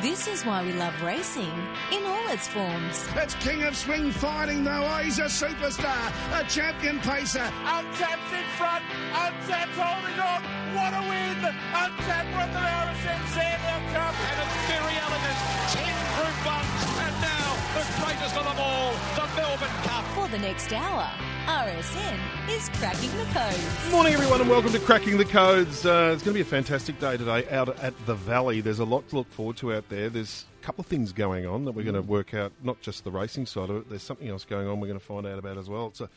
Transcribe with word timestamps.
This 0.00 0.26
is 0.28 0.44
why 0.44 0.64
we 0.64 0.72
love 0.72 0.94
racing 1.02 1.52
in 1.92 2.04
all 2.04 2.28
its 2.28 2.48
forms. 2.48 3.06
It's 3.16 3.34
King 3.36 3.64
of 3.64 3.76
Swing 3.76 4.10
fighting 4.10 4.64
though. 4.64 4.84
Oh, 4.84 5.02
he's 5.02 5.18
a 5.18 5.24
superstar, 5.24 6.12
a 6.32 6.44
champion 6.48 6.98
pacer. 7.00 7.44
Untapped's 7.64 8.32
in 8.32 8.48
front. 8.56 8.84
Untapped's 9.12 9.76
holding 9.76 10.18
on. 10.20 10.40
What 10.72 10.92
a 10.96 11.02
win! 11.08 11.36
Untapped 11.44 12.32
won 12.32 12.48
the 12.52 12.64
RSM 12.64 13.22
Sandown 13.36 13.82
Cup. 13.92 14.14
And 14.24 14.36
it's 14.40 14.56
very 14.72 14.96
elegant. 15.04 15.38
Ten 15.76 15.94
group 16.16 16.38
ones. 16.48 16.80
And 17.04 17.14
now 17.20 17.48
the 17.76 17.84
greatest 18.00 18.36
of 18.36 18.44
them 18.44 18.58
all, 18.58 18.92
the 19.16 19.26
Melbourne 19.36 19.78
Cup. 19.84 20.04
For 20.16 20.28
the 20.28 20.38
next 20.38 20.72
hour, 20.72 21.10
RSN 21.46 22.18
is 22.48 22.70
cracking 22.70 23.10
the 23.18 23.24
codes. 23.26 23.90
Morning, 23.92 24.14
everyone, 24.14 24.40
and 24.40 24.48
welcome 24.48 24.72
to 24.72 24.78
Cracking 24.78 25.18
the 25.18 25.26
Codes. 25.26 25.84
Uh, 25.84 26.12
it's 26.14 26.22
going 26.22 26.32
to 26.32 26.32
be 26.32 26.40
a 26.40 26.44
fantastic 26.44 26.98
day 26.98 27.18
today 27.18 27.46
out 27.50 27.68
at 27.80 27.92
the 28.06 28.14
Valley. 28.14 28.62
There's 28.62 28.78
a 28.78 28.84
lot 28.84 29.06
to 29.10 29.16
look 29.16 29.30
forward 29.30 29.58
to 29.58 29.74
out 29.74 29.86
there. 29.90 30.08
There's 30.08 30.46
a 30.62 30.64
couple 30.64 30.80
of 30.80 30.86
things 30.86 31.12
going 31.12 31.44
on 31.44 31.66
that 31.66 31.72
we're 31.72 31.84
going 31.84 31.96
to 31.96 32.00
work 32.02 32.32
out, 32.32 32.52
not 32.62 32.80
just 32.80 33.04
the 33.04 33.10
racing 33.10 33.44
side 33.44 33.68
of 33.68 33.76
it. 33.76 33.90
There's 33.90 34.02
something 34.02 34.26
else 34.26 34.46
going 34.46 34.66
on 34.66 34.80
we're 34.80 34.86
going 34.86 34.98
to 34.98 35.04
find 35.04 35.26
out 35.26 35.38
about 35.38 35.58
as 35.58 35.68
well. 35.68 35.88
It's 35.88 36.00
a 36.00 36.08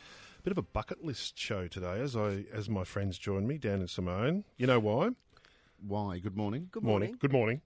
bit 0.45 0.51
of 0.51 0.57
a 0.59 0.61
bucket 0.61 1.03
list 1.03 1.37
show 1.37 1.67
today 1.67 1.99
as 1.99 2.15
I 2.15 2.45
as 2.53 2.69
my 2.69 2.85
friends 2.85 3.17
join 3.17 3.45
me, 3.45 3.57
Dan 3.57 3.79
and 3.79 3.89
Simone. 3.89 4.45
You 4.55 4.67
know 4.67 4.79
why? 4.79 5.09
Why? 5.85 6.19
Good 6.19 6.37
morning. 6.37 6.69
Good 6.71 6.83
morning. 6.83 7.17
Good 7.19 7.33
morning. 7.33 7.59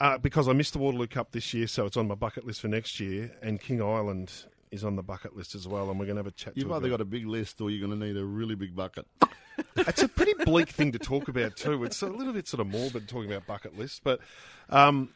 Uh, 0.00 0.18
because 0.18 0.46
I 0.46 0.52
missed 0.52 0.74
the 0.74 0.78
Waterloo 0.78 1.08
Cup 1.08 1.32
this 1.32 1.52
year, 1.52 1.66
so 1.66 1.84
it's 1.84 1.96
on 1.96 2.06
my 2.06 2.14
bucket 2.14 2.46
list 2.46 2.60
for 2.60 2.68
next 2.68 3.00
year, 3.00 3.32
and 3.42 3.60
King 3.60 3.82
Island 3.82 4.30
is 4.70 4.84
on 4.84 4.96
the 4.96 5.02
bucket 5.02 5.36
list 5.36 5.54
as 5.54 5.66
well, 5.66 5.90
and 5.90 5.98
we're 5.98 6.06
going 6.06 6.16
to 6.16 6.20
have 6.20 6.26
a 6.26 6.32
chat. 6.32 6.54
You've 6.56 6.72
either 6.72 6.88
got 6.88 7.00
a 7.00 7.04
big 7.04 7.26
list 7.26 7.60
or 7.60 7.70
you're 7.70 7.86
going 7.86 7.98
to 7.98 8.06
need 8.06 8.16
a 8.16 8.24
really 8.24 8.54
big 8.54 8.74
bucket. 8.74 9.06
It's 9.76 10.02
a 10.04 10.08
pretty 10.08 10.34
bleak 10.44 10.68
thing 10.68 10.92
to 10.92 11.00
talk 11.00 11.26
about 11.26 11.56
too. 11.56 11.82
It's 11.82 12.00
a 12.02 12.06
little 12.06 12.32
bit 12.32 12.46
sort 12.46 12.60
of 12.60 12.68
morbid 12.68 13.08
talking 13.08 13.32
about 13.32 13.44
bucket 13.48 13.76
lists, 13.76 14.00
but 14.02 14.20
um, 14.70 15.08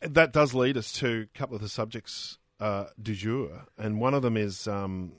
that 0.00 0.32
does 0.32 0.54
lead 0.54 0.78
us 0.78 0.92
to 0.92 1.26
a 1.34 1.38
couple 1.38 1.56
of 1.56 1.62
the 1.62 1.68
subjects 1.68 2.38
uh, 2.58 2.86
du 3.02 3.14
jour, 3.14 3.66
and 3.76 4.00
one 4.00 4.14
of 4.14 4.22
them 4.22 4.36
is 4.36 4.66
um, 4.66 5.12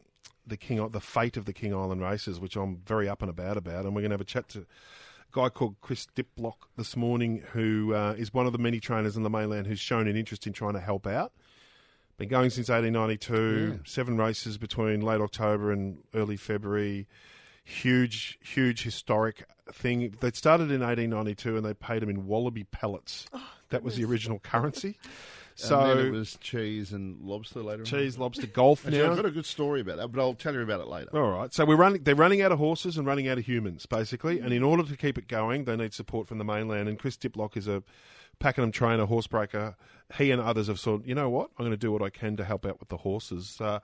the 0.45 0.57
King, 0.57 0.87
the 0.89 0.99
fate 0.99 1.37
of 1.37 1.45
the 1.45 1.53
King 1.53 1.73
Island 1.73 2.01
races, 2.01 2.39
which 2.39 2.55
I'm 2.55 2.77
very 2.77 3.07
up 3.07 3.21
and 3.21 3.29
about 3.29 3.57
about, 3.57 3.85
and 3.85 3.93
we're 3.93 4.01
going 4.01 4.09
to 4.09 4.15
have 4.15 4.21
a 4.21 4.25
chat 4.25 4.49
to 4.49 4.59
a 4.59 4.65
guy 5.31 5.49
called 5.49 5.75
Chris 5.81 6.07
Diplock 6.15 6.67
this 6.77 6.95
morning, 6.95 7.43
who 7.51 7.93
uh, 7.93 8.15
is 8.17 8.33
one 8.33 8.45
of 8.47 8.53
the 8.53 8.59
many 8.59 8.79
trainers 8.79 9.17
in 9.17 9.23
the 9.23 9.29
mainland 9.29 9.67
who's 9.67 9.79
shown 9.79 10.07
an 10.07 10.15
interest 10.15 10.47
in 10.47 10.53
trying 10.53 10.73
to 10.73 10.79
help 10.79 11.05
out. 11.05 11.33
Been 12.17 12.29
going 12.29 12.49
since 12.49 12.69
1892, 12.69 13.73
Yeah. 13.73 13.77
seven 13.85 14.17
races 14.17 14.57
between 14.57 15.01
late 15.01 15.21
October 15.21 15.71
and 15.71 15.99
early 16.15 16.35
February. 16.37 17.07
Huge, 17.63 18.39
huge 18.41 18.81
historic 18.83 19.43
thing. 19.71 20.15
They 20.19 20.31
started 20.31 20.71
in 20.71 20.81
1892 20.81 21.57
and 21.57 21.65
they 21.65 21.73
paid 21.75 22.01
them 22.01 22.09
in 22.09 22.25
wallaby 22.25 22.63
pellets. 22.63 23.27
Oh, 23.33 23.43
that 23.69 23.83
was 23.83 23.97
the 23.97 24.05
original 24.05 24.39
currency. 24.39 24.97
So 25.59 25.79
and 25.79 25.99
then 25.99 26.05
it 26.05 26.11
was 26.11 26.37
cheese 26.39 26.93
and 26.93 27.19
lobster 27.19 27.63
later 27.63 27.79
on. 27.81 27.85
cheese, 27.85 28.19
lobster, 28.19 28.45
golf 28.45 28.85
Actually, 28.85 29.01
now. 29.01 29.09
I've 29.09 29.15
got 29.15 29.25
a 29.25 29.31
good 29.31 29.47
story 29.47 29.81
about 29.81 29.97
that, 29.97 30.09
but 30.09 30.21
I'll 30.21 30.35
tell 30.35 30.53
you 30.53 30.61
about 30.61 30.81
it 30.81 30.87
later. 30.87 31.09
All 31.17 31.31
right. 31.31 31.51
So 31.51 31.65
we're 31.65 31.75
running. 31.77 32.03
They're 32.03 32.13
running 32.13 32.43
out 32.43 32.51
of 32.51 32.59
horses 32.59 32.95
and 32.95 33.07
running 33.07 33.27
out 33.27 33.39
of 33.39 33.45
humans, 33.47 33.87
basically. 33.87 34.39
And 34.39 34.53
in 34.53 34.61
order 34.61 34.83
to 34.83 34.95
keep 34.95 35.17
it 35.17 35.27
going, 35.27 35.63
they 35.65 35.75
need 35.75 35.95
support 35.95 36.27
from 36.27 36.37
the 36.37 36.43
mainland. 36.45 36.87
And 36.87 36.99
Chris 36.99 37.17
Diplock 37.17 37.57
is 37.57 37.67
a 37.67 37.81
Pakenham 38.39 38.71
trainer, 38.71 39.05
horsebreaker. 39.05 39.75
He 40.17 40.31
and 40.31 40.41
others 40.41 40.67
have 40.67 40.79
sort. 40.79 41.05
You 41.05 41.15
know 41.15 41.29
what? 41.29 41.49
I'm 41.57 41.65
going 41.65 41.71
to 41.71 41.77
do 41.77 41.91
what 41.91 42.01
I 42.01 42.09
can 42.09 42.37
to 42.37 42.45
help 42.45 42.65
out 42.65 42.79
with 42.79 42.89
the 42.89 42.97
horses. 42.97 43.59
Uh, 43.59 43.79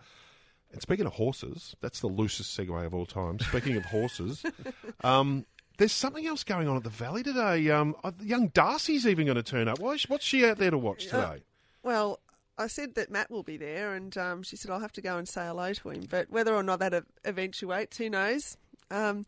and 0.72 0.82
speaking 0.82 1.06
of 1.06 1.14
horses, 1.14 1.76
that's 1.82 2.00
the 2.00 2.08
loosest 2.08 2.58
segue 2.58 2.86
of 2.86 2.94
all 2.94 3.06
time. 3.06 3.40
Speaking 3.40 3.78
of 3.78 3.86
horses, 3.86 4.44
um, 5.04 5.45
there's 5.78 5.92
something 5.92 6.26
else 6.26 6.44
going 6.44 6.68
on 6.68 6.78
at 6.78 6.84
the 6.84 6.90
Valley 6.90 7.23
today. 7.23 7.70
Um, 7.70 7.95
uh, 8.04 8.12
young 8.22 8.48
Darcy's 8.48 9.08
even 9.08 9.26
going 9.26 9.36
to 9.36 9.44
turn 9.44 9.68
up. 9.68 9.80
Why 9.80 9.98
what's 10.08 10.26
she 10.26 10.45
out 10.45 10.58
there 10.58 10.72
to 10.72 10.78
watch 10.78 11.06
today? 11.06 11.44
Well, 11.84 12.20
I 12.58 12.67
said 12.67 12.95
that 12.95 13.12
Matt 13.12 13.30
will 13.32 13.44
be 13.44 13.58
there, 13.58 13.94
and 13.94 14.16
um, 14.17 14.44
she 14.44 14.56
said 14.56 14.72
I'll 14.72 14.80
have 14.80 14.94
to 14.94 15.02
go 15.02 15.17
and 15.17 15.28
say 15.28 15.45
hello 15.45 15.73
to 15.73 15.90
him. 15.90 16.08
But 16.10 16.30
whether 16.30 16.54
or 16.54 16.64
not 16.64 16.80
that 16.80 17.04
eventuates, 17.26 17.98
who 17.98 18.10
knows? 18.10 18.58
Um, 18.92 19.26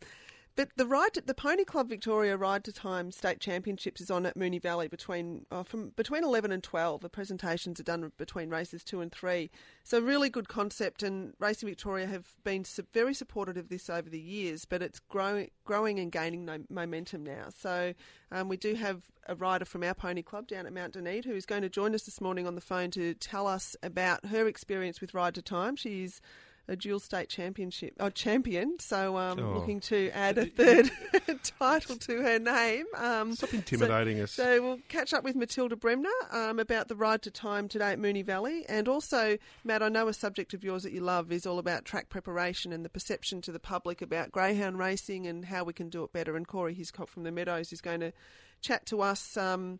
but 0.56 0.70
the 0.76 0.86
ride, 0.86 1.14
the 1.26 1.34
Pony 1.34 1.64
Club 1.64 1.88
Victoria 1.88 2.36
Ride 2.36 2.64
to 2.64 2.72
Time 2.72 3.12
State 3.12 3.40
Championships 3.40 4.00
is 4.00 4.10
on 4.10 4.26
at 4.26 4.36
Moonee 4.36 4.60
Valley 4.60 4.88
between 4.88 5.46
uh, 5.50 5.62
from 5.62 5.90
between 5.90 6.24
eleven 6.24 6.50
and 6.50 6.62
twelve. 6.62 7.02
The 7.02 7.08
presentations 7.08 7.78
are 7.78 7.84
done 7.84 8.10
between 8.16 8.50
races 8.50 8.82
two 8.82 9.00
and 9.00 9.12
three. 9.12 9.50
So 9.84 10.00
really 10.00 10.30
good 10.30 10.48
concept, 10.48 11.02
and 11.02 11.34
Racing 11.38 11.68
Victoria 11.68 12.06
have 12.06 12.26
been 12.42 12.64
very 12.92 13.14
supportive 13.14 13.56
of 13.56 13.68
this 13.68 13.88
over 13.88 14.08
the 14.08 14.20
years. 14.20 14.64
But 14.64 14.82
it's 14.82 14.98
growing, 14.98 15.50
growing 15.64 15.98
and 15.98 16.10
gaining 16.10 16.44
no- 16.44 16.64
momentum 16.68 17.24
now. 17.24 17.48
So 17.56 17.94
um, 18.32 18.48
we 18.48 18.56
do 18.56 18.74
have 18.74 19.02
a 19.28 19.34
rider 19.34 19.64
from 19.64 19.82
our 19.82 19.94
pony 19.94 20.22
club 20.22 20.46
down 20.46 20.66
at 20.66 20.72
Mount 20.72 20.94
Duneed 20.94 21.24
who 21.24 21.34
is 21.34 21.46
going 21.46 21.62
to 21.62 21.68
join 21.68 21.94
us 21.94 22.04
this 22.04 22.20
morning 22.20 22.46
on 22.46 22.54
the 22.54 22.60
phone 22.60 22.90
to 22.92 23.14
tell 23.14 23.46
us 23.46 23.76
about 23.82 24.24
her 24.26 24.46
experience 24.46 25.00
with 25.00 25.14
Ride 25.14 25.34
to 25.34 25.42
Time. 25.42 25.76
She's 25.76 26.20
a 26.68 26.74
dual 26.76 26.98
state 26.98 27.28
championship 27.28 27.94
oh, 28.00 28.10
champion, 28.10 28.76
so 28.80 29.16
um, 29.16 29.38
Oh. 29.38 29.52
looking 29.58 29.78
to 29.80 30.10
add 30.10 30.36
a 30.38 30.46
third 30.46 30.90
title 31.60 31.96
to 31.96 32.22
her 32.22 32.38
name. 32.38 32.86
Um, 32.96 33.34
Stop 33.36 33.54
intimidating 33.54 34.16
so, 34.18 34.22
us. 34.24 34.30
So 34.32 34.62
we'll 34.62 34.78
catch 34.88 35.12
up 35.12 35.22
with 35.22 35.36
Matilda 35.36 35.76
Bremner 35.76 36.08
um, 36.32 36.58
about 36.58 36.88
the 36.88 36.96
ride 36.96 37.22
to 37.22 37.30
time 37.30 37.68
today 37.68 37.92
at 37.92 37.98
Moonee 38.00 38.24
Valley, 38.24 38.64
and 38.68 38.88
also 38.88 39.38
Matt. 39.64 39.82
I 39.82 39.88
know 39.88 40.08
a 40.08 40.12
subject 40.12 40.54
of 40.54 40.64
yours 40.64 40.82
that 40.82 40.92
you 40.92 41.00
love 41.00 41.30
is 41.30 41.46
all 41.46 41.58
about 41.58 41.84
track 41.84 42.08
preparation 42.08 42.72
and 42.72 42.84
the 42.84 42.88
perception 42.88 43.40
to 43.42 43.52
the 43.52 43.60
public 43.60 44.02
about 44.02 44.32
greyhound 44.32 44.78
racing 44.78 45.26
and 45.26 45.44
how 45.44 45.62
we 45.62 45.72
can 45.72 45.88
do 45.88 46.02
it 46.02 46.12
better. 46.12 46.34
And 46.36 46.46
Corey 46.48 46.74
Hiscock 46.74 47.08
from 47.08 47.22
the 47.22 47.30
Meadows 47.30 47.72
is 47.72 47.80
going 47.80 48.00
to 48.00 48.12
chat 48.60 48.86
to 48.86 49.02
us. 49.02 49.36
Um, 49.36 49.78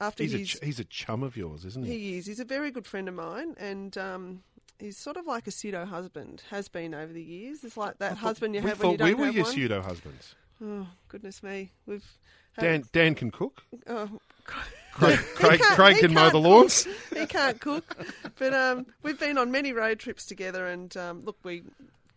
after 0.00 0.24
He's 0.24 0.34
a, 0.34 0.44
ch- 0.44 0.58
he's 0.62 0.80
a 0.80 0.84
chum 0.84 1.22
of 1.22 1.36
yours, 1.36 1.64
isn't 1.64 1.86
he? 1.86 1.98
he 1.98 2.18
is. 2.18 2.26
He's 2.26 2.40
a 2.40 2.44
very 2.44 2.70
good 2.70 2.86
friend 2.86 3.08
of 3.08 3.14
mine, 3.14 3.54
and 3.58 3.96
um, 3.96 4.42
he's 4.78 4.96
sort 4.98 5.16
of 5.16 5.26
like 5.26 5.46
a 5.46 5.50
pseudo 5.50 5.84
husband. 5.84 6.42
Has 6.50 6.68
been 6.68 6.94
over 6.94 7.12
the 7.12 7.22
years. 7.22 7.64
It's 7.64 7.76
like 7.76 7.98
that 7.98 8.16
husband 8.16 8.54
you 8.54 8.60
we 8.62 8.68
have 8.70 8.78
when 8.82 8.92
you 8.92 8.96
thought 8.98 9.04
we 9.04 9.10
don't 9.12 9.20
were 9.20 9.26
have 9.26 9.34
your 9.34 9.44
one. 9.44 9.52
pseudo 9.52 9.82
husbands. 9.82 10.34
Oh 10.64 10.86
goodness 11.08 11.42
me, 11.42 11.70
we've 11.86 12.04
had- 12.52 12.62
Dan 12.62 12.84
Dan 12.92 13.14
can 13.14 13.30
cook. 13.30 13.62
Oh, 13.86 14.08
Craig, 14.44 15.18
Craig, 15.34 15.60
Craig 15.60 15.98
can 15.98 16.14
mow 16.14 16.30
the 16.30 16.38
lawns. 16.38 16.84
cook. 17.10 17.18
he 17.18 17.26
can't 17.26 17.60
cook, 17.60 17.96
but 18.38 18.54
um, 18.54 18.86
we've 19.02 19.18
been 19.20 19.36
on 19.38 19.50
many 19.50 19.72
road 19.72 19.98
trips 19.98 20.24
together, 20.24 20.66
and 20.66 20.96
um, 20.96 21.20
look, 21.20 21.36
we 21.42 21.62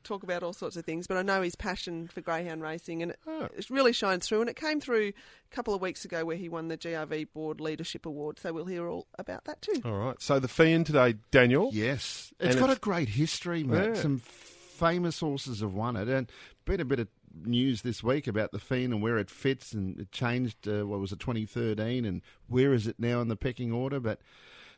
talk 0.04 0.24
about 0.24 0.44
all 0.44 0.54
sorts 0.54 0.76
of 0.78 0.86
things. 0.86 1.08
But 1.08 1.18
I 1.18 1.22
know 1.22 1.42
his 1.42 1.56
passion 1.56 2.08
for 2.08 2.22
greyhound 2.22 2.62
racing, 2.62 3.02
and 3.04 3.12
it, 3.12 3.20
Oh. 3.28 3.48
it 3.58 3.70
really 3.70 3.94
shines 3.94 4.28
through. 4.28 4.42
And 4.42 4.50
it 4.50 4.56
came 4.56 4.80
through 4.80 5.08
a 5.10 5.56
couple 5.56 5.74
of 5.74 5.82
weeks 5.82 6.06
ago 6.06 6.26
where 6.26 6.38
he 6.38 6.50
won 6.50 6.68
the 6.68 6.78
GRV 6.78 7.26
Board 7.34 7.60
Leadership 7.62 8.06
Award. 8.06 8.40
So 8.40 8.54
we'll 8.54 8.66
hear 8.66 8.88
all 8.88 9.08
about 9.18 9.46
that 9.46 9.62
too. 9.62 9.82
All 9.86 9.94
right. 9.98 10.22
So 10.22 10.40
the 10.40 10.48
Feehan 10.48 10.86
today, 10.86 11.16
Daniel. 11.32 11.70
Yes, 11.74 12.34
it's 12.40 12.56
got 12.56 12.66
it's- 12.66 12.78
a 12.78 12.80
great 12.80 13.10
history, 13.10 13.64
mate. 13.64 13.90
Yeah. 13.96 14.02
Some 14.02 14.20
famous 14.20 15.20
horses 15.20 15.60
have 15.62 15.74
won 15.74 15.96
it, 15.96 16.08
and 16.08 16.32
been 16.66 16.80
a 16.80 16.86
bit 16.86 17.00
of 17.00 17.08
news 17.44 17.84
this 17.84 18.02
week 18.04 18.28
about 18.28 18.52
the 18.52 18.58
Feehan 18.58 18.86
and 18.86 19.02
where 19.02 19.18
it 19.18 19.30
fits, 19.30 19.74
and 19.74 20.00
it 20.00 20.12
changed. 20.12 20.68
Uh, 20.68 20.86
what 20.88 21.00
was 21.00 21.12
it, 21.12 21.20
2013, 21.20 22.06
and 22.06 22.22
where 22.48 22.74
is 22.74 22.88
it 22.88 22.96
now 23.00 23.22
in 23.22 23.28
the 23.28 23.36
pecking 23.36 23.72
order? 23.72 24.00
But 24.00 24.20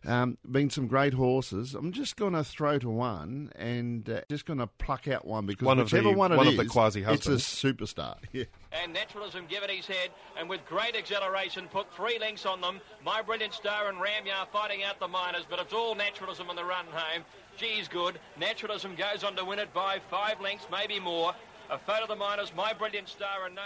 um, 0.05 0.37
been 0.49 0.69
some 0.69 0.87
great 0.87 1.13
horses. 1.13 1.75
I'm 1.75 1.91
just 1.91 2.15
going 2.15 2.33
to 2.33 2.43
throw 2.43 2.79
to 2.79 2.89
one, 2.89 3.51
and 3.55 4.09
uh, 4.09 4.21
just 4.29 4.45
going 4.45 4.59
to 4.59 4.67
pluck 4.67 5.07
out 5.07 5.25
one 5.25 5.45
because 5.45 5.65
One 5.65 5.79
of 5.79 5.89
the- 5.89 6.01
one 6.13 6.31
it 6.31 6.37
one 6.37 6.47
of 6.47 6.55
the 6.57 6.63
is, 6.63 6.69
quasi-husbands. 6.71 7.41
It's 7.43 7.63
a 7.63 7.73
superstar. 7.73 8.15
Yeah. 8.31 8.45
And 8.71 8.93
Naturalism 8.93 9.45
give 9.49 9.63
it 9.63 9.69
his 9.69 9.85
head, 9.85 10.09
and 10.39 10.47
with 10.49 10.65
great 10.65 10.95
acceleration, 10.95 11.67
put 11.67 11.93
three 11.93 12.17
lengths 12.19 12.45
on 12.45 12.61
them. 12.61 12.79
My 13.05 13.21
Brilliant 13.21 13.53
Star 13.53 13.89
and 13.89 13.97
Ramyar 13.97 14.47
fighting 14.51 14.83
out 14.83 14.99
the 14.99 15.07
minors, 15.09 15.43
but 15.49 15.59
it's 15.59 15.73
all 15.73 15.93
Naturalism 15.95 16.49
on 16.49 16.55
the 16.55 16.63
run 16.63 16.85
home. 16.91 17.23
Geez, 17.57 17.87
good. 17.89 18.19
Naturalism 18.39 18.95
goes 18.95 19.23
on 19.25 19.35
to 19.35 19.43
win 19.43 19.59
it 19.59 19.73
by 19.73 19.99
five 20.09 20.39
lengths, 20.39 20.67
maybe 20.71 20.99
more. 20.99 21.33
A 21.69 21.77
photo 21.77 22.03
of 22.03 22.07
the 22.09 22.15
minors, 22.15 22.53
My 22.55 22.73
Brilliant 22.73 23.09
Star 23.09 23.45
and 23.45 23.55
no. 23.55 23.61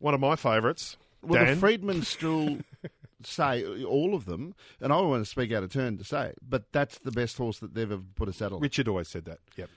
One 0.00 0.14
of 0.14 0.20
my 0.20 0.34
favourites. 0.36 0.96
Well, 1.22 1.44
Dan. 1.44 1.54
the 1.54 1.60
Freedman 1.60 2.02
still 2.02 2.58
say 3.22 3.64
all 3.84 4.14
of 4.14 4.24
them, 4.24 4.54
and 4.80 4.92
I 4.92 4.98
don't 4.98 5.08
want 5.08 5.24
to 5.24 5.30
speak 5.30 5.52
out 5.52 5.62
of 5.62 5.72
turn 5.72 5.98
to 5.98 6.04
say, 6.04 6.32
but 6.46 6.64
that's 6.72 6.98
the 6.98 7.12
best 7.12 7.36
horse 7.36 7.58
that 7.58 7.74
they've 7.74 7.90
ever 7.90 8.02
put 8.14 8.28
a 8.28 8.32
saddle 8.32 8.56
on. 8.56 8.62
Richard 8.62 8.88
always 8.88 9.08
said 9.08 9.24
that. 9.26 9.38
Yep. 9.56 9.70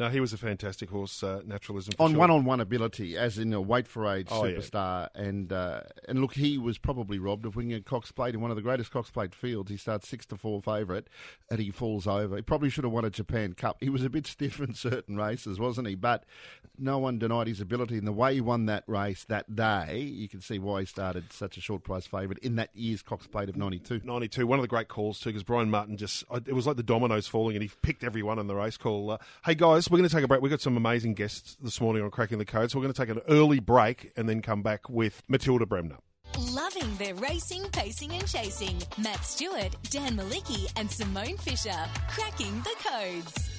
No, 0.00 0.08
he 0.08 0.18
was 0.18 0.32
a 0.32 0.38
fantastic 0.38 0.88
horse, 0.88 1.22
uh, 1.22 1.42
naturalism. 1.44 1.92
For 1.94 2.04
on 2.04 2.12
sure. 2.12 2.20
one-on-one 2.20 2.58
ability, 2.58 3.18
as 3.18 3.38
in 3.38 3.52
a 3.52 3.60
weight 3.60 3.86
for 3.86 4.10
age 4.10 4.28
Oh, 4.30 4.46
yeah. 4.46 4.56
superstar, 4.56 5.08
and 5.14 5.52
uh, 5.52 5.82
and 6.08 6.22
look, 6.22 6.32
he 6.32 6.56
was 6.56 6.78
probably 6.78 7.18
robbed 7.18 7.44
of 7.44 7.54
winning 7.54 7.74
a 7.74 7.82
Cox 7.82 8.10
Plate 8.10 8.34
in 8.34 8.40
one 8.40 8.50
of 8.50 8.56
the 8.56 8.62
greatest 8.62 8.90
Cox 8.92 9.10
Plate 9.10 9.34
fields. 9.34 9.70
He 9.70 9.76
starts 9.76 10.08
six 10.08 10.24
to 10.26 10.38
four 10.38 10.62
favourite, 10.62 11.08
and 11.50 11.60
he 11.60 11.70
falls 11.70 12.06
over. 12.06 12.34
He 12.36 12.40
probably 12.40 12.70
should 12.70 12.84
have 12.84 12.94
won 12.94 13.04
a 13.04 13.10
Japan 13.10 13.52
Cup. 13.52 13.76
He 13.80 13.90
was 13.90 14.02
a 14.02 14.08
bit 14.08 14.26
stiff 14.26 14.58
in 14.58 14.72
certain 14.72 15.18
races, 15.18 15.60
wasn't 15.60 15.86
he? 15.86 15.96
But 15.96 16.24
no 16.78 16.96
one 16.96 17.18
denied 17.18 17.46
his 17.48 17.60
ability, 17.60 17.98
and 17.98 18.06
the 18.06 18.12
way 18.12 18.32
he 18.32 18.40
won 18.40 18.64
that 18.66 18.84
race 18.86 19.24
that 19.28 19.54
day, 19.54 19.98
you 20.00 20.28
can 20.30 20.40
see 20.40 20.58
why 20.58 20.80
he 20.80 20.86
started 20.86 21.30
such 21.30 21.58
a 21.58 21.60
short 21.60 21.84
price 21.84 22.06
favourite 22.06 22.38
in 22.38 22.56
that 22.56 22.70
year's 22.74 23.02
Cox 23.02 23.26
Plate 23.26 23.50
of 23.50 23.56
'92. 23.58 24.00
92, 24.02 24.46
one 24.46 24.58
of 24.58 24.62
the 24.62 24.66
great 24.68 24.88
calls 24.88 25.20
too, 25.20 25.28
because 25.28 25.44
Brian 25.44 25.70
Martin 25.70 25.98
just, 25.98 26.24
it 26.46 26.54
was 26.54 26.66
like 26.66 26.76
the 26.78 26.82
dominoes 26.82 27.26
falling 27.26 27.54
and 27.54 27.62
he 27.62 27.70
picked 27.82 28.02
everyone 28.02 28.38
in 28.38 28.46
the 28.46 28.54
race 28.54 28.78
call. 28.78 29.10
Uh, 29.10 29.18
hey 29.44 29.54
guys, 29.54 29.89
we're 29.90 29.98
going 29.98 30.08
to 30.08 30.14
take 30.14 30.24
a 30.24 30.28
break. 30.28 30.40
We've 30.40 30.50
got 30.50 30.60
some 30.60 30.76
amazing 30.76 31.14
guests 31.14 31.56
this 31.60 31.80
morning 31.80 32.04
on 32.04 32.10
Cracking 32.10 32.38
the 32.38 32.44
Code, 32.44 32.70
so 32.70 32.78
we're 32.78 32.84
going 32.84 32.94
to 32.94 33.06
take 33.06 33.08
an 33.08 33.22
early 33.28 33.58
break 33.58 34.12
and 34.16 34.28
then 34.28 34.40
come 34.40 34.62
back 34.62 34.88
with 34.88 35.22
Matilda 35.26 35.66
Bremner. 35.66 35.96
Loving 36.52 36.96
their 36.96 37.14
racing, 37.16 37.64
pacing, 37.72 38.12
and 38.12 38.26
chasing. 38.26 38.80
Matt 38.98 39.24
Stewart, 39.24 39.74
Dan 39.90 40.16
Mielicki, 40.16 40.70
and 40.76 40.88
Simone 40.88 41.36
Fisher. 41.38 41.76
Cracking 42.08 42.60
the 42.60 42.74
codes. 42.78 43.50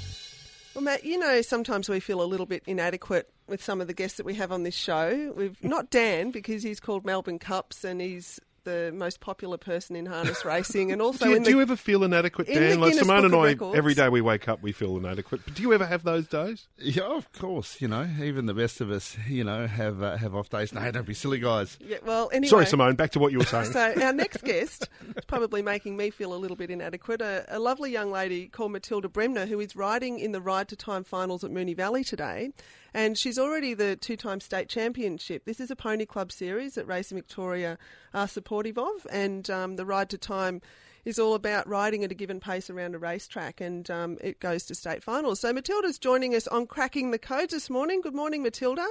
Well, 0.74 0.86
Matt, 0.86 1.04
you 1.04 1.19
know, 1.19 1.42
sometimes 1.42 1.89
we 1.89 2.00
feel 2.00 2.22
a 2.22 2.24
little 2.24 2.45
bit 2.45 2.63
inadequate 2.66 3.30
with 3.48 3.62
some 3.62 3.81
of 3.81 3.88
the 3.88 3.94
guests 3.94 4.16
that 4.16 4.25
we 4.25 4.36
have 4.36 4.54
on 4.54 4.63
this 4.63 4.74
show. 4.74 5.34
We've 5.36 5.62
not 5.62 5.89
Dan 5.89 6.31
because 6.31 6.63
he's 6.63 6.80
called 6.80 7.06
Melbourne 7.06 7.39
Cups 7.39 7.84
and 7.84 8.00
he's 8.00 8.39
the 8.63 8.92
most 8.94 9.19
popular 9.19 9.58
person 9.58 9.96
in 9.96 10.06
harness 10.06 10.46
racing, 10.46 10.92
and 10.92 11.02
also 11.02 11.25
Do 11.25 11.31
you, 11.31 11.36
in 11.38 11.44
do 11.44 11.50
you 11.52 11.62
ever 11.62 11.75
feel 11.75 12.04
inadequate, 12.04 12.48
in 12.48 12.56
the 12.56 12.60
Dan? 12.60 12.80
Like 12.80 12.92
Guinness 12.92 13.08
Simone 13.08 13.25
and 13.25 13.36
I, 13.36 13.44
Records. 13.46 13.78
every 13.78 13.94
day 13.94 14.10
we 14.10 14.22
wake 14.22 14.48
up, 14.48 14.62
we 14.62 14.72
feel 14.72 14.98
inadequate. 14.98 15.42
But 15.46 15.56
do 15.56 15.62
you 15.62 15.74
ever 15.74 15.86
have 15.86 16.04
those 16.04 16.28
days? 16.28 16.68
Yeah, 16.78 17.04
of 17.04 17.31
course. 17.34 17.81
You 17.81 17.88
know, 17.88 18.08
even 18.22 18.46
the 18.46 18.54
best 18.54 18.81
of 18.81 18.92
us, 18.92 19.18
you 19.28 19.44
know, 19.44 19.68
have 19.68 20.02
uh, 20.04 20.18
have 20.18 20.36
off 20.36 20.50
days. 20.50 20.74
No, 20.74 20.92
don't 20.92 21.06
be 21.06 21.13
silly, 21.13 21.40
guys. 21.40 21.78
yeah, 21.81 21.98
well, 22.06 22.30
anyway. 22.34 22.50
Sorry, 22.50 22.66
Simone. 22.66 22.96
Back 22.96 23.12
to 23.12 23.19
what 23.19 23.31
you 23.31 23.40
were 23.40 23.46
saying. 23.46 23.72
So 23.72 23.94
our 24.02 24.13
next 24.13 24.44
guest 24.44 24.90
is 25.16 25.25
probably 25.25 25.62
making 25.62 25.98
me 25.98 26.10
feel 26.10 26.34
a 26.34 26.38
little 26.38 26.58
bit 26.58 26.69
inadequate. 26.69 27.22
A, 27.22 27.46
a 27.50 27.60
lovely 27.60 27.92
young 27.92 28.12
lady 28.12 28.48
called 28.48 28.72
Matilda 28.72 29.10
Bremner, 29.10 29.46
who 29.46 29.60
is 29.60 29.75
riding 29.75 30.19
in 30.19 30.31
the 30.31 30.42
Ride 30.42 30.68
to 30.69 30.75
Time 30.75 31.04
finals 31.04 31.44
at 31.44 31.52
Moonee 31.52 31.75
Valley 31.75 32.04
today, 32.04 32.52
and 32.93 33.17
she's 33.17 33.39
already 33.39 33.73
the 33.73 33.95
two-time 33.95 34.39
state 34.39 34.69
championship. 34.69 35.45
This 35.45 35.59
is 35.59 35.71
a 35.71 35.75
pony 35.75 36.05
club 36.05 36.31
series 36.31 36.75
that 36.75 36.88
Racing 36.88 37.17
Victoria 37.17 37.77
are 38.13 38.27
supportive 38.27 38.77
of, 38.77 39.07
and 39.11 39.49
um, 39.49 39.75
the 39.75 39.85
Ride 39.85 40.09
to 40.09 40.17
Time 40.17 40.61
is 41.05 41.17
all 41.17 41.33
about 41.33 41.67
riding 41.67 42.03
at 42.03 42.11
a 42.11 42.15
given 42.15 42.39
pace 42.39 42.69
around 42.69 42.95
a 42.95 42.99
racetrack, 42.99 43.61
and 43.61 43.89
um, 43.89 44.17
it 44.21 44.39
goes 44.39 44.65
to 44.65 44.75
state 44.75 45.03
finals. 45.03 45.39
So 45.39 45.51
Matilda's 45.51 45.97
joining 45.97 46.35
us 46.35 46.47
on 46.47 46.67
cracking 46.67 47.11
the 47.11 47.19
codes 47.19 47.53
this 47.53 47.69
morning. 47.69 48.01
Good 48.01 48.15
morning, 48.15 48.43
Matilda. 48.43 48.88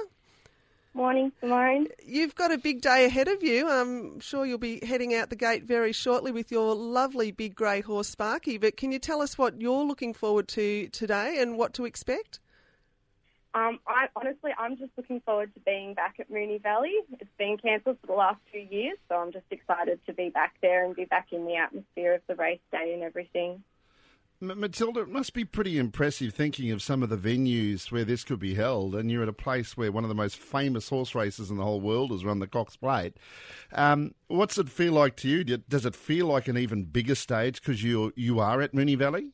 Morning, 0.93 1.31
Simone. 1.39 1.87
You've 2.05 2.35
got 2.35 2.51
a 2.51 2.57
big 2.57 2.81
day 2.81 3.05
ahead 3.05 3.29
of 3.29 3.41
you. 3.41 3.69
I'm 3.69 4.19
sure 4.19 4.45
you'll 4.45 4.57
be 4.57 4.85
heading 4.85 5.15
out 5.15 5.29
the 5.29 5.37
gate 5.37 5.63
very 5.63 5.93
shortly 5.93 6.33
with 6.33 6.51
your 6.51 6.75
lovely 6.75 7.31
big 7.31 7.55
grey 7.55 7.79
horse 7.79 8.09
Sparky. 8.09 8.57
But 8.57 8.75
can 8.75 8.91
you 8.91 8.99
tell 8.99 9.21
us 9.21 9.37
what 9.37 9.61
you're 9.61 9.85
looking 9.85 10.13
forward 10.13 10.49
to 10.49 10.89
today 10.89 11.37
and 11.39 11.57
what 11.57 11.73
to 11.75 11.85
expect? 11.85 12.41
Um, 13.53 13.79
I 13.85 14.07
honestly, 14.15 14.51
I'm 14.57 14.77
just 14.77 14.91
looking 14.95 15.19
forward 15.21 15.53
to 15.55 15.59
being 15.61 15.93
back 15.93 16.15
at 16.19 16.31
Moonee 16.31 16.61
Valley. 16.61 16.93
It's 17.19 17.29
been 17.37 17.57
cancelled 17.57 17.97
for 17.99 18.07
the 18.07 18.13
last 18.13 18.39
two 18.51 18.59
years, 18.59 18.97
so 19.09 19.15
I'm 19.15 19.33
just 19.33 19.45
excited 19.51 19.99
to 20.05 20.13
be 20.13 20.29
back 20.29 20.55
there 20.61 20.85
and 20.85 20.95
be 20.95 21.05
back 21.05 21.27
in 21.33 21.45
the 21.45 21.57
atmosphere 21.57 22.13
of 22.13 22.21
the 22.27 22.35
race 22.35 22.61
day 22.71 22.93
and 22.93 23.03
everything. 23.03 23.61
M- 24.41 24.59
Matilda, 24.59 25.01
it 25.01 25.09
must 25.09 25.33
be 25.33 25.43
pretty 25.43 25.77
impressive 25.77 26.33
thinking 26.33 26.71
of 26.71 26.81
some 26.81 27.03
of 27.03 27.09
the 27.09 27.17
venues 27.17 27.91
where 27.91 28.05
this 28.05 28.23
could 28.23 28.39
be 28.39 28.55
held, 28.55 28.95
and 28.95 29.11
you're 29.11 29.23
at 29.23 29.29
a 29.29 29.33
place 29.33 29.75
where 29.75 29.91
one 29.91 30.05
of 30.05 30.09
the 30.09 30.15
most 30.15 30.37
famous 30.37 30.87
horse 30.87 31.13
races 31.13 31.51
in 31.51 31.57
the 31.57 31.63
whole 31.63 31.81
world 31.81 32.13
is 32.13 32.23
run 32.23 32.39
the 32.39 32.47
Cox 32.47 32.77
Plate. 32.77 33.17
Um, 33.73 34.15
what's 34.27 34.57
it 34.57 34.69
feel 34.69 34.93
like 34.93 35.17
to 35.17 35.27
you? 35.27 35.43
Does 35.43 35.85
it 35.85 35.95
feel 35.95 36.27
like 36.27 36.47
an 36.47 36.57
even 36.57 36.85
bigger 36.85 37.15
stage 37.15 37.61
because 37.61 37.83
you 37.83 38.13
you 38.15 38.39
are 38.39 38.61
at 38.61 38.73
Moonee 38.73 38.97
Valley? 38.97 39.27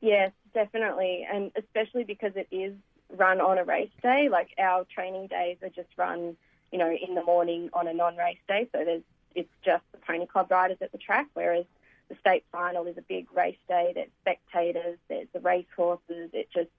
Yes, 0.00 0.30
definitely, 0.54 1.26
and 1.30 1.50
especially 1.56 2.04
because 2.04 2.32
it 2.36 2.46
is 2.50 2.74
run 3.16 3.40
on 3.40 3.58
a 3.58 3.64
race 3.64 3.90
day. 4.02 4.28
Like 4.30 4.50
our 4.58 4.84
training 4.84 5.28
days 5.28 5.58
are 5.62 5.68
just 5.68 5.88
run, 5.96 6.36
you 6.72 6.78
know, 6.78 6.90
in 6.90 7.14
the 7.14 7.22
morning 7.22 7.70
on 7.72 7.86
a 7.88 7.94
non-race 7.94 8.38
day. 8.48 8.68
So 8.72 8.84
there's 8.84 9.02
it's 9.34 9.50
just 9.64 9.84
the 9.92 9.98
pony 9.98 10.26
club 10.26 10.50
riders 10.50 10.78
at 10.80 10.92
the 10.92 10.98
track, 10.98 11.28
whereas 11.34 11.64
the 12.08 12.16
state 12.16 12.44
final 12.50 12.86
is 12.86 12.98
a 12.98 13.02
big 13.02 13.26
race 13.32 13.56
day. 13.68 13.92
There's 13.94 14.08
spectators, 14.20 14.98
there's 15.08 15.28
the 15.32 15.40
race 15.40 15.66
horses. 15.76 16.30
It 16.32 16.48
just 16.52 16.70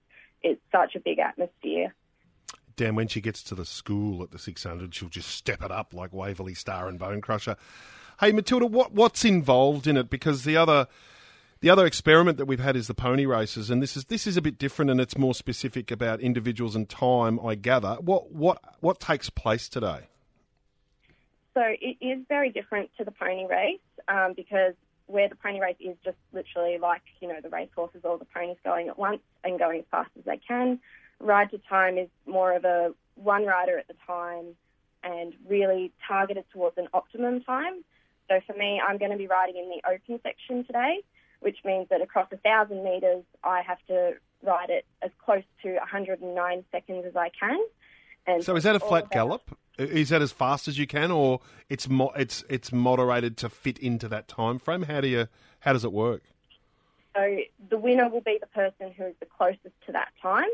it's 0.42 0.60
such 0.70 0.94
a 0.96 1.00
big 1.00 1.18
atmosphere. 1.18 1.94
Dan, 2.76 2.94
when 2.94 3.08
she 3.08 3.20
gets 3.20 3.42
to 3.44 3.54
the 3.54 3.64
school 3.64 4.22
at 4.22 4.30
the 4.30 4.38
600, 4.38 4.94
she'll 4.94 5.08
just 5.08 5.28
step 5.28 5.62
it 5.62 5.70
up 5.70 5.92
like 5.92 6.12
Waverley 6.12 6.54
Star 6.54 6.88
and 6.88 6.98
Bonecrusher. 6.98 7.56
Hey, 8.20 8.32
Matilda, 8.32 8.66
what 8.66 8.92
what's 8.92 9.24
involved 9.24 9.86
in 9.86 9.96
it? 9.96 10.10
Because 10.10 10.44
the 10.44 10.56
other 10.56 10.86
the 11.62 11.70
other 11.70 11.86
experiment 11.86 12.38
that 12.38 12.46
we've 12.46 12.60
had 12.60 12.76
is 12.76 12.88
the 12.88 12.94
pony 12.94 13.24
races, 13.24 13.70
and 13.70 13.80
this 13.80 13.96
is 13.96 14.06
this 14.06 14.26
is 14.26 14.36
a 14.36 14.42
bit 14.42 14.58
different, 14.58 14.90
and 14.90 15.00
it's 15.00 15.16
more 15.16 15.34
specific 15.34 15.90
about 15.90 16.20
individuals 16.20 16.74
and 16.74 16.88
time. 16.88 17.38
I 17.40 17.54
gather. 17.54 17.94
What 18.00 18.32
what 18.32 18.60
what 18.80 19.00
takes 19.00 19.30
place 19.30 19.68
today? 19.68 20.08
So 21.54 21.62
it 21.64 21.96
is 22.00 22.24
very 22.28 22.50
different 22.50 22.90
to 22.98 23.04
the 23.04 23.12
pony 23.12 23.46
race 23.46 23.78
um, 24.08 24.32
because 24.34 24.74
where 25.06 25.28
the 25.28 25.36
pony 25.36 25.60
race 25.60 25.76
is 25.78 25.96
just 26.04 26.16
literally 26.32 26.78
like, 26.78 27.02
you 27.20 27.28
know, 27.28 27.40
the 27.40 27.50
race 27.50 27.68
horses, 27.76 28.00
all 28.04 28.18
the 28.18 28.24
ponies 28.24 28.56
going 28.64 28.88
at 28.88 28.98
once 28.98 29.20
and 29.44 29.58
going 29.58 29.80
as 29.80 29.86
fast 29.90 30.10
as 30.18 30.24
they 30.24 30.38
can. 30.38 30.80
Ride 31.20 31.50
to 31.50 31.58
time 31.58 31.98
is 31.98 32.08
more 32.26 32.56
of 32.56 32.64
a 32.64 32.94
one 33.14 33.44
rider 33.44 33.78
at 33.78 33.86
the 33.86 33.94
time 34.06 34.56
and 35.04 35.34
really 35.46 35.92
targeted 36.08 36.44
towards 36.52 36.78
an 36.78 36.88
optimum 36.94 37.42
time. 37.42 37.84
So 38.28 38.40
for 38.46 38.54
me, 38.54 38.80
I'm 38.80 38.96
going 38.96 39.10
to 39.10 39.18
be 39.18 39.26
riding 39.26 39.56
in 39.56 39.68
the 39.68 39.82
open 39.86 40.18
section 40.22 40.64
today, 40.64 41.02
which 41.42 41.58
means 41.64 41.88
that 41.90 42.00
across 42.00 42.28
a 42.32 42.36
thousand 42.38 42.82
metres, 42.82 43.24
I 43.44 43.62
have 43.62 43.78
to 43.88 44.14
ride 44.42 44.70
it 44.70 44.86
as 45.02 45.10
close 45.24 45.44
to 45.62 45.74
109 45.74 46.64
seconds 46.72 47.04
as 47.06 47.16
I 47.16 47.30
can. 47.38 47.58
And 48.26 48.42
So 48.42 48.56
is 48.56 48.64
that 48.64 48.76
a 48.76 48.80
flat 48.80 49.10
gallop? 49.10 49.56
Is 49.78 50.10
that 50.10 50.22
as 50.22 50.32
fast 50.32 50.68
as 50.68 50.78
you 50.78 50.86
can, 50.86 51.10
or 51.10 51.40
it's 51.68 51.88
mo- 51.88 52.12
it's 52.14 52.44
it's 52.48 52.72
moderated 52.72 53.36
to 53.38 53.48
fit 53.48 53.78
into 53.78 54.06
that 54.08 54.28
time 54.28 54.58
frame? 54.58 54.82
How 54.82 55.00
do 55.00 55.08
you 55.08 55.28
how 55.60 55.72
does 55.72 55.84
it 55.84 55.92
work? 55.92 56.22
So 57.16 57.38
the 57.68 57.78
winner 57.78 58.08
will 58.08 58.20
be 58.20 58.38
the 58.40 58.46
person 58.46 58.92
who 58.96 59.06
is 59.06 59.14
the 59.18 59.26
closest 59.26 59.74
to 59.86 59.92
that 59.92 60.12
time. 60.20 60.48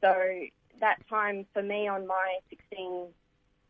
So 0.00 0.14
that 0.80 1.06
time 1.08 1.46
for 1.52 1.62
me 1.62 1.88
on 1.88 2.06
my 2.06 2.38
16 2.48 3.08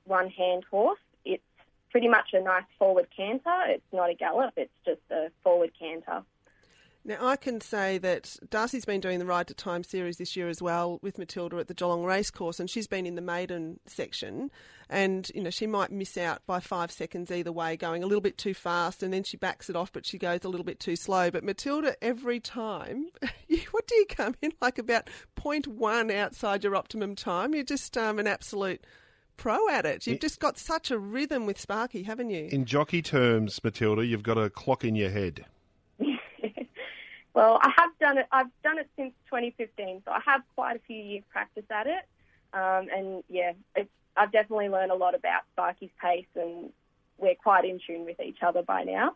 one 0.04 0.28
hand 0.28 0.64
horse, 0.70 1.00
it's 1.24 1.42
pretty 1.90 2.08
much 2.08 2.30
a 2.32 2.40
nice 2.40 2.64
forward 2.78 3.08
canter. 3.14 3.56
It's 3.66 3.92
not 3.92 4.10
a 4.10 4.14
gallop, 4.14 4.54
it's 4.56 4.72
just 4.84 5.00
a 5.10 5.30
forward 5.42 5.72
canter. 5.78 6.22
Now, 7.02 7.16
I 7.26 7.36
can 7.36 7.62
say 7.62 7.96
that 7.98 8.36
Darcy's 8.50 8.84
been 8.84 9.00
doing 9.00 9.18
the 9.20 9.24
Ride 9.26 9.46
to 9.48 9.54
Time 9.54 9.82
series 9.82 10.18
this 10.18 10.36
year 10.36 10.48
as 10.48 10.60
well 10.60 10.98
with 11.00 11.16
Matilda 11.16 11.56
at 11.56 11.66
the 11.66 11.72
Geelong 11.74 12.04
Racecourse, 12.04 12.60
and 12.60 12.68
she's 12.68 12.86
been 12.86 13.06
in 13.06 13.14
the 13.14 13.22
maiden 13.22 13.80
section. 13.86 14.50
And, 14.90 15.30
you 15.34 15.42
know, 15.42 15.48
she 15.48 15.66
might 15.66 15.90
miss 15.90 16.18
out 16.18 16.42
by 16.46 16.60
five 16.60 16.90
seconds 16.90 17.30
either 17.30 17.52
way, 17.52 17.78
going 17.78 18.02
a 18.02 18.06
little 18.06 18.20
bit 18.20 18.36
too 18.36 18.52
fast, 18.52 19.02
and 19.02 19.14
then 19.14 19.22
she 19.24 19.38
backs 19.38 19.70
it 19.70 19.76
off, 19.76 19.90
but 19.92 20.04
she 20.04 20.18
goes 20.18 20.40
a 20.44 20.48
little 20.50 20.64
bit 20.64 20.78
too 20.78 20.94
slow. 20.94 21.30
But 21.30 21.42
Matilda, 21.42 21.96
every 22.02 22.38
time, 22.38 23.06
you- 23.48 23.62
what 23.70 23.86
do 23.86 23.94
you 23.94 24.04
come 24.06 24.34
in 24.42 24.52
like 24.60 24.78
about 24.78 25.08
0.1 25.36 26.12
outside 26.12 26.62
your 26.64 26.76
optimum 26.76 27.14
time? 27.16 27.54
You're 27.54 27.64
just 27.64 27.96
um, 27.96 28.18
an 28.18 28.26
absolute 28.26 28.84
pro 29.38 29.70
at 29.70 29.86
it. 29.86 30.06
You've 30.06 30.20
just 30.20 30.38
got 30.38 30.58
such 30.58 30.90
a 30.90 30.98
rhythm 30.98 31.46
with 31.46 31.58
Sparky, 31.58 32.02
haven't 32.02 32.28
you? 32.28 32.48
In 32.52 32.66
jockey 32.66 33.00
terms, 33.00 33.58
Matilda, 33.64 34.04
you've 34.04 34.22
got 34.22 34.36
a 34.36 34.50
clock 34.50 34.84
in 34.84 34.94
your 34.96 35.08
head. 35.10 35.46
Well, 37.34 37.58
I 37.62 37.72
have 37.76 37.90
done 38.00 38.18
it. 38.18 38.26
I've 38.32 38.50
done 38.62 38.78
it 38.78 38.88
since 38.96 39.12
2015, 39.26 40.02
so 40.04 40.10
I 40.10 40.20
have 40.24 40.42
quite 40.54 40.76
a 40.76 40.80
few 40.80 40.96
years 40.96 41.22
practice 41.30 41.64
at 41.70 41.86
it. 41.86 42.04
Um, 42.52 42.88
and 42.94 43.24
yeah, 43.28 43.52
I've 44.16 44.32
definitely 44.32 44.68
learned 44.68 44.90
a 44.90 44.96
lot 44.96 45.14
about 45.14 45.42
Sparky's 45.52 45.90
pace, 46.02 46.26
and 46.34 46.72
we're 47.18 47.36
quite 47.36 47.64
in 47.64 47.80
tune 47.86 48.04
with 48.04 48.20
each 48.20 48.42
other 48.42 48.62
by 48.62 48.82
now. 48.82 49.14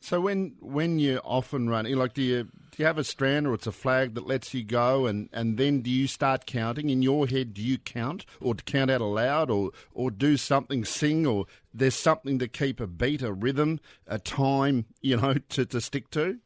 So 0.00 0.20
when 0.20 0.56
when 0.60 0.98
you're 0.98 1.22
off 1.24 1.54
and 1.54 1.70
running, 1.70 1.96
like 1.96 2.12
do 2.12 2.20
you 2.20 2.44
do 2.44 2.82
you 2.82 2.84
have 2.84 2.98
a 2.98 3.04
strand 3.04 3.46
or 3.46 3.54
it's 3.54 3.66
a 3.66 3.72
flag 3.72 4.14
that 4.14 4.26
lets 4.26 4.52
you 4.52 4.62
go, 4.62 5.06
and, 5.06 5.30
and 5.32 5.56
then 5.56 5.80
do 5.80 5.88
you 5.88 6.06
start 6.06 6.44
counting 6.44 6.90
in 6.90 7.00
your 7.00 7.26
head? 7.26 7.54
Do 7.54 7.62
you 7.62 7.78
count 7.78 8.26
or 8.38 8.54
count 8.54 8.90
out 8.90 9.00
aloud, 9.00 9.50
or 9.50 9.70
or 9.94 10.10
do 10.10 10.36
something, 10.36 10.84
sing, 10.84 11.26
or 11.26 11.46
there's 11.72 11.94
something 11.94 12.38
to 12.38 12.48
keep 12.48 12.80
a 12.80 12.86
beat, 12.86 13.22
a 13.22 13.32
rhythm, 13.32 13.80
a 14.06 14.18
time, 14.18 14.84
you 15.00 15.16
know, 15.16 15.34
to, 15.48 15.64
to 15.64 15.80
stick 15.80 16.10
to? 16.10 16.38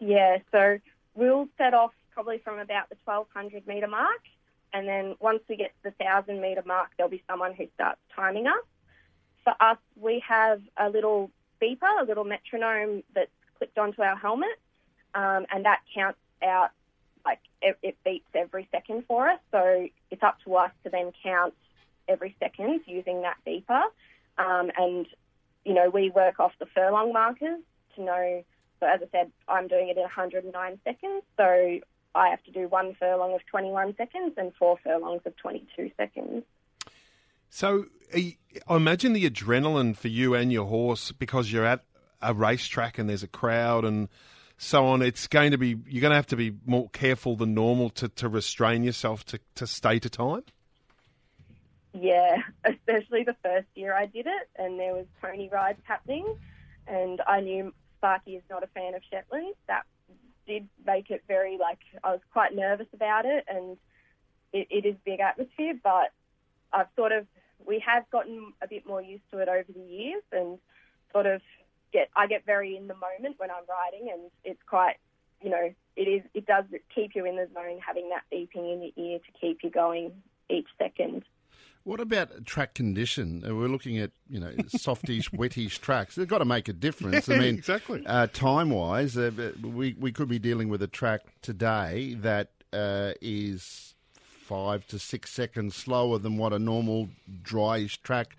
Yeah, 0.00 0.38
so 0.52 0.78
we'll 1.14 1.48
set 1.58 1.74
off 1.74 1.92
probably 2.12 2.38
from 2.38 2.58
about 2.58 2.88
the 2.88 2.96
1200 3.04 3.66
metre 3.66 3.86
mark, 3.86 4.22
and 4.72 4.86
then 4.86 5.16
once 5.20 5.40
we 5.48 5.56
get 5.56 5.72
to 5.82 5.90
the 5.90 6.04
1000 6.04 6.40
metre 6.40 6.62
mark, 6.66 6.90
there'll 6.96 7.10
be 7.10 7.22
someone 7.28 7.54
who 7.54 7.66
starts 7.74 8.00
timing 8.14 8.46
us. 8.46 8.64
For 9.44 9.54
us, 9.60 9.78
we 10.00 10.22
have 10.26 10.60
a 10.76 10.88
little 10.88 11.30
beeper, 11.60 12.00
a 12.00 12.04
little 12.04 12.24
metronome 12.24 13.02
that's 13.14 13.30
clipped 13.56 13.78
onto 13.78 14.02
our 14.02 14.16
helmet, 14.16 14.58
um, 15.14 15.46
and 15.50 15.64
that 15.64 15.80
counts 15.94 16.18
out, 16.42 16.70
like, 17.24 17.40
it, 17.62 17.78
it 17.82 17.96
beats 18.04 18.28
every 18.34 18.68
second 18.70 19.04
for 19.06 19.28
us. 19.28 19.40
So 19.50 19.88
it's 20.10 20.22
up 20.22 20.38
to 20.44 20.54
us 20.56 20.70
to 20.84 20.90
then 20.90 21.12
count 21.22 21.54
every 22.08 22.36
second 22.38 22.80
using 22.86 23.22
that 23.22 23.36
beeper. 23.46 23.82
Um, 24.38 24.70
and, 24.76 25.06
you 25.64 25.74
know, 25.74 25.90
we 25.90 26.10
work 26.10 26.38
off 26.38 26.52
the 26.58 26.66
furlong 26.66 27.12
markers 27.12 27.60
to 27.96 28.02
know. 28.02 28.44
So 28.80 28.86
as 28.86 29.00
I 29.02 29.06
said, 29.10 29.32
I'm 29.48 29.68
doing 29.68 29.88
it 29.88 29.96
in 29.96 30.02
109 30.02 30.80
seconds. 30.84 31.22
So 31.36 31.78
I 32.14 32.28
have 32.28 32.42
to 32.44 32.50
do 32.50 32.68
one 32.68 32.94
furlong 32.98 33.34
of 33.34 33.44
21 33.46 33.96
seconds 33.96 34.34
and 34.36 34.52
four 34.54 34.78
furlongs 34.82 35.22
of 35.24 35.36
22 35.36 35.90
seconds. 35.96 36.44
So 37.50 37.86
I 38.14 38.36
imagine 38.68 39.12
the 39.12 39.28
adrenaline 39.28 39.96
for 39.96 40.08
you 40.08 40.34
and 40.34 40.52
your 40.52 40.66
horse 40.66 41.12
because 41.12 41.52
you're 41.52 41.64
at 41.64 41.84
a 42.20 42.34
racetrack 42.34 42.98
and 42.98 43.08
there's 43.08 43.22
a 43.22 43.28
crowd 43.28 43.84
and 43.84 44.08
so 44.58 44.86
on. 44.86 45.02
It's 45.02 45.26
going 45.28 45.52
to 45.52 45.58
be 45.58 45.76
you're 45.86 46.00
going 46.00 46.10
to 46.10 46.16
have 46.16 46.26
to 46.28 46.36
be 46.36 46.54
more 46.66 46.88
careful 46.90 47.36
than 47.36 47.54
normal 47.54 47.90
to, 47.90 48.08
to 48.08 48.28
restrain 48.28 48.84
yourself 48.84 49.24
to, 49.26 49.40
to 49.54 49.66
stay 49.66 49.98
to 50.00 50.10
time. 50.10 50.42
yeah, 51.94 52.36
especially 52.64 53.24
the 53.24 53.36
first 53.42 53.68
year 53.74 53.94
I 53.94 54.06
did 54.06 54.26
it, 54.26 54.48
and 54.56 54.78
there 54.78 54.94
was 54.94 55.06
pony 55.22 55.48
rides 55.50 55.80
happening, 55.84 56.36
and 56.86 57.20
I 57.26 57.40
knew 57.40 57.72
Sparky 57.98 58.36
is 58.36 58.42
not 58.48 58.62
a 58.62 58.68
fan 58.68 58.94
of 58.94 59.02
Shetlands. 59.10 59.56
That 59.66 59.84
did 60.46 60.68
make 60.86 61.10
it 61.10 61.22
very 61.28 61.58
like 61.58 61.78
I 62.02 62.12
was 62.12 62.20
quite 62.32 62.54
nervous 62.54 62.86
about 62.94 63.26
it, 63.26 63.44
and 63.48 63.76
it, 64.52 64.66
it 64.70 64.86
is 64.86 64.96
big 65.04 65.20
atmosphere, 65.20 65.74
but 65.82 66.12
I've 66.72 66.86
sort 66.96 67.12
of 67.12 67.26
we 67.64 67.82
have 67.86 68.08
gotten 68.10 68.52
a 68.62 68.68
bit 68.68 68.86
more 68.86 69.02
used 69.02 69.28
to 69.32 69.38
it 69.38 69.48
over 69.48 69.70
the 69.72 69.80
years, 69.80 70.22
and 70.32 70.58
sort 71.12 71.26
of 71.26 71.42
get 71.92 72.08
I 72.16 72.26
get 72.26 72.46
very 72.46 72.76
in 72.76 72.88
the 72.88 72.94
moment 72.94 73.38
when 73.38 73.50
I'm 73.50 73.64
riding, 73.68 74.10
and 74.10 74.30
it's 74.44 74.62
quite 74.66 74.96
you 75.42 75.50
know 75.50 75.72
it 75.96 76.02
is 76.02 76.22
it 76.34 76.46
does 76.46 76.64
keep 76.94 77.14
you 77.14 77.26
in 77.26 77.36
the 77.36 77.48
zone 77.52 77.78
having 77.86 78.10
that 78.10 78.24
beeping 78.32 78.72
in 78.72 78.82
your 78.82 79.06
ear 79.06 79.18
to 79.18 79.38
keep 79.40 79.58
you 79.62 79.70
going 79.70 80.12
each 80.48 80.68
second. 80.78 81.24
What 81.88 82.00
about 82.00 82.44
track 82.44 82.74
condition? 82.74 83.42
Uh, 83.42 83.54
We're 83.54 83.68
looking 83.68 83.96
at 83.96 84.10
you 84.28 84.38
know 84.38 84.52
softish, 84.68 85.32
wettish 85.32 85.78
tracks. 85.78 86.16
They've 86.16 86.28
got 86.28 86.40
to 86.40 86.44
make 86.44 86.68
a 86.68 86.74
difference. 86.74 87.30
I 87.30 87.38
mean, 87.38 87.54
exactly. 87.54 88.04
Uh, 88.04 88.26
time 88.26 88.68
wise, 88.68 89.16
uh, 89.16 89.52
we 89.62 89.96
we 89.98 90.12
could 90.12 90.28
be 90.28 90.38
dealing 90.38 90.68
with 90.68 90.82
a 90.82 90.86
track 90.86 91.22
today 91.40 92.12
that 92.20 92.50
uh, 92.74 93.12
is 93.22 93.94
five 94.12 94.86
to 94.88 94.98
six 94.98 95.30
seconds 95.30 95.76
slower 95.76 96.18
than 96.18 96.36
what 96.36 96.52
a 96.52 96.58
normal 96.58 97.08
dryish 97.42 98.02
track. 98.02 98.36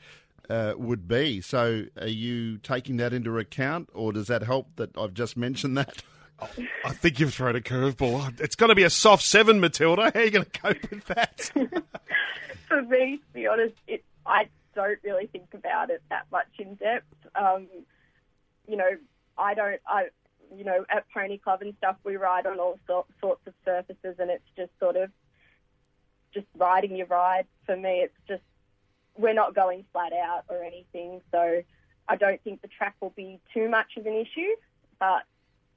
Uh, 0.48 0.74
would 0.78 1.08
be 1.08 1.42
so. 1.42 1.86
Are 2.00 2.06
you 2.08 2.60
taking 2.60 2.98
that 2.98 3.14
into 3.14 3.36
account, 3.40 3.90
or 3.96 4.14
does 4.14 4.28
that 4.28 4.44
help 4.44 4.76
that 4.76 4.96
I've 4.96 5.16
just 5.16 5.36
mentioned 5.36 5.76
that? 5.76 6.04
I 6.86 6.94
think 6.94 7.20
you've 7.20 7.34
thrown 7.34 7.56
a 7.56 7.62
curveball. 7.62 8.40
It's 8.40 8.56
going 8.56 8.70
to 8.70 8.76
be 8.76 8.84
a 8.84 8.90
soft 8.90 9.24
seven, 9.24 9.60
Matilda. 9.60 10.12
How 10.14 10.20
are 10.20 10.24
you 10.24 10.32
going 10.32 10.46
to 10.46 10.60
cope 10.60 10.90
with 10.90 11.06
that? 11.06 11.52
For 12.70 12.82
me, 12.84 13.18
to 13.18 13.34
be 13.34 13.48
honest, 13.48 13.76
it, 13.88 14.04
I 14.26 14.48
don't 14.76 15.00
really 15.04 15.28
think 15.28 15.54
about 15.54 15.90
it 15.90 16.02
that 16.10 16.28
much 16.32 16.48
in 16.60 16.76
depth. 16.76 17.14
Um, 17.36 17.68
you 18.68 18.78
know, 18.78 18.90
I 19.38 19.54
don't. 19.56 19.82
I 19.88 20.10
you 20.56 20.64
know 20.64 20.86
at 20.90 21.06
Pony 21.14 21.38
Club 21.38 21.62
and 21.62 21.74
stuff, 21.80 21.98
we 22.04 22.16
ride 22.16 22.46
on 22.46 22.60
all 22.60 22.80
sor- 22.88 23.06
sorts 23.20 23.42
of 23.48 23.54
surfaces, 23.66 24.16
and 24.20 24.30
it's 24.30 24.48
just 24.56 24.72
sort 24.80 24.96
of 24.96 25.10
just 26.34 26.46
riding 26.56 26.96
your 26.96 27.08
ride. 27.08 27.48
For 27.66 27.76
me, 27.76 28.02
it's 28.02 28.14
just 28.28 28.44
we're 29.18 29.34
not 29.34 29.56
going 29.56 29.84
flat 29.92 30.14
out 30.14 30.44
or 30.48 30.64
anything, 30.64 31.22
so 31.32 31.62
I 32.08 32.16
don't 32.16 32.42
think 32.44 32.62
the 32.62 32.68
track 32.68 32.96
will 33.02 33.14
be 33.16 33.40
too 33.54 33.68
much 33.68 33.98
of 33.98 34.06
an 34.06 34.14
issue, 34.14 34.56
but 35.00 35.24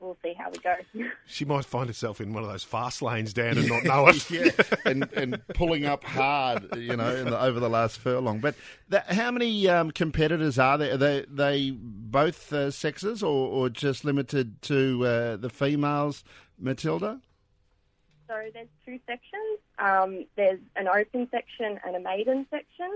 we'll 0.03 0.19
see 0.23 0.35
how 0.35 0.51
we 0.51 0.59
go. 0.59 0.75
she 1.27 1.45
might 1.45 1.65
find 1.65 1.89
herself 1.89 2.21
in 2.21 2.33
one 2.35 2.43
of 2.43 2.51
those 2.51 2.65
fast 2.65 3.01
lanes, 3.01 3.33
Dan, 3.33 3.57
and 3.57 3.69
not 3.69 3.85
know 3.85 4.09
it. 4.09 4.31
yeah, 4.31 4.51
and 4.85 5.11
and 5.13 5.41
pulling 5.55 5.87
up 5.87 6.05
hard, 6.05 6.77
you 6.77 6.97
know, 6.97 7.15
in 7.15 7.27
the, 7.27 7.41
over 7.41 7.61
the 7.61 7.71
last 7.71 7.99
furlong. 7.99 8.41
But 8.41 8.57
that, 8.89 9.11
how 9.13 9.31
many 9.31 9.69
um, 9.69 9.91
competitors 9.91 10.59
are 10.59 10.77
there? 10.77 10.95
Are 10.95 10.97
they 10.97 11.25
they 11.29 11.71
both 11.71 12.53
uh, 12.53 12.71
sexes, 12.71 13.23
or, 13.23 13.49
or 13.49 13.69
just 13.69 14.05
limited 14.05 14.61
to 14.63 15.07
uh, 15.07 15.37
the 15.37 15.49
females, 15.49 16.25
Matilda? 16.59 17.21
So 18.29 18.35
there's 18.53 18.69
two 18.85 18.99
sections. 19.07 19.59
Um, 19.79 20.27
there's 20.37 20.61
an 20.77 20.89
open 20.89 21.29
section 21.31 21.79
and 21.87 21.97
a 21.97 22.01
maiden 22.01 22.47
section, 22.51 22.91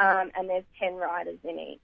um, 0.00 0.30
and 0.36 0.48
there's 0.48 0.64
ten 0.78 0.94
riders 0.96 1.38
in 1.42 1.58
each. 1.58 1.80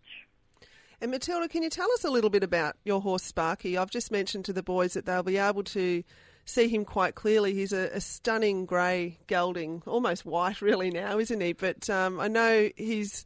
And 1.01 1.11
Matilda, 1.11 1.49
can 1.49 1.63
you 1.63 1.71
tell 1.71 1.91
us 1.93 2.05
a 2.05 2.11
little 2.11 2.29
bit 2.29 2.43
about 2.43 2.77
your 2.85 3.01
horse 3.01 3.23
Sparky? 3.23 3.79
I've 3.79 3.91
just 3.91 4.13
mentioned 4.13 4.45
to 4.47 4.53
the 4.53 4.63
boys 4.63 4.93
that 4.93 5.07
they'll 5.07 5.23
be 5.23 5.39
able 5.39 5.63
to 5.65 6.03
see 6.45 6.69
him 6.69 6.85
quite 6.85 7.15
clearly. 7.15 7.55
He's 7.55 7.73
a, 7.73 7.89
a 7.95 8.01
stunning 8.01 8.67
grey 8.67 9.19
gelding, 9.27 9.83
almost 9.87 10.27
white 10.27 10.61
really 10.63 10.91
now, 10.91 11.19
isn't 11.19 11.41
he? 11.41 11.55
But 11.55 11.89
um, 11.89 12.21
I 12.21 12.29
know 12.29 12.69
he's 12.77 13.25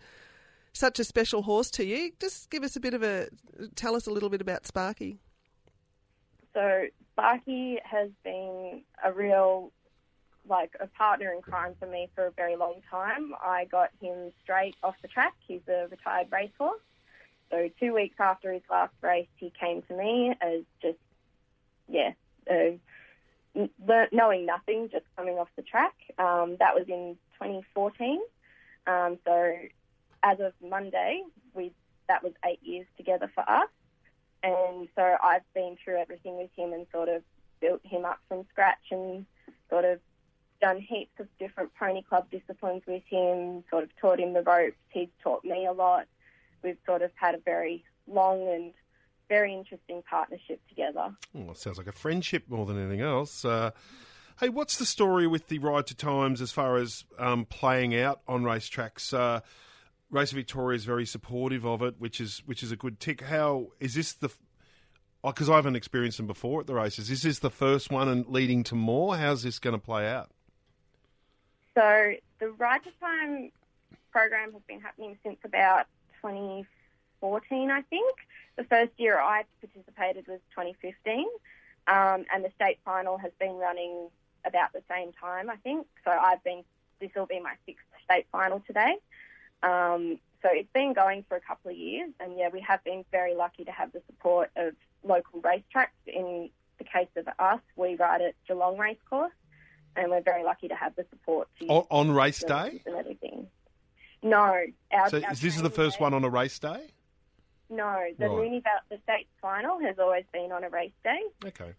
such 0.73 1.01
a 1.01 1.05
special 1.05 1.43
horse 1.43 1.71
to 1.73 1.85
you. 1.85 2.13
Just 2.21 2.49
give 2.51 2.63
us 2.63 2.77
a 2.77 2.81
bit 2.81 2.95
of 2.95 3.03
a 3.03 3.29
tell 3.75 3.97
us 3.97 4.07
a 4.07 4.11
little 4.11 4.29
bit 4.29 4.41
about 4.41 4.67
Sparky. 4.67 5.19
So 6.53 6.87
Sparky 7.13 7.81
has 7.85 8.11
been 8.23 8.83
a 9.05 9.13
real 9.13 9.73
like 10.49 10.77
a 10.79 10.87
partner 10.87 11.33
in 11.33 11.41
crime 11.41 11.75
for 11.81 11.87
me 11.87 12.09
for 12.15 12.27
a 12.27 12.31
very 12.33 12.55
long 12.55 12.83
time. 12.89 13.33
I 13.43 13.65
got 13.65 13.91
him 14.01 14.31
straight 14.43 14.77
off 14.83 14.95
the 15.01 15.09
track. 15.09 15.35
He's 15.47 15.63
a 15.69 15.89
retired 15.91 16.29
racehorse. 16.31 16.81
So 17.51 17.69
two 17.79 17.95
weeks 17.95 18.17
after 18.19 18.53
his 18.53 18.63
last 18.71 18.95
race, 19.03 19.29
he 19.37 19.53
came 19.59 19.83
to 19.83 19.95
me 19.97 20.35
as 20.41 20.63
just 20.83 20.99
yeah, 21.89 22.13
uh, 22.51 22.77
knowing 24.13 24.47
nothing, 24.47 24.89
just 24.91 25.05
coming 25.17 25.39
off 25.39 25.49
the 25.57 25.63
track. 25.63 25.95
Um, 26.19 26.57
that 26.59 26.75
was 26.75 26.87
in 26.89 27.17
2014. 27.35 28.21
Um, 28.87 29.19
so 29.25 29.55
as 30.23 30.41
of 30.41 30.53
Monday, 30.67 31.23
we 31.55 31.73
that 32.09 32.23
was 32.23 32.33
eight 32.45 32.61
years 32.63 32.87
together 32.97 33.31
for 33.35 33.49
us. 33.49 33.69
And 34.43 34.89
so 34.95 35.17
I've 35.23 35.43
been 35.55 35.77
through 35.83 35.97
everything 35.97 36.37
with 36.37 36.51
him 36.55 36.73
and 36.73 36.87
sort 36.93 37.09
of 37.09 37.23
built 37.61 37.81
him 37.85 38.05
up 38.05 38.19
from 38.29 38.45
scratch 38.53 38.91
and 38.91 39.25
sort 39.71 39.87
of 39.87 40.01
done 40.61 40.81
heaps 40.81 41.19
of 41.19 41.29
different 41.39 41.71
pony 41.79 42.03
club 42.03 42.27
disciplines 42.31 42.83
with 42.87 43.03
him, 43.09 43.65
sort 43.71 43.85
of 43.85 43.91
taught 44.01 44.21
him 44.21 44.35
the 44.35 44.43
ropes. 44.43 44.77
He's 44.91 45.09
taught 45.23 45.45
me 45.45 45.67
a 45.67 45.73
lot. 45.73 46.07
We've 46.65 46.79
sort 46.87 47.03
of 47.03 47.11
had 47.15 47.35
a 47.35 47.39
very 47.39 47.85
long 48.09 48.49
and 48.49 48.73
very 49.29 49.55
interesting 49.55 50.03
partnership 50.09 50.61
together. 50.69 51.15
Oh, 51.37 51.51
it 51.51 51.59
sounds 51.59 51.79
like 51.79 51.87
a 51.87 51.93
friendship 51.93 52.45
more 52.49 52.67
than 52.67 52.81
anything 52.81 53.03
else. 53.03 53.45
Uh, 53.45 53.71
hey, 54.41 54.49
what's 54.49 54.79
the 54.79 54.87
story 54.87 55.27
with 55.27 55.49
the 55.49 55.59
Ride 55.59 55.87
to 55.89 55.95
Times 55.95 56.41
as 56.41 56.53
far 56.53 56.77
as 56.77 57.05
um, 57.19 57.45
playing 57.45 57.95
out 57.95 58.21
on 58.27 58.43
racetracks? 58.43 59.13
Uh, 59.13 59.41
Race 60.11 60.33
Victoria 60.33 60.77
is 60.77 60.85
very 60.85 61.07
supportive 61.07 61.67
of 61.67 61.83
it, 61.83 61.97
which 61.99 62.21
is 62.21 62.43
which 62.47 62.63
is 62.63 62.73
a 62.73 62.77
good 62.77 63.01
tick. 63.01 63.21
How 63.21 63.69
is 63.81 63.95
this 63.95 64.13
the? 64.15 64.31
Because 65.23 65.49
I 65.49 65.57
haven't 65.57 65.77
experienced 65.77 66.19
them 66.19 66.27
before 66.27 66.61
at 66.61 66.67
the 66.67 66.75
races. 66.75 67.11
Is 67.11 67.23
this 67.23 67.39
the 67.39 67.51
first 67.51 67.91
one 67.91 68.09
and 68.09 68.27
leading 68.27 68.63
to 68.65 68.75
more? 68.75 69.17
How's 69.17 69.43
this 69.43 69.59
going 69.59 69.73
to 69.73 69.85
play 69.85 70.07
out? 70.07 70.31
So 71.75 72.13
the 72.41 72.51
Ride 72.51 72.85
to 72.85 72.91
Time 73.01 73.51
program 74.13 74.53
has 74.53 74.63
been 74.69 74.81
happening 74.81 75.19
since 75.25 75.39
about 75.45 75.87
2014, 76.25 77.71
I 77.71 77.83
think. 77.83 78.17
The 78.57 78.65
first 78.65 78.93
year 78.97 79.19
I 79.19 79.45
participated 79.61 80.27
was 80.27 80.41
2015, 80.51 81.27
um, 81.87 82.25
and 82.33 82.45
the 82.45 82.51
state 82.55 82.79
final 82.85 83.19
has 83.19 83.33
been 83.39 83.57
running 83.57 84.09
about 84.47 84.73
the 84.73 84.83
same 84.89 85.13
time, 85.13 85.51
I 85.51 85.57
think. 85.57 85.87
So 86.05 86.11
I've 86.11 86.43
been, 86.43 86.65
this 87.01 87.11
will 87.15 87.27
be 87.27 87.41
my 87.41 87.55
sixth 87.67 87.85
state 88.05 88.27
final 88.33 88.61
today. 88.67 88.97
Um, 89.63 90.19
so 90.43 90.49
it's 90.53 90.69
been 90.73 90.93
going 90.93 91.25
for 91.29 91.37
a 91.37 91.41
couple 91.41 91.71
of 91.71 91.77
years, 91.77 92.11
and 92.21 92.39
yeah, 92.39 92.49
we 92.53 92.61
have 92.61 92.83
been 92.85 93.05
very 93.11 93.35
lucky 93.35 93.65
to 93.65 93.73
have 93.73 93.93
the 93.93 94.03
support 94.07 94.51
of 94.57 94.75
local 95.03 95.41
racetracks. 95.41 95.89
In 96.07 96.51
the 96.79 96.85
case 96.85 97.09
of 97.17 97.29
us, 97.39 97.61
we 97.77 97.97
ride 97.97 98.23
at 98.23 98.35
Geelong 98.47 98.79
Racecourse, 98.79 99.33
and 99.97 100.11
we're 100.11 100.23
very 100.23 100.45
lucky 100.45 100.69
to 100.69 100.75
have 100.75 100.95
the 100.97 101.05
support 101.11 101.49
to 101.61 101.67
On, 101.67 101.87
on 101.91 102.11
race 102.13 102.41
day? 102.41 102.83
and 102.87 102.95
everything. 102.95 103.47
No, 104.25 104.39
our, 104.91 105.11
So 105.11 105.21
our 105.23 105.33
is 105.33 105.41
this 105.41 105.55
is 105.55 105.63
the 105.63 105.71
first 105.71 105.99
day- 105.99 106.03
one 106.03 106.15
on 106.15 106.25
a 106.25 106.31
race 106.31 106.59
day? 106.59 106.91
No, 107.71 108.05
the 108.19 108.29
Right. 108.29 108.51
Moonee 108.51 108.63
Val- 108.63 108.81
the 108.91 108.99
state 109.03 109.29
final 109.41 109.79
has 109.81 109.99
always 109.99 110.25
been 110.33 110.51
on 110.51 110.65
a 110.65 110.69
race 110.71 110.93
day. 111.05 111.21
Okay. 111.47 111.75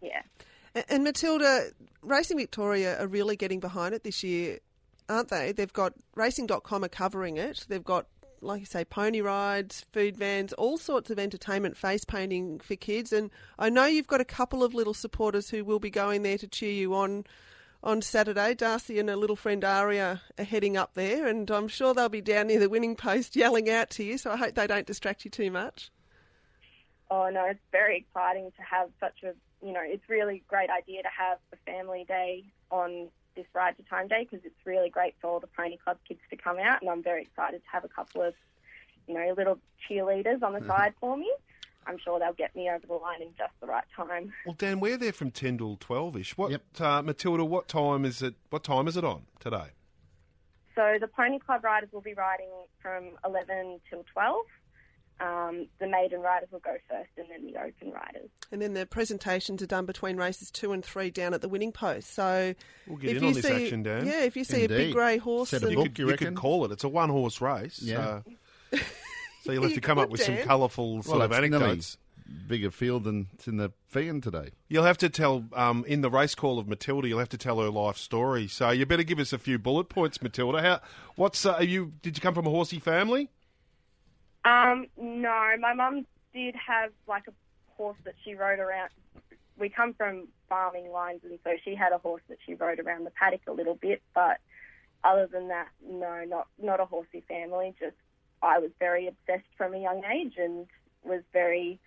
Yeah. 0.00 0.22
A- 0.74 0.90
And 0.92 1.04
Matilda, 1.04 1.70
Racing 2.02 2.38
Victoria 2.38 3.00
are 3.00 3.06
really 3.06 3.36
getting 3.36 3.60
behind 3.60 3.94
it 3.94 4.02
this 4.02 4.22
year, 4.24 4.58
aren't 5.08 5.28
they? 5.28 5.52
They've 5.52 5.72
got 5.72 5.92
racing.com 6.14 6.84
are 6.84 6.88
covering 6.88 7.36
it. 7.36 7.64
They've 7.68 7.84
got, 7.84 8.06
like 8.40 8.60
you 8.60 8.66
say, 8.66 8.84
pony 8.84 9.20
rides, 9.20 9.84
food 9.92 10.16
vans, 10.16 10.52
all 10.54 10.78
sorts 10.78 11.10
of 11.10 11.18
entertainment, 11.18 11.76
face 11.76 12.04
painting 12.04 12.60
for 12.60 12.76
kids. 12.76 13.12
And 13.12 13.30
I 13.58 13.68
know 13.70 13.84
you've 13.86 14.06
got 14.06 14.20
a 14.22 14.24
couple 14.26 14.62
of 14.64 14.72
little 14.74 14.94
supporters 14.94 15.50
who 15.50 15.64
will 15.64 15.80
be 15.80 15.90
going 15.90 16.22
there 16.22 16.38
to 16.38 16.46
cheer 16.48 16.72
you 16.72 16.94
on 16.94 17.24
on 17.84 18.02
Saturday. 18.02 18.54
Darcy 18.54 18.98
and 18.98 19.08
her 19.08 19.16
little 19.16 19.36
friend 19.36 19.64
Aria 19.64 20.22
are 20.38 20.44
heading 20.44 20.76
up 20.76 20.94
there, 20.94 21.28
and 21.28 21.48
I'm 21.50 21.68
sure 21.68 21.94
they'll 21.94 22.08
be 22.08 22.20
down 22.20 22.48
near 22.48 22.58
the 22.58 22.68
winning 22.68 22.96
post 22.96 23.36
yelling 23.36 23.70
out 23.70 23.90
to 23.90 24.04
you. 24.04 24.18
So 24.18 24.32
I 24.32 24.36
hope 24.36 24.54
they 24.54 24.66
don't 24.66 24.86
distract 24.86 25.24
you 25.24 25.30
too 25.30 25.50
much. 25.50 25.90
Oh 27.10 27.28
no, 27.30 27.44
it's 27.44 27.60
very 27.70 27.98
exciting 27.98 28.50
to 28.56 28.62
have 28.62 28.88
such 28.98 29.22
a 29.22 29.34
you 29.64 29.72
know 29.72 29.82
it's 29.84 30.08
really 30.08 30.42
great 30.48 30.70
idea 30.70 31.02
to 31.02 31.08
have 31.16 31.38
a 31.52 31.56
family 31.70 32.04
day 32.08 32.44
on 32.70 33.08
this 33.36 33.46
ride 33.54 33.76
to 33.76 33.82
time 33.84 34.08
day 34.08 34.26
because 34.28 34.44
it's 34.44 34.66
really 34.66 34.90
great 34.90 35.14
for 35.20 35.28
all 35.28 35.40
the 35.40 35.46
pony 35.46 35.76
club 35.76 35.98
kids 36.06 36.20
to 36.30 36.36
come 36.36 36.58
out 36.58 36.80
and 36.80 36.90
I'm 36.90 37.02
very 37.02 37.22
excited 37.22 37.62
to 37.62 37.68
have 37.72 37.84
a 37.84 37.88
couple 37.88 38.22
of 38.22 38.34
you 39.06 39.14
know 39.14 39.34
little 39.36 39.58
cheerleaders 39.88 40.42
on 40.42 40.52
the 40.52 40.60
mm-hmm. 40.60 40.68
side 40.68 40.94
for 41.00 41.16
me. 41.16 41.30
I'm 41.86 41.98
sure 41.98 42.18
they'll 42.18 42.32
get 42.32 42.54
me 42.56 42.68
over 42.70 42.86
the 42.86 42.94
line 42.94 43.22
in 43.22 43.28
just 43.36 43.52
the 43.60 43.66
right 43.66 43.84
time. 43.96 44.32
Well, 44.46 44.54
Dan, 44.58 44.80
we're 44.80 44.96
there 44.96 45.12
from 45.12 45.30
ten 45.30 45.58
till 45.58 45.76
twelve 45.78 46.16
ish. 46.16 46.36
What, 46.36 46.50
Yep. 46.50 46.62
uh, 46.80 47.02
Matilda? 47.02 47.44
What 47.44 47.68
time 47.68 48.04
is 48.04 48.22
it? 48.22 48.34
What 48.50 48.64
time 48.64 48.88
is 48.88 48.96
it 48.96 49.04
on 49.04 49.22
today? 49.40 49.68
So 50.74 50.96
the 51.00 51.06
Pony 51.08 51.38
Club 51.38 51.62
riders 51.62 51.90
will 51.92 52.00
be 52.00 52.14
riding 52.14 52.48
from 52.82 53.10
11 53.24 53.78
till 53.88 54.04
12, 54.12 54.36
um, 55.20 55.68
the 55.78 55.86
maiden 55.86 56.20
riders 56.20 56.48
will 56.50 56.58
go 56.58 56.74
first 56.90 57.10
and 57.16 57.26
then 57.30 57.46
the 57.46 57.56
open 57.60 57.92
riders. 57.92 58.28
And 58.50 58.60
then 58.60 58.74
the 58.74 58.84
presentations 58.84 59.62
are 59.62 59.66
done 59.68 59.86
between 59.86 60.16
races 60.16 60.50
two 60.50 60.72
and 60.72 60.84
three 60.84 61.10
down 61.12 61.32
at 61.32 61.42
the 61.42 61.48
winning 61.48 61.70
post. 61.70 62.12
So 62.12 62.54
We'll 62.88 62.96
get 62.98 63.10
if 63.10 63.16
in 63.18 63.22
you 63.22 63.28
on 63.28 63.34
this 63.34 63.44
see, 63.44 63.64
action, 63.66 63.82
Dan. 63.84 64.04
yeah, 64.04 64.22
if 64.24 64.36
you 64.36 64.42
see 64.42 64.64
a 64.64 64.68
big 64.68 64.92
grey 64.92 65.16
horse, 65.18 65.50
Set 65.50 65.62
a 65.62 65.66
and- 65.66 65.76
You 65.76 65.82
could, 65.84 65.96
you 66.00 66.08
you 66.10 66.16
could 66.16 66.34
call 66.34 66.64
it. 66.64 66.72
It's 66.72 66.82
a 66.82 66.88
one 66.88 67.08
horse 67.08 67.40
race. 67.40 67.80
Yeah. 67.80 68.22
Uh, 68.72 68.78
so 69.44 69.52
you'll 69.52 69.62
have 69.62 69.74
to 69.74 69.80
come 69.80 69.98
up 69.98 70.04
could, 70.04 70.12
with 70.12 70.22
some 70.22 70.36
colourful 70.38 71.02
sort 71.02 71.18
Well, 71.18 71.22
of 71.26 71.30
it's 71.30 71.38
anecdotes. 71.38 71.96
bigger 72.48 72.70
field 72.70 73.04
than 73.04 73.28
it's 73.34 73.46
in 73.46 73.56
the 73.58 73.70
Feehan 73.92 74.22
today. 74.22 74.50
You'll 74.68 74.84
have 74.84 74.98
to 74.98 75.08
tell 75.08 75.44
um, 75.52 75.84
in 75.86 76.00
the 76.00 76.10
race 76.10 76.34
call 76.34 76.58
of 76.58 76.66
Matilda. 76.66 77.06
You'll 77.08 77.18
have 77.18 77.28
to 77.30 77.38
tell 77.38 77.60
her 77.60 77.70
life 77.70 77.96
story. 77.96 78.48
So 78.48 78.70
you 78.70 78.86
better 78.86 79.02
give 79.02 79.18
us 79.18 79.32
a 79.32 79.38
few 79.38 79.58
bullet 79.58 79.88
points, 79.88 80.22
Matilda. 80.22 80.62
How? 80.62 80.80
What's? 81.16 81.44
Uh, 81.44 81.54
are 81.54 81.64
you? 81.64 81.92
Did 82.02 82.16
you 82.16 82.20
come 82.20 82.34
from 82.34 82.46
a 82.46 82.50
horsey 82.50 82.78
family? 82.80 83.30
Um, 84.44 84.86
no, 84.96 85.52
my 85.60 85.74
mum 85.74 86.06
did 86.32 86.54
have 86.54 86.90
like 87.06 87.24
a 87.28 87.32
horse 87.76 87.96
that 88.04 88.14
she 88.24 88.34
rode 88.34 88.58
around. 88.58 88.90
We 89.58 89.68
come 89.68 89.94
from 89.94 90.28
farming 90.48 90.90
lines, 90.90 91.20
and 91.24 91.38
so 91.44 91.52
she 91.64 91.74
had 91.74 91.92
a 91.92 91.98
horse 91.98 92.22
that 92.28 92.38
she 92.44 92.54
rode 92.54 92.80
around 92.80 93.04
the 93.04 93.10
paddock 93.10 93.42
a 93.46 93.52
little 93.52 93.74
bit. 93.76 94.02
But 94.14 94.38
other 95.02 95.26
than 95.26 95.48
that, 95.48 95.68
no, 95.88 96.24
not 96.26 96.48
not 96.60 96.80
a 96.80 96.84
horsey 96.84 97.22
family. 97.28 97.74
Just 97.78 97.96
I 98.44 98.58
was 98.58 98.70
very 98.78 99.06
obsessed 99.08 99.48
from 99.56 99.74
a 99.74 99.78
young 99.78 100.02
age, 100.04 100.34
and 100.38 100.66
was 101.02 101.22
very 101.32 101.80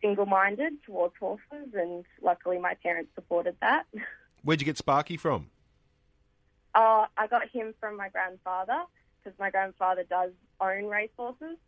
single-minded 0.00 0.82
towards 0.84 1.14
horses, 1.18 1.74
and 1.74 2.04
luckily 2.20 2.58
my 2.58 2.74
parents 2.74 3.10
supported 3.14 3.56
that. 3.60 3.84
Where'd 4.42 4.60
you 4.60 4.64
get 4.64 4.76
Sparky 4.76 5.16
from? 5.16 5.50
Uh, 6.74 7.06
I 7.16 7.26
got 7.28 7.48
him 7.48 7.74
from 7.78 7.96
my 7.96 8.08
grandfather 8.08 8.82
because 9.22 9.38
my 9.38 9.50
grandfather 9.50 10.04
does 10.08 10.32
own 10.60 10.86
racehorses. 10.86 11.58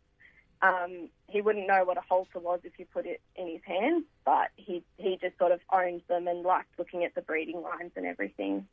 Um, 0.61 1.09
he 1.27 1.41
wouldn't 1.41 1.67
know 1.67 1.83
what 1.85 1.97
a 1.97 2.01
halter 2.01 2.39
was 2.39 2.61
if 2.63 2.73
you 2.79 2.85
put 2.85 3.05
it 3.05 3.21
in 3.35 3.47
his 3.47 3.61
hands, 3.65 4.03
but 4.25 4.49
he 4.55 4.83
he 4.97 5.17
just 5.21 5.37
sort 5.37 5.51
of 5.51 5.59
owned 5.71 6.01
them 6.07 6.27
and 6.27 6.43
liked 6.43 6.79
looking 6.79 7.03
at 7.03 7.13
the 7.13 7.21
breeding 7.21 7.61
lines 7.61 7.91
and 7.95 8.05
everything. 8.05 8.67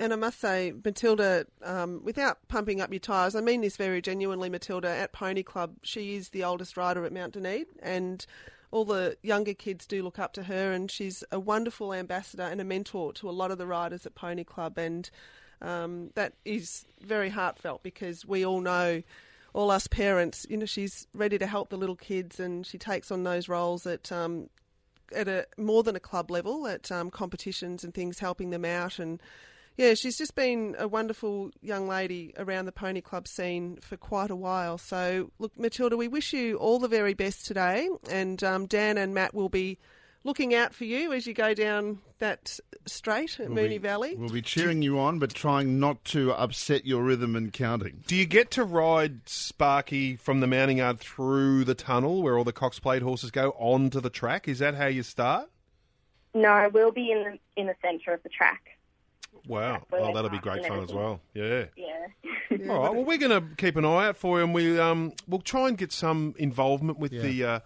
And 0.00 0.12
I 0.12 0.16
must 0.16 0.40
say, 0.40 0.72
Matilda, 0.84 1.46
um, 1.62 2.02
without 2.04 2.46
pumping 2.46 2.80
up 2.80 2.92
your 2.92 3.00
tyres, 3.00 3.34
I 3.34 3.40
mean 3.40 3.62
this 3.62 3.76
very 3.76 4.00
genuinely, 4.00 4.48
Matilda, 4.48 4.88
at 4.88 5.12
Pony 5.12 5.42
Club, 5.42 5.74
she 5.82 6.14
is 6.14 6.28
the 6.28 6.44
oldest 6.44 6.76
rider 6.76 7.04
at 7.04 7.12
Mount 7.12 7.34
Duneed, 7.34 7.66
and 7.82 8.24
all 8.70 8.84
the 8.84 9.16
younger 9.22 9.54
kids 9.54 9.86
do 9.86 10.02
look 10.04 10.18
up 10.18 10.32
to 10.34 10.44
her, 10.44 10.72
and 10.72 10.88
she's 10.90 11.24
a 11.32 11.40
wonderful 11.40 11.92
ambassador 11.92 12.44
and 12.44 12.60
a 12.60 12.64
mentor 12.64 13.12
to 13.14 13.28
a 13.28 13.32
lot 13.32 13.50
of 13.50 13.58
the 13.58 13.66
riders 13.66 14.06
at 14.06 14.14
Pony 14.14 14.44
Club, 14.44 14.78
and 14.78 15.10
um, 15.62 16.10
that 16.14 16.34
is 16.44 16.86
very 17.00 17.30
heartfelt 17.30 17.82
because 17.82 18.24
we 18.24 18.46
all 18.46 18.60
know, 18.60 19.02
all 19.52 19.70
us 19.70 19.88
parents, 19.88 20.46
you 20.48 20.56
know, 20.56 20.66
she's 20.66 21.08
ready 21.12 21.38
to 21.38 21.46
help 21.46 21.70
the 21.70 21.76
little 21.76 21.96
kids, 21.96 22.38
and 22.38 22.64
she 22.64 22.78
takes 22.78 23.10
on 23.10 23.24
those 23.24 23.48
roles 23.48 23.84
at 23.84 24.12
um, 24.12 24.48
at 25.12 25.26
a 25.26 25.46
more 25.56 25.82
than 25.82 25.96
a 25.96 26.00
club 26.00 26.30
level 26.30 26.68
at 26.68 26.92
um, 26.92 27.10
competitions 27.10 27.82
and 27.82 27.94
things, 27.94 28.20
helping 28.20 28.50
them 28.50 28.64
out 28.64 29.00
and. 29.00 29.20
Yeah, 29.78 29.94
she's 29.94 30.18
just 30.18 30.34
been 30.34 30.74
a 30.76 30.88
wonderful 30.88 31.52
young 31.62 31.86
lady 31.86 32.34
around 32.36 32.66
the 32.66 32.72
pony 32.72 33.00
club 33.00 33.28
scene 33.28 33.78
for 33.80 33.96
quite 33.96 34.28
a 34.28 34.36
while. 34.36 34.76
So, 34.76 35.30
look, 35.38 35.56
Matilda, 35.56 35.96
we 35.96 36.08
wish 36.08 36.32
you 36.32 36.56
all 36.56 36.80
the 36.80 36.88
very 36.88 37.14
best 37.14 37.46
today, 37.46 37.88
and 38.10 38.42
um, 38.42 38.66
Dan 38.66 38.98
and 38.98 39.14
Matt 39.14 39.34
will 39.34 39.48
be 39.48 39.78
looking 40.24 40.52
out 40.52 40.74
for 40.74 40.84
you 40.84 41.12
as 41.12 41.28
you 41.28 41.32
go 41.32 41.54
down 41.54 42.00
that 42.18 42.58
straight 42.86 43.38
at 43.38 43.50
Moonee 43.50 43.68
be- 43.68 43.78
Valley. 43.78 44.16
We'll 44.16 44.30
be 44.30 44.42
cheering 44.42 44.82
you 44.82 44.98
on, 44.98 45.20
but 45.20 45.32
trying 45.32 45.78
not 45.78 46.04
to 46.06 46.32
upset 46.32 46.84
your 46.84 47.04
rhythm 47.04 47.36
and 47.36 47.52
counting. 47.52 48.02
Do 48.08 48.16
you 48.16 48.26
get 48.26 48.50
to 48.52 48.64
ride 48.64 49.28
Sparky 49.28 50.16
from 50.16 50.40
the 50.40 50.48
mounting 50.48 50.78
yard 50.78 50.98
through 50.98 51.62
the 51.62 51.76
tunnel 51.76 52.20
where 52.20 52.36
all 52.36 52.42
the 52.42 52.52
Cox 52.52 52.80
Plate 52.80 53.02
horses 53.02 53.30
go 53.30 53.50
onto 53.50 54.00
the 54.00 54.10
track? 54.10 54.48
Is 54.48 54.58
that 54.58 54.74
how 54.74 54.86
you 54.86 55.04
start? 55.04 55.48
No, 56.34 56.68
we'll 56.74 56.90
be 56.90 57.12
in 57.12 57.22
the 57.22 57.38
in 57.60 57.68
the 57.68 57.76
centre 57.80 58.12
of 58.12 58.24
the 58.24 58.28
track. 58.28 58.77
Wow. 59.46 59.82
where 59.90 60.02
Oh, 60.02 60.14
that'll 60.14 60.30
be 60.30 60.38
great 60.38 60.66
fun 60.66 60.82
as 60.82 60.92
well. 60.92 61.20
Yeah. 61.34 61.66
Yeah. 61.76 62.06
All 62.70 62.80
right. 62.80 62.94
Well, 62.94 63.04
we're 63.04 63.18
going 63.18 63.40
to 63.42 63.54
keep 63.56 63.76
an 63.76 63.84
eye 63.84 64.06
out 64.08 64.16
for 64.16 64.38
you, 64.38 64.44
and 64.44 64.54
we 64.54 64.78
um, 64.78 65.12
we'll 65.26 65.40
try 65.40 65.68
and 65.68 65.76
get 65.76 65.92
some 65.92 66.34
involvement 66.38 66.98
with 66.98 67.12
the 67.12 67.44
uh, 67.44 67.60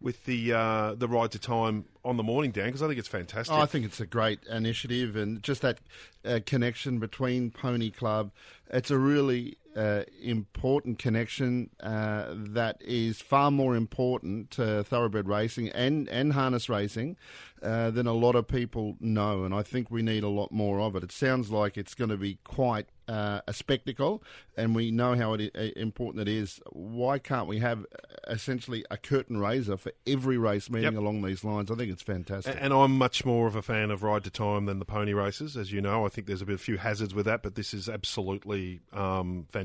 with 0.00 0.24
the 0.24 0.52
uh, 0.52 0.94
the 0.94 1.08
ride 1.08 1.30
to 1.32 1.38
time 1.38 1.84
on 2.04 2.16
the 2.16 2.22
morning, 2.22 2.50
Dan, 2.50 2.66
because 2.66 2.82
I 2.82 2.86
think 2.86 2.98
it's 2.98 3.08
fantastic. 3.08 3.54
Oh, 3.54 3.60
I 3.60 3.66
think 3.66 3.84
it's 3.84 4.00
a 4.00 4.06
great 4.06 4.40
initiative, 4.50 5.16
and 5.16 5.42
just 5.42 5.62
that 5.62 5.78
uh, 6.24 6.40
connection 6.44 6.98
between 6.98 7.50
Pony 7.50 7.90
Club. 7.90 8.30
It's 8.70 8.90
a 8.90 8.98
really 8.98 9.56
uh, 9.76 10.02
important 10.22 10.98
connection 10.98 11.70
uh, 11.80 12.26
that 12.32 12.76
is 12.80 13.20
far 13.20 13.50
more 13.50 13.74
important 13.76 14.50
to 14.52 14.84
thoroughbred 14.84 15.28
racing 15.28 15.68
and, 15.70 16.08
and 16.08 16.32
harness 16.32 16.68
racing 16.68 17.16
uh, 17.62 17.90
than 17.90 18.06
a 18.06 18.12
lot 18.12 18.34
of 18.34 18.46
people 18.46 18.96
know, 19.00 19.44
and 19.44 19.54
I 19.54 19.62
think 19.62 19.90
we 19.90 20.02
need 20.02 20.22
a 20.22 20.28
lot 20.28 20.52
more 20.52 20.80
of 20.80 20.94
it. 20.96 21.02
It 21.02 21.12
sounds 21.12 21.50
like 21.50 21.76
it's 21.78 21.94
going 21.94 22.10
to 22.10 22.16
be 22.18 22.38
quite 22.44 22.86
uh, 23.08 23.40
a 23.46 23.52
spectacle, 23.54 24.22
and 24.56 24.74
we 24.74 24.90
know 24.90 25.14
how 25.14 25.32
it, 25.34 25.50
i- 25.54 25.72
important 25.76 26.26
it 26.28 26.30
is. 26.30 26.60
Why 26.72 27.18
can't 27.18 27.46
we 27.48 27.58
have 27.60 27.80
uh, 27.80 28.30
essentially 28.32 28.84
a 28.90 28.96
curtain 28.98 29.38
raiser 29.38 29.76
for 29.78 29.92
every 30.06 30.36
race 30.38 30.68
meeting 30.70 30.92
Yep. 30.92 31.00
along 31.02 31.22
these 31.22 31.42
lines? 31.42 31.70
I 31.70 31.74
think 31.74 31.90
it's 31.90 32.02
fantastic. 32.02 32.54
A- 32.54 32.62
And 32.62 32.72
I'm 32.74 32.96
much 32.98 33.24
more 33.24 33.46
of 33.46 33.56
a 33.56 33.62
fan 33.62 33.90
of 33.90 34.02
ride 34.02 34.24
to 34.24 34.30
time 34.30 34.66
than 34.66 34.78
the 34.78 34.84
pony 34.84 35.14
races, 35.14 35.56
as 35.56 35.72
you 35.72 35.80
know. 35.80 36.04
I 36.04 36.08
think 36.10 36.26
there's 36.26 36.42
a 36.42 36.46
bit 36.46 36.54
a 36.54 36.58
few 36.58 36.76
hazards 36.76 37.14
with 37.14 37.24
that, 37.26 37.42
but 37.42 37.54
this 37.54 37.72
is 37.74 37.88
absolutely 37.88 38.80
um, 38.92 39.46
fantastic. 39.52 39.63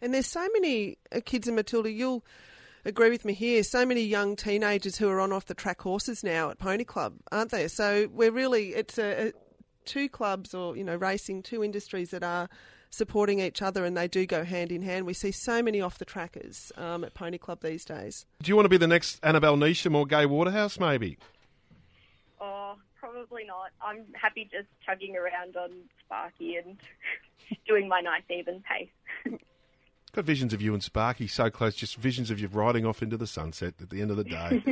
And 0.00 0.12
there's 0.12 0.26
so 0.26 0.46
many 0.52 0.98
uh, 1.12 1.20
kids 1.24 1.48
in 1.48 1.54
Matilda, 1.54 1.90
you'll 1.90 2.24
agree 2.84 3.10
with 3.10 3.24
me 3.24 3.32
here, 3.32 3.62
so 3.62 3.84
many 3.84 4.02
young 4.02 4.36
teenagers 4.36 4.96
who 4.96 5.08
are 5.08 5.20
on 5.20 5.32
off 5.32 5.46
the 5.46 5.54
track 5.54 5.80
horses 5.80 6.22
now 6.22 6.50
at 6.50 6.58
Pony 6.58 6.84
Club, 6.84 7.14
aren't 7.32 7.50
there? 7.50 7.68
So 7.68 8.08
we're 8.12 8.30
really, 8.30 8.74
it's 8.74 8.98
a, 8.98 9.28
a, 9.28 9.32
two 9.84 10.08
clubs 10.08 10.54
or, 10.54 10.76
you 10.76 10.84
know, 10.84 10.96
racing, 10.96 11.42
two 11.42 11.64
industries 11.64 12.10
that 12.10 12.22
are 12.22 12.48
supporting 12.90 13.40
each 13.40 13.60
other 13.60 13.84
and 13.84 13.96
they 13.96 14.08
do 14.08 14.24
go 14.24 14.44
hand 14.44 14.70
in 14.70 14.82
hand. 14.82 15.04
We 15.04 15.14
see 15.14 15.32
so 15.32 15.62
many 15.62 15.80
off 15.80 15.98
the 15.98 16.04
trackers 16.04 16.72
um, 16.76 17.04
at 17.04 17.14
Pony 17.14 17.38
Club 17.38 17.60
these 17.60 17.84
days. 17.84 18.24
Do 18.42 18.48
you 18.48 18.56
want 18.56 18.66
to 18.66 18.70
be 18.70 18.76
the 18.76 18.86
next 18.86 19.18
Annabel 19.22 19.56
Neasham 19.56 19.94
or 19.94 20.06
Gay 20.06 20.26
Waterhouse, 20.26 20.78
maybe? 20.78 21.18
Probably 23.28 23.46
not. 23.46 23.70
I'm 23.80 24.04
happy 24.14 24.48
just 24.50 24.68
chugging 24.84 25.16
around 25.16 25.56
on 25.56 25.70
Sparky 26.04 26.56
and 26.56 26.76
doing 27.68 27.88
my 27.88 28.00
nice 28.00 28.22
even 28.30 28.62
pace. 28.62 29.38
Got 30.12 30.24
visions 30.24 30.52
of 30.54 30.62
you 30.62 30.72
and 30.74 30.82
Sparky 30.82 31.26
so 31.26 31.50
close, 31.50 31.74
just 31.74 31.96
visions 31.96 32.30
of 32.30 32.40
you 32.40 32.48
riding 32.48 32.86
off 32.86 33.02
into 33.02 33.16
the 33.16 33.26
sunset 33.26 33.74
at 33.82 33.90
the 33.90 34.00
end 34.00 34.10
of 34.10 34.16
the 34.16 34.24
day. 34.24 34.62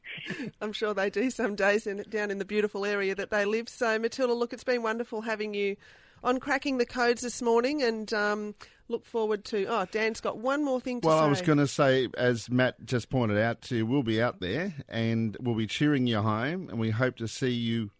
I'm 0.60 0.72
sure 0.72 0.94
they 0.94 1.10
do 1.10 1.30
some 1.30 1.54
days 1.54 1.86
in, 1.86 2.04
down 2.08 2.30
in 2.30 2.38
the 2.38 2.44
beautiful 2.44 2.84
area 2.84 3.14
that 3.14 3.30
they 3.30 3.44
live. 3.44 3.68
So, 3.68 3.98
Matilda, 3.98 4.32
look, 4.34 4.52
it's 4.52 4.64
been 4.64 4.82
wonderful 4.82 5.20
having 5.22 5.54
you 5.54 5.76
on 6.24 6.40
cracking 6.40 6.78
the 6.78 6.86
codes 6.86 7.22
this 7.22 7.40
morning 7.40 7.82
and 7.82 8.12
um, 8.12 8.54
look 8.88 9.04
forward 9.06 9.44
to. 9.46 9.66
Oh, 9.66 9.86
Dan's 9.90 10.20
got 10.20 10.38
one 10.38 10.64
more 10.64 10.80
thing 10.80 11.00
to 11.02 11.08
Well, 11.08 11.18
say. 11.18 11.24
I 11.24 11.28
was 11.28 11.42
going 11.42 11.58
to 11.58 11.68
say, 11.68 12.08
as 12.16 12.50
Matt 12.50 12.84
just 12.84 13.08
pointed 13.08 13.38
out 13.38 13.62
to 13.62 13.76
you, 13.76 13.86
we'll 13.86 14.02
be 14.02 14.20
out 14.20 14.40
there 14.40 14.74
and 14.88 15.36
we'll 15.40 15.54
be 15.54 15.66
cheering 15.68 16.06
you 16.06 16.20
home, 16.20 16.68
and 16.68 16.78
we 16.78 16.90
hope 16.90 17.16
to 17.18 17.28
see 17.28 17.50
you 17.52 17.90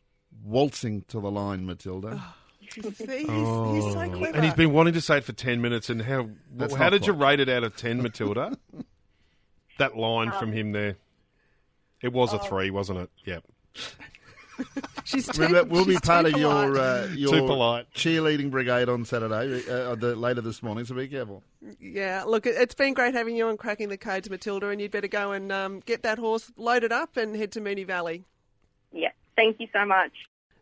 waltzing 0.44 1.02
to 1.08 1.20
the 1.20 1.30
line, 1.30 1.66
Matilda. 1.66 2.22
See, 2.70 2.80
he's, 2.82 2.98
he's 2.98 3.28
so 3.28 4.10
clever. 4.10 4.26
and 4.36 4.44
he's 4.44 4.54
been 4.54 4.72
wanting 4.72 4.92
to 4.94 5.00
say 5.00 5.18
it 5.18 5.24
for 5.24 5.32
10 5.32 5.60
minutes. 5.62 5.88
And 5.88 6.02
how 6.02 6.28
That's 6.54 6.74
how 6.74 6.84
not 6.84 6.90
did 6.90 7.06
you 7.06 7.14
quite. 7.14 7.30
rate 7.30 7.40
it 7.40 7.48
out 7.48 7.64
of 7.64 7.76
10, 7.76 8.02
Matilda? 8.02 8.56
that 9.78 9.96
line 9.96 10.32
from 10.32 10.52
him 10.52 10.72
there. 10.72 10.96
It 12.02 12.12
was 12.12 12.32
a 12.32 12.38
three, 12.38 12.70
wasn't 12.70 12.98
it? 13.00 13.10
Yep. 13.24 13.44
She's 15.04 15.26
too, 15.28 15.42
Remember, 15.42 15.72
we'll 15.72 15.84
be 15.84 15.92
she's 15.92 16.00
part 16.00 16.26
too 16.26 16.34
of 16.34 16.40
your 16.40 16.50
polite. 16.66 16.80
uh, 16.80 17.06
your 17.14 17.30
Too 17.32 17.46
polite. 17.46 17.86
cheerleading 17.94 18.50
brigade 18.50 18.88
on 18.88 19.04
Saturday, 19.04 19.62
uh, 19.70 19.94
the, 19.94 20.16
later 20.16 20.40
this 20.40 20.62
morning. 20.64 20.84
So 20.84 20.96
be 20.96 21.06
careful. 21.06 21.44
Yeah, 21.80 22.24
look, 22.26 22.44
it- 22.44 22.56
it's 22.56 22.74
been 22.74 22.92
great 22.92 23.14
having 23.14 23.36
you 23.36 23.46
on 23.46 23.56
cracking 23.56 23.88
the 23.88 23.96
codes, 23.96 24.28
Matilda, 24.28 24.68
and 24.70 24.80
you'd 24.80 24.90
better 24.90 25.06
go 25.08 25.30
and 25.30 25.52
um, 25.52 25.78
get 25.86 26.02
that 26.02 26.18
horse 26.18 26.50
loaded 26.56 26.90
up 26.90 27.16
and 27.16 27.36
head 27.36 27.52
to 27.52 27.60
Moonee 27.60 27.86
Valley. 27.86 28.24
Yeah. 28.92 29.10
Thank 29.38 29.60
you 29.60 29.68
so 29.72 29.84
much. 29.84 30.10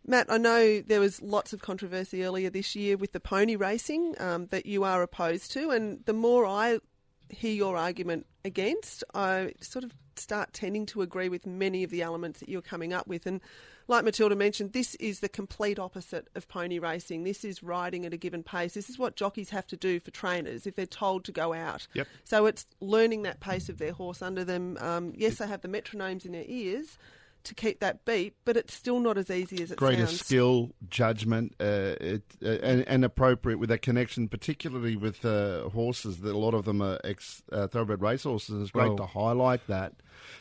Matt, 0.06 0.26
I 0.28 0.36
know 0.36 0.82
there 0.82 1.00
was 1.00 1.22
lots 1.22 1.54
of 1.54 1.62
controversy 1.62 2.22
earlier 2.22 2.50
this 2.50 2.76
year 2.76 2.98
with 2.98 3.12
the 3.12 3.20
pony 3.20 3.56
racing 3.56 4.14
um, 4.20 4.48
that 4.48 4.66
you 4.66 4.84
are 4.84 5.02
opposed 5.02 5.50
to, 5.52 5.70
and 5.70 6.04
the 6.04 6.12
more 6.12 6.44
I 6.44 6.80
hear 7.30 7.54
your 7.54 7.78
argument 7.78 8.26
against, 8.44 9.02
I 9.14 9.54
sort 9.62 9.82
of 9.82 9.94
start 10.16 10.52
tending 10.52 10.84
to 10.86 11.00
agree 11.00 11.30
with 11.30 11.46
many 11.46 11.84
of 11.84 11.90
the 11.90 12.02
elements 12.02 12.40
that 12.40 12.50
you're 12.50 12.60
coming 12.60 12.92
up 12.92 13.06
with. 13.06 13.26
And 13.26 13.40
like 13.88 14.04
Matilda 14.04 14.36
mentioned, 14.36 14.74
this 14.74 14.94
is 14.96 15.20
the 15.20 15.28
complete 15.28 15.78
opposite 15.78 16.28
of 16.34 16.46
pony 16.46 16.78
racing. 16.78 17.24
This 17.24 17.46
is 17.46 17.62
riding 17.62 18.04
at 18.04 18.12
a 18.12 18.18
given 18.18 18.42
pace. 18.42 18.74
This 18.74 18.90
is 18.90 18.98
what 18.98 19.16
jockeys 19.16 19.48
have 19.50 19.66
to 19.68 19.76
do 19.76 20.00
for 20.00 20.10
trainers 20.10 20.66
if 20.66 20.76
they're 20.76 20.84
told 20.84 21.24
to 21.24 21.32
go 21.32 21.54
out. 21.54 21.88
Yep. 21.94 22.08
So 22.24 22.44
it's 22.44 22.66
learning 22.80 23.22
that 23.22 23.40
pace 23.40 23.70
of 23.70 23.78
their 23.78 23.92
horse 23.92 24.20
under 24.20 24.44
them. 24.44 24.76
Um, 24.80 25.14
yes, 25.16 25.36
they 25.36 25.46
have 25.46 25.62
the 25.62 25.68
metronomes 25.68 26.26
in 26.26 26.32
their 26.32 26.44
ears 26.46 26.98
to 27.46 27.54
keep 27.54 27.80
that 27.80 28.04
beat, 28.04 28.34
but 28.44 28.56
it's 28.56 28.74
still 28.74 29.00
not 29.00 29.18
as 29.18 29.30
easy 29.30 29.62
as 29.62 29.70
it 29.72 29.78
Greater 29.78 30.06
sounds. 30.06 30.20
skill, 30.20 30.70
judgment, 30.88 31.54
uh, 31.60 31.94
it, 32.00 32.22
uh, 32.42 32.48
and, 32.48 32.86
and 32.86 33.04
appropriate 33.04 33.58
with 33.58 33.68
that 33.70 33.82
connection, 33.82 34.28
particularly 34.28 34.94
with 34.96 35.24
uh, 35.24 35.68
horses. 35.70 36.18
That 36.20 36.34
a 36.34 36.38
lot 36.38 36.54
of 36.54 36.64
them 36.64 36.82
are 36.82 37.00
ex 37.04 37.42
uh, 37.50 37.66
thoroughbred 37.66 38.02
racehorses. 38.02 38.60
It's 38.62 38.70
great 38.70 38.88
Well- 38.88 38.96
to 38.98 39.06
highlight 39.06 39.66
that 39.68 39.94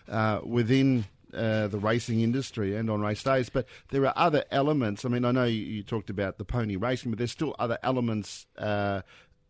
uh, 0.09 0.41
within. 0.43 1.05
Uh, 1.33 1.67
the 1.67 1.79
racing 1.79 2.21
industry 2.21 2.77
and 2.77 2.89
on 2.89 3.01
race 3.01 3.21
days, 3.21 3.49
but 3.49 3.67
there 3.89 4.05
are 4.05 4.13
other 4.15 4.45
elements. 4.51 5.03
I 5.03 5.09
mean, 5.09 5.25
I 5.25 5.31
know 5.31 5.43
you, 5.43 5.63
you 5.63 5.83
talked 5.83 6.09
about 6.09 6.37
the 6.37 6.45
pony 6.45 6.77
racing, 6.77 7.11
but 7.11 7.17
there's 7.17 7.31
still 7.31 7.53
other 7.59 7.77
elements 7.83 8.45
uh, 8.57 9.01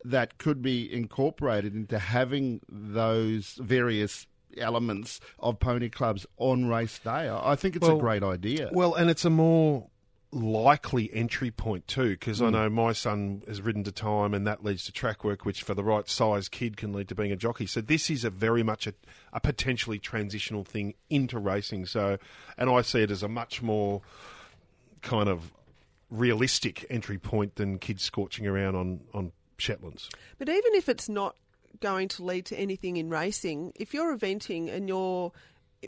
that 0.04 0.40
could 0.40 0.64
be 0.64 0.92
incorporated 0.92 1.76
into 1.76 2.00
having 2.00 2.62
those 2.68 3.60
various 3.62 4.26
elements 4.58 5.20
of 5.40 5.60
pony 5.60 5.90
clubs 5.90 6.26
on 6.38 6.68
race 6.68 7.00
day. 7.00 7.28
I 7.30 7.52
I 7.54 7.56
think 7.56 7.76
it's 7.76 7.88
a 7.88 7.96
great 7.96 8.24
idea. 8.24 8.70
Well, 8.72 8.94
and 8.94 9.10
it's 9.10 9.26
a 9.26 9.30
more 9.30 9.88
likely 10.32 11.10
entry 11.14 11.50
point 11.50 11.88
too, 11.88 12.10
because 12.10 12.40
Hmm. 12.40 12.46
I 12.46 12.50
know 12.50 12.70
my 12.70 12.92
son 12.92 13.42
has 13.48 13.62
ridden 13.62 13.84
to 13.86 13.92
time, 13.92 14.34
and 14.34 14.46
that 14.46 14.64
leads 14.66 14.84
to 14.86 14.92
track 14.92 15.24
work, 15.24 15.46
which 15.46 15.64
for 15.64 15.74
the 15.74 15.84
right 15.84 16.10
size 16.10 16.50
kid 16.50 16.76
can 16.76 16.92
lead 16.92 17.08
to 17.08 17.16
being 17.16 17.32
a 17.32 17.38
jockey. 17.38 17.66
So 17.66 17.80
this 17.80 18.10
is 18.10 18.26
a 18.26 18.30
very 18.30 18.62
much 18.64 18.86
a, 18.86 18.94
a 19.32 19.40
potentially 19.40 19.98
transitional 20.00 20.64
thing 20.66 20.96
into 21.10 21.40
racing. 21.40 21.86
So, 21.86 22.18
and 22.58 22.70
I 22.70 22.82
see 22.82 23.02
it 23.04 23.12
as 23.12 23.24
a 23.24 23.30
much 23.30 23.62
more 23.62 24.02
kind 25.02 25.30
of 25.30 25.54
realistic 26.10 26.86
entry 26.90 27.18
point 27.18 27.56
than 27.56 27.80
kids 27.80 28.04
scorching 28.04 28.46
around 28.46 28.76
on 28.76 29.02
on 29.14 29.32
Shetlands. 29.58 30.10
But 30.38 30.50
even 30.50 30.76
if 30.76 30.90
it's 30.90 31.08
not 31.08 31.36
going 31.80 32.08
to 32.10 32.24
lead 32.24 32.46
to 32.48 32.58
anything 32.58 32.98
in 32.98 33.10
racing, 33.10 33.74
if 33.76 33.94
you're 33.94 34.16
eventing 34.16 34.74
and 34.74 34.88
you're 34.88 35.32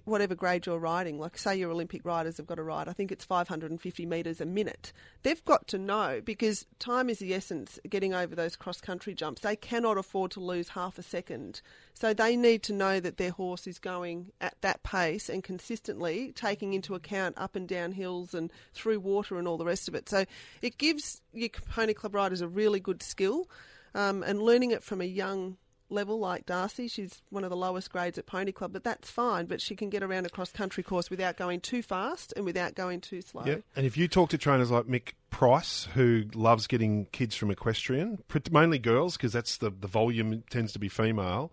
whatever 0.06 0.36
grade 0.36 0.66
you're 0.66 0.80
riding, 0.80 1.20
like 1.20 1.38
say 1.38 1.56
your 1.56 1.72
Olympic 1.72 2.06
riders 2.06 2.38
have 2.38 2.48
got 2.48 2.56
to 2.56 2.64
ride, 2.64 2.88
I 2.88 2.94
think 2.94 3.12
it's 3.12 3.26
550 3.26 4.06
metres 4.06 4.42
a 4.42 4.46
minute. 4.46 4.92
They've 5.24 5.44
got 5.46 5.68
to 5.70 5.78
know 5.78 6.22
because 6.24 6.66
time 6.80 7.10
is 7.10 7.20
the 7.20 7.34
essence 7.34 7.80
getting 7.90 8.14
over 8.14 8.36
those 8.36 8.56
cross 8.56 8.82
country 8.82 9.14
jumps. 9.14 9.42
They 9.42 9.56
cannot 9.56 9.98
afford 9.98 10.32
to 10.32 10.40
lose 10.40 10.70
half 10.70 10.98
a 10.98 11.04
second. 11.04 11.62
So 11.94 12.14
they 12.14 12.36
need 12.36 12.64
to 12.64 12.74
know 12.74 13.00
that 13.00 13.18
their 13.18 13.32
horse 13.32 13.68
is 13.68 13.80
going 13.80 14.32
at 14.42 14.56
that 14.62 14.84
pace 14.84 15.30
and 15.30 15.44
consistently 15.44 16.32
taking 16.36 16.74
into 16.74 16.96
account 16.96 17.36
up 17.38 17.56
and 17.56 17.68
down 17.68 17.92
hills 17.92 18.34
and 18.34 18.52
through 18.74 19.00
water 19.00 19.38
and 19.38 19.48
all 19.48 19.58
the 19.58 19.66
rest 19.66 19.88
of 19.88 19.96
it. 19.96 20.10
So 20.10 20.26
it 20.62 20.78
gives 20.78 21.22
your 21.34 21.50
pony 21.50 21.94
club 21.94 22.16
riders 22.16 22.42
a 22.42 22.48
really 22.48 22.80
good 22.80 23.02
skill 23.02 23.50
um, 23.96 24.24
and 24.24 24.42
learning 24.42 24.72
it 24.72 24.84
from 24.84 25.02
a 25.02 25.06
young 25.06 25.58
level 25.90 26.20
like 26.20 26.46
Darcy. 26.46 26.88
She's 26.88 27.22
one 27.30 27.44
of 27.44 27.50
the 27.50 27.56
lowest 27.56 27.92
grades 27.92 28.18
at 28.18 28.26
Pony 28.26 28.52
Club, 28.52 28.74
but 28.74 28.84
that's 28.84 29.10
fine. 29.10 29.46
But 29.46 29.62
she 29.62 29.76
can 29.76 29.90
get 29.90 30.04
around 30.04 30.26
a 30.26 30.30
cross 30.30 30.52
country 30.52 30.84
course 30.84 31.10
without 31.10 31.38
going 31.38 31.62
too 31.62 31.82
fast 31.82 32.34
and 32.36 32.46
without 32.46 32.76
going 32.76 33.02
too 33.02 33.22
slow. 33.22 33.44
Yeah, 33.46 33.58
and 33.76 33.86
if 33.86 33.98
you 33.98 34.08
talk 34.08 34.30
to 34.30 34.38
trainers 34.38 34.72
like 34.72 34.86
Mick 34.86 35.14
Price, 35.30 35.88
who 35.94 36.26
loves 36.34 36.68
getting 36.68 37.06
kids 37.08 37.36
from 37.36 37.52
equestrian, 37.52 38.24
mainly 38.52 38.80
girls, 38.80 39.18
because 39.18 39.34
that's 39.34 39.58
the 39.58 39.70
the 39.70 39.88
volume 39.88 40.44
tends 40.50 40.74
to 40.74 40.80
be 40.80 40.90
female, 40.90 41.52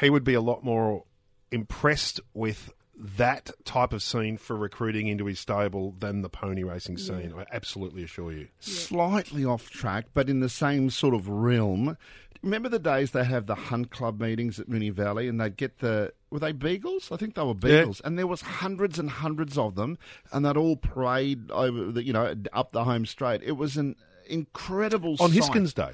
he 0.00 0.10
would 0.10 0.24
be 0.24 0.34
a 0.34 0.40
lot 0.40 0.64
more 0.64 1.04
impressed 1.50 2.20
with 2.34 2.72
that 3.00 3.50
type 3.64 3.92
of 3.92 4.02
scene 4.02 4.36
for 4.36 4.56
recruiting 4.56 5.06
into 5.06 5.26
his 5.26 5.38
stable 5.38 5.94
than 6.00 6.22
the 6.22 6.28
pony 6.28 6.64
racing 6.64 6.98
scene. 6.98 7.32
I 7.36 7.44
absolutely 7.52 8.02
assure 8.02 8.32
you. 8.32 8.48
Slightly 8.58 9.44
off 9.44 9.70
track, 9.70 10.06
but 10.14 10.28
in 10.28 10.40
the 10.40 10.48
same 10.48 10.90
sort 10.90 11.14
of 11.14 11.28
realm. 11.28 11.96
Remember 12.42 12.68
the 12.68 12.78
days 12.78 13.10
they 13.10 13.24
have 13.24 13.46
the 13.46 13.54
hunt 13.54 13.90
club 13.90 14.20
meetings 14.20 14.60
at 14.60 14.68
Moonee 14.68 14.92
Valley, 14.92 15.28
and 15.28 15.40
they'd 15.40 15.56
get 15.56 15.78
the 15.78 16.12
were 16.30 16.38
they 16.38 16.52
beagles? 16.52 17.10
I 17.10 17.16
think 17.16 17.34
they 17.34 17.42
were 17.42 17.54
beagles, 17.54 18.00
and 18.04 18.18
there 18.18 18.26
was 18.26 18.42
hundreds 18.42 18.98
and 18.98 19.10
hundreds 19.10 19.58
of 19.58 19.74
them, 19.74 19.98
and 20.32 20.44
they'd 20.44 20.56
all 20.56 20.76
parade 20.76 21.50
over 21.50 21.90
the 21.90 22.04
you 22.04 22.12
know 22.12 22.34
up 22.52 22.72
the 22.72 22.84
home 22.84 23.06
straight. 23.06 23.42
It 23.42 23.52
was 23.56 23.76
an 23.76 23.96
incredible 24.28 25.16
sight. 25.16 25.24
On 25.24 25.30
sight. 25.30 25.42
Hiskins 25.42 25.74
Day. 25.74 25.90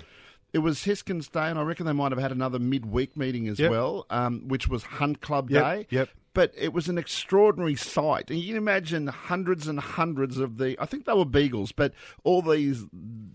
It 0.52 0.58
was 0.58 0.84
Hiskins 0.84 1.28
Day, 1.32 1.48
and 1.48 1.58
I 1.58 1.62
reckon 1.62 1.86
they 1.86 1.92
might 1.92 2.12
have 2.12 2.20
had 2.20 2.30
another 2.30 2.58
midweek 2.60 3.16
meeting 3.16 3.48
as 3.48 3.58
Yep. 3.58 3.70
well, 3.70 4.06
um, 4.10 4.46
which 4.46 4.68
was 4.68 4.84
Hunt 4.84 5.20
Club 5.20 5.50
Yep, 5.50 5.62
Day. 5.64 5.86
yep. 5.90 6.08
But 6.32 6.52
it 6.56 6.72
was 6.72 6.88
an 6.88 6.96
extraordinary 6.98 7.74
sight. 7.76 8.30
And 8.30 8.38
you 8.38 8.48
can 8.48 8.56
imagine 8.56 9.06
hundreds 9.08 9.66
and 9.66 9.78
hundreds 9.80 10.38
of 10.38 10.58
the, 10.58 10.76
I 10.80 10.86
think 10.86 11.06
they 11.06 11.12
were 11.12 11.24
beagles, 11.24 11.72
but 11.72 11.92
all 12.22 12.40
these 12.42 12.84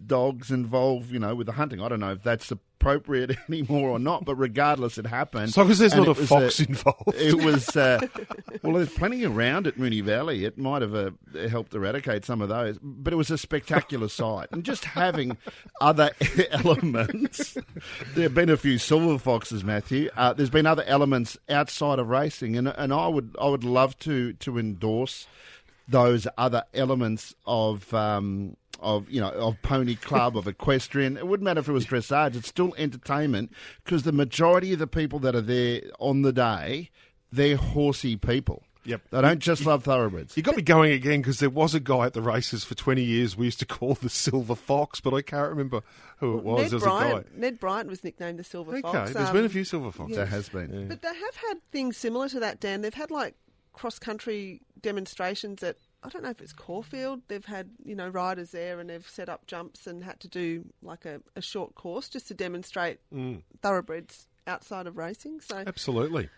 dogs 0.06 0.50
involved, 0.52 1.12
you 1.12 1.20
know, 1.20 1.36
with 1.36 1.48
the 1.48 1.54
hunting. 1.54 1.82
I 1.82 1.88
don't 1.90 2.00
know 2.02 2.12
if 2.14 2.24
that's 2.24 2.52
appropriate 2.80 3.38
anymore 3.50 3.90
or 3.90 4.00
not, 4.00 4.26
but 4.26 4.36
regardless, 4.36 4.98
it 4.98 5.06
happened. 5.06 5.56
Long 5.56 5.70
as 5.70 5.80
there's 5.80 5.94
And 5.94 6.06
not 6.06 6.18
a 6.18 6.26
fox 6.26 6.60
involved. 6.60 7.14
It 7.16 7.36
was, 7.44 7.76
uh, 7.76 8.00
well, 8.64 8.74
there's 8.74 8.94
plenty 8.94 9.26
around 9.26 9.68
at 9.68 9.76
Moonee 9.78 10.04
Valley. 10.04 10.46
It 10.46 10.58
might 10.58 10.82
have 10.82 10.96
uh, 10.96 11.12
helped 11.50 11.74
eradicate 11.74 12.26
some 12.26 12.42
of 12.42 12.50
those, 12.50 12.78
but 12.82 13.12
it 13.12 13.18
was 13.18 13.30
a 13.30 13.38
spectacular 13.38 14.08
sight. 14.08 14.48
And 14.52 14.64
just 14.64 14.86
having 14.86 15.38
other 15.82 16.12
elements, 16.52 17.58
there 18.16 18.24
have 18.24 18.34
been 18.36 18.50
a 18.50 18.58
few 18.58 18.78
silver 18.78 19.20
foxes, 19.20 19.64
Matthew. 19.64 20.10
Uh, 20.16 20.34
there's 20.34 20.50
been 20.50 20.66
other 20.66 20.84
elements 20.84 21.38
outside 21.50 22.00
of 22.00 22.08
racing, 22.08 22.56
and 22.56 22.68
and 22.70 22.94
I 22.94 23.08
would 23.08 23.36
I 23.40 23.48
would 23.48 23.64
love 23.64 23.98
to 24.00 24.34
to 24.34 24.58
endorse 24.58 25.28
those 25.88 26.28
other 26.38 26.64
elements 26.74 27.36
of. 27.46 27.94
Um, 27.94 28.56
of 28.82 29.10
you 29.10 29.20
know 29.22 29.30
of 29.30 29.62
pony 29.62 29.96
club 29.96 30.38
of 30.38 30.48
equestrian 30.48 31.18
it 31.18 31.28
wouldn't 31.28 31.44
matter 31.46 31.60
if 31.60 31.68
it 31.68 31.72
was 31.74 31.86
dressage 31.86 32.36
it's 32.36 32.48
still 32.48 32.74
entertainment 32.78 33.52
because 33.84 34.04
the 34.04 34.12
majority 34.12 34.74
of 34.74 34.80
the 34.80 34.88
people 34.88 35.20
that 35.20 35.36
are 35.36 35.42
there 35.42 35.82
on 36.00 36.22
the 36.22 36.32
day 36.34 36.90
they're 37.32 37.58
horsey 37.58 38.16
people 38.16 38.64
Yep. 38.86 39.02
they 39.12 39.22
don't 39.22 39.40
just 39.40 39.66
love 39.66 39.84
thoroughbreds 39.84 40.36
You 40.38 40.42
got 40.42 40.56
me 40.56 40.64
going 40.64 40.94
again 40.94 41.20
because 41.22 41.40
there 41.40 41.50
was 41.50 41.76
a 41.76 41.80
guy 41.82 42.06
at 42.06 42.14
the 42.14 42.22
races 42.22 42.64
for 42.64 42.74
20 42.76 43.04
years 43.04 43.36
we 43.38 43.46
used 43.46 43.60
to 43.60 43.66
call 43.66 43.94
the 43.94 44.10
Silver 44.10 44.56
Fox, 44.56 45.00
but 45.02 45.14
I 45.14 45.22
can't 45.22 45.50
remember 45.50 45.82
who 46.18 46.38
it 46.38 46.44
was. 46.44 46.62
Ned 46.62 46.70
There 46.72 46.76
was 46.78 46.84
Bryant, 46.86 47.28
a 47.36 47.40
Ned 47.40 47.60
Bryant 47.60 47.90
was 47.90 48.04
nicknamed 48.04 48.40
the 48.40 48.44
Silver 48.44 48.72
guy. 48.72 48.82
Fox. 48.82 48.96
Okay, 48.96 49.14
there's 49.14 49.28
Um, 49.30 49.36
been 49.36 49.46
a 49.46 49.50
few 49.50 49.64
Silver 49.66 49.92
Foxes. 49.92 50.16
there 50.16 50.26
has 50.26 50.50
been 50.50 50.88
But 50.88 51.02
they 51.04 51.10
have 51.10 51.36
had 51.50 51.56
things 51.72 51.98
similar 51.98 52.30
to 52.30 52.40
that, 52.40 52.62
Dan. 52.62 52.82
They've 52.82 52.94
had 52.94 53.12
like 53.12 53.36
cross 53.74 54.00
country 54.00 54.62
demonstrations 54.82 55.62
at 55.62 55.76
I 56.02 56.10
don't 56.10 56.24
know 56.24 56.30
if 56.30 56.42
it's 56.42 56.54
Caulfield. 56.54 57.22
They've 57.28 57.46
had 57.46 57.70
you 57.84 57.96
know 57.96 58.08
riders 58.08 58.52
there 58.52 58.80
and 58.80 58.90
they've 58.90 59.08
set 59.08 59.30
up 59.30 59.48
jumps 59.48 59.88
and 59.88 60.04
had 60.04 60.20
to 60.22 60.28
do 60.28 60.66
like 60.82 61.06
a, 61.06 61.22
a 61.36 61.42
short 61.42 61.76
course 61.76 62.08
just 62.10 62.28
to 62.30 62.34
demonstrate 62.34 63.00
thoroughbreds 63.62 64.28
outside 64.48 64.88
of 64.88 64.98
racing. 64.98 65.42
So 65.42 65.64
Absolutely. 65.66 66.30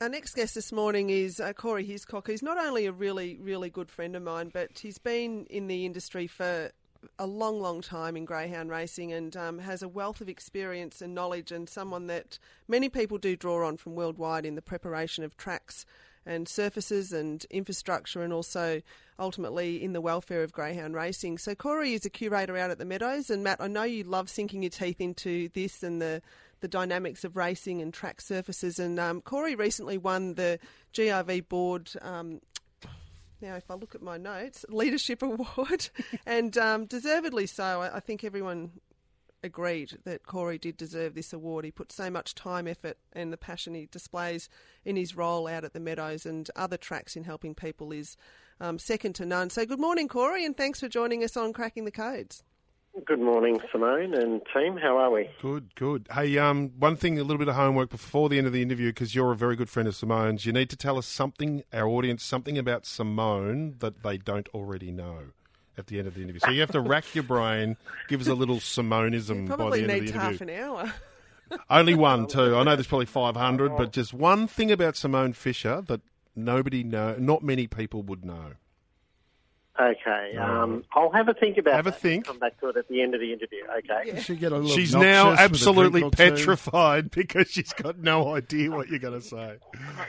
our 0.00 0.08
next 0.08 0.34
guest 0.34 0.54
this 0.54 0.72
morning 0.72 1.10
is 1.10 1.40
uh, 1.40 1.52
Corey 1.52 1.84
Hiscock. 1.84 2.26
He's 2.26 2.42
not 2.42 2.58
only 2.58 2.86
a 2.86 2.92
really, 2.92 3.38
really 3.40 3.70
good 3.70 3.90
friend 3.90 4.16
of 4.16 4.22
mine, 4.22 4.50
but 4.52 4.78
he's 4.78 4.98
been 4.98 5.46
in 5.50 5.66
the 5.66 5.86
industry 5.86 6.26
for 6.26 6.70
a 7.18 7.26
long, 7.26 7.60
long 7.60 7.80
time 7.80 8.16
in 8.16 8.24
greyhound 8.24 8.70
racing 8.70 9.12
and 9.12 9.36
um, 9.36 9.58
has 9.58 9.82
a 9.82 9.88
wealth 9.88 10.20
of 10.20 10.28
experience 10.28 11.02
and 11.02 11.14
knowledge 11.14 11.52
and 11.52 11.68
someone 11.68 12.06
that 12.06 12.38
many 12.68 12.88
people 12.88 13.18
do 13.18 13.36
draw 13.36 13.66
on 13.66 13.76
from 13.76 13.94
worldwide 13.94 14.46
in 14.46 14.54
the 14.54 14.62
preparation 14.62 15.24
of 15.24 15.36
tracks 15.36 15.84
and 16.24 16.48
surfaces 16.48 17.12
and 17.12 17.44
infrastructure 17.50 18.22
and 18.22 18.32
also 18.32 18.80
ultimately 19.18 19.82
in 19.82 19.92
the 19.92 20.00
welfare 20.00 20.42
of 20.42 20.52
greyhound 20.52 20.94
racing. 20.94 21.38
So 21.38 21.54
Corey 21.54 21.94
is 21.94 22.04
a 22.04 22.10
curator 22.10 22.56
out 22.56 22.70
at 22.70 22.78
the 22.78 22.84
Meadows 22.84 23.30
and 23.30 23.42
Matt, 23.42 23.60
I 23.60 23.68
know 23.68 23.82
you 23.82 24.04
love 24.04 24.30
sinking 24.30 24.62
your 24.62 24.70
teeth 24.70 25.00
into 25.00 25.48
this 25.50 25.82
and 25.82 26.00
the 26.00 26.22
the 26.62 26.68
dynamics 26.68 27.24
of 27.24 27.36
racing 27.36 27.82
and 27.82 27.92
track 27.92 28.20
surfaces. 28.20 28.78
And 28.78 28.98
um, 28.98 29.20
Corey 29.20 29.54
recently 29.54 29.98
won 29.98 30.34
the 30.34 30.58
GRV 30.94 31.48
board. 31.48 31.90
Um, 32.00 32.40
now, 33.42 33.56
if 33.56 33.68
I 33.70 33.74
look 33.74 33.94
at 33.96 34.02
my 34.02 34.16
notes, 34.16 34.64
leadership 34.68 35.22
award, 35.22 35.90
and 36.24 36.56
um, 36.56 36.86
deservedly 36.86 37.46
so. 37.46 37.82
I, 37.82 37.96
I 37.96 38.00
think 38.00 38.24
everyone 38.24 38.70
agreed 39.42 39.98
that 40.04 40.26
Corey 40.26 40.58
did 40.58 40.76
deserve 40.76 41.14
this 41.14 41.32
award. 41.32 41.64
He 41.64 41.70
put 41.70 41.92
so 41.92 42.10
much 42.10 42.34
time, 42.34 42.66
effort, 42.66 42.96
and 43.12 43.32
the 43.32 43.36
passion 43.36 43.74
he 43.74 43.86
displays 43.90 44.48
in 44.84 44.96
his 44.96 45.16
role 45.16 45.46
out 45.48 45.64
at 45.64 45.72
the 45.72 45.80
Meadows 45.80 46.26
and 46.26 46.50
other 46.56 46.76
tracks 46.76 47.16
in 47.16 47.24
helping 47.24 47.54
people 47.54 47.92
is 47.92 48.16
um, 48.60 48.78
second 48.78 49.14
to 49.16 49.26
none. 49.26 49.50
So, 49.50 49.66
good 49.66 49.80
morning, 49.80 50.08
Corey, 50.08 50.44
and 50.44 50.56
thanks 50.56 50.80
for 50.80 50.88
joining 50.88 51.24
us 51.24 51.36
on 51.36 51.52
Cracking 51.52 51.84
the 51.84 51.90
Codes. 51.90 52.44
Good 53.06 53.20
morning, 53.20 53.58
Simone 53.72 54.12
and 54.12 54.42
team. 54.54 54.76
How 54.76 54.98
are 54.98 55.10
we? 55.10 55.30
Good, 55.40 55.74
good. 55.76 56.06
Hey, 56.12 56.36
um, 56.36 56.72
one 56.78 56.96
thing, 56.96 57.18
a 57.18 57.22
little 57.22 57.38
bit 57.38 57.48
of 57.48 57.54
homework 57.54 57.88
before 57.88 58.28
the 58.28 58.36
end 58.36 58.46
of 58.46 58.52
the 58.52 58.60
interview, 58.60 58.88
because 58.90 59.14
you're 59.14 59.32
a 59.32 59.36
very 59.36 59.56
good 59.56 59.70
friend 59.70 59.88
of 59.88 59.96
Simone's. 59.96 60.44
You 60.44 60.52
need 60.52 60.68
to 60.70 60.76
tell 60.76 60.98
us 60.98 61.06
something, 61.06 61.62
our 61.72 61.88
audience, 61.88 62.22
something 62.22 62.58
about 62.58 62.84
Simone 62.84 63.76
that 63.78 64.02
they 64.02 64.18
don't 64.18 64.48
already 64.50 64.92
know 64.92 65.32
at 65.78 65.86
the 65.86 65.98
end 65.98 66.08
of 66.08 66.14
the 66.14 66.22
interview. 66.22 66.40
So 66.44 66.50
you 66.50 66.60
have 66.60 66.72
to 66.72 66.80
rack 66.80 67.14
your 67.14 67.24
brain, 67.24 67.76
give 68.08 68.20
us 68.20 68.28
a 68.28 68.34
little 68.34 68.56
Simonism 68.56 69.46
by 69.48 69.50
the 69.50 69.56
Probably 69.56 69.82
end 69.82 69.90
of 69.90 69.96
the 69.96 70.00
needs 70.00 70.12
interview. 70.12 70.30
half 70.30 70.40
an 70.40 70.50
hour. 70.50 70.92
Only 71.70 71.94
one, 71.94 72.26
too. 72.26 72.56
I 72.56 72.62
know 72.62 72.76
there's 72.76 72.86
probably 72.86 73.06
500, 73.06 73.76
but 73.76 73.92
just 73.92 74.14
one 74.14 74.46
thing 74.46 74.70
about 74.72 74.96
Simone 74.96 75.32
Fisher 75.34 75.82
that 75.86 76.00
nobody 76.34 76.82
know, 76.82 77.16
not 77.18 77.42
many 77.42 77.66
people 77.66 78.02
would 78.02 78.24
know. 78.24 78.52
Okay, 79.80 80.36
um, 80.36 80.84
I'll 80.94 81.10
have 81.12 81.28
a 81.28 81.34
think 81.34 81.56
about 81.56 81.74
Have 81.74 81.86
a 81.86 81.90
that 81.90 81.94
and 81.94 82.02
think. 82.02 82.26
Come 82.26 82.38
back 82.38 82.60
to 82.60 82.68
it 82.68 82.76
at 82.76 82.88
the 82.88 83.00
end 83.00 83.14
of 83.14 83.20
the 83.20 83.32
interview. 83.32 83.60
Okay. 83.78 84.20
Should 84.20 84.38
get 84.38 84.52
a 84.52 84.56
little 84.56 84.70
She's 84.76 84.94
obnoxious 84.94 85.14
now 85.16 85.30
with 85.30 85.38
a 85.38 85.42
absolutely 85.42 86.00
drink 86.02 86.14
or 86.14 86.16
two. 86.16 86.30
petrified 86.36 87.10
because 87.10 87.50
she's 87.50 87.72
got 87.72 87.98
no 87.98 88.34
idea 88.34 88.70
what 88.70 88.88
you're 88.90 88.98
going 88.98 89.18
to 89.18 89.26
say. 89.26 89.56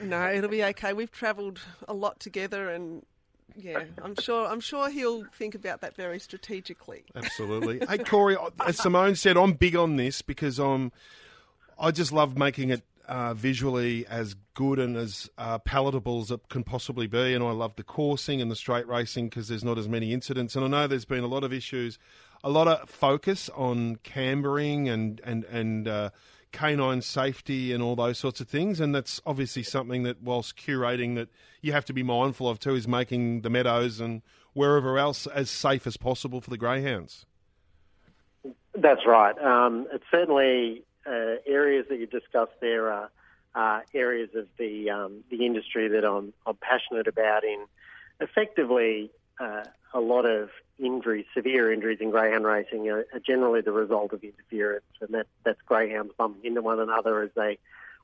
No, 0.02 0.30
it'll 0.34 0.50
be 0.50 0.64
okay. 0.66 0.92
We've 0.92 1.12
travelled 1.12 1.62
a 1.88 1.94
lot 1.94 2.20
together, 2.20 2.70
and 2.70 3.04
Yeah, 3.56 3.84
I'm 4.02 4.16
sure. 4.16 4.48
I'm 4.48 4.60
sure 4.60 4.90
he'll 4.90 5.26
think 5.34 5.56
about 5.56 5.82
that 5.82 5.96
very 5.96 6.20
strategically. 6.20 7.04
Absolutely. 7.16 7.86
hey, 7.88 7.98
Corey, 8.00 8.38
as 8.66 8.78
Simone 8.78 9.16
said, 9.16 9.38
I'm 9.38 9.54
big 9.54 9.76
on 9.76 9.96
this 9.96 10.22
because 10.22 10.60
I'm. 10.60 10.92
I 11.80 11.92
just 11.92 12.12
love 12.12 12.38
making 12.38 12.70
it 12.70 12.84
uh, 13.08 13.34
visually 13.34 14.06
as 14.08 14.36
good 14.54 14.80
and 14.80 14.96
as 14.96 15.30
uh, 15.38 15.58
palatable 15.60 16.22
as 16.22 16.32
it 16.32 16.48
can 16.50 16.64
possibly 16.64 17.08
be. 17.08 17.34
And 17.34 17.44
I 17.44 17.52
love 17.52 17.76
the 17.76 17.84
coursing 17.84 18.42
and 18.42 18.50
the 18.50 18.56
straight 18.56 18.88
racing 18.88 19.30
because 19.30 19.48
there's 19.48 19.64
not 19.64 19.78
as 19.78 19.90
many 19.90 20.14
incidents. 20.14 20.56
And 20.56 20.66
I 20.66 20.68
know 20.68 20.88
there's 20.88 21.06
been 21.06 21.24
a 21.24 21.28
lot 21.28 21.44
of 21.44 21.52
issues, 21.52 22.00
a 22.44 22.50
lot 22.50 22.68
of 22.68 22.90
focus 22.90 23.50
on 23.56 23.98
cambering 23.98 24.90
and 24.90 25.20
and 25.24 25.44
and 25.46 25.88
uh, 25.88 26.10
canine 26.54 27.02
safety 27.02 27.74
and 27.74 27.84
all 27.84 27.98
those 27.98 28.18
sorts 28.18 28.40
of 28.40 28.48
things. 28.48 28.80
And 28.80 28.96
that's 28.96 29.20
obviously 29.26 29.64
something 29.64 30.04
that, 30.04 30.22
whilst 30.22 30.56
curating, 30.56 31.16
that 31.16 31.28
you 31.62 31.74
have 31.74 31.84
to 31.86 31.94
be 31.94 32.04
mindful 32.04 32.48
of 32.48 32.60
too, 32.60 32.76
is 32.76 32.88
making 32.88 33.42
the 33.42 33.50
meadows 33.50 34.00
and 34.00 34.22
wherever 34.54 34.98
else 34.98 35.28
as 35.28 35.50
safe 35.50 35.86
as 35.86 35.98
possible 35.98 36.40
for 36.40 36.50
the 36.50 36.58
greyhounds. 36.58 37.26
That's 38.76 39.02
right. 39.06 39.38
Um, 39.38 39.88
it's 39.92 40.06
certainly 40.10 40.84
uh, 41.06 41.36
areas 41.46 41.88
that 41.90 42.00
you 42.00 42.08
discussed 42.08 42.54
there 42.62 42.92
are, 42.92 43.10
are 43.54 43.84
areas 43.94 44.30
of 44.36 44.48
the 44.58 44.90
um, 44.90 45.24
the 45.30 45.46
industry 45.46 45.88
that 45.90 46.06
I'm, 46.06 46.34
I'm 46.46 46.58
passionate 46.58 47.08
about. 47.08 47.44
In 47.44 47.66
effectively, 48.20 49.12
uh, 49.40 49.64
a 49.94 50.00
lot 50.00 50.26
of 50.26 50.50
injuries, 50.80 51.26
severe 51.34 51.72
injuries 51.72 52.00
in 52.02 52.10
greyhound 52.10 52.46
racing, 52.46 52.90
are, 52.90 53.06
are, 53.14 53.20
generally 53.20 53.62
the 53.62 53.72
result 53.72 54.14
of 54.14 54.24
interference, 54.24 54.86
and 55.02 55.10
that, 55.10 55.28
that's 55.44 55.62
greyhounds 55.66 56.14
bumping 56.18 56.46
into 56.46 56.62
one 56.62 56.80
another 56.80 57.22
as 57.22 57.30
they 57.36 57.58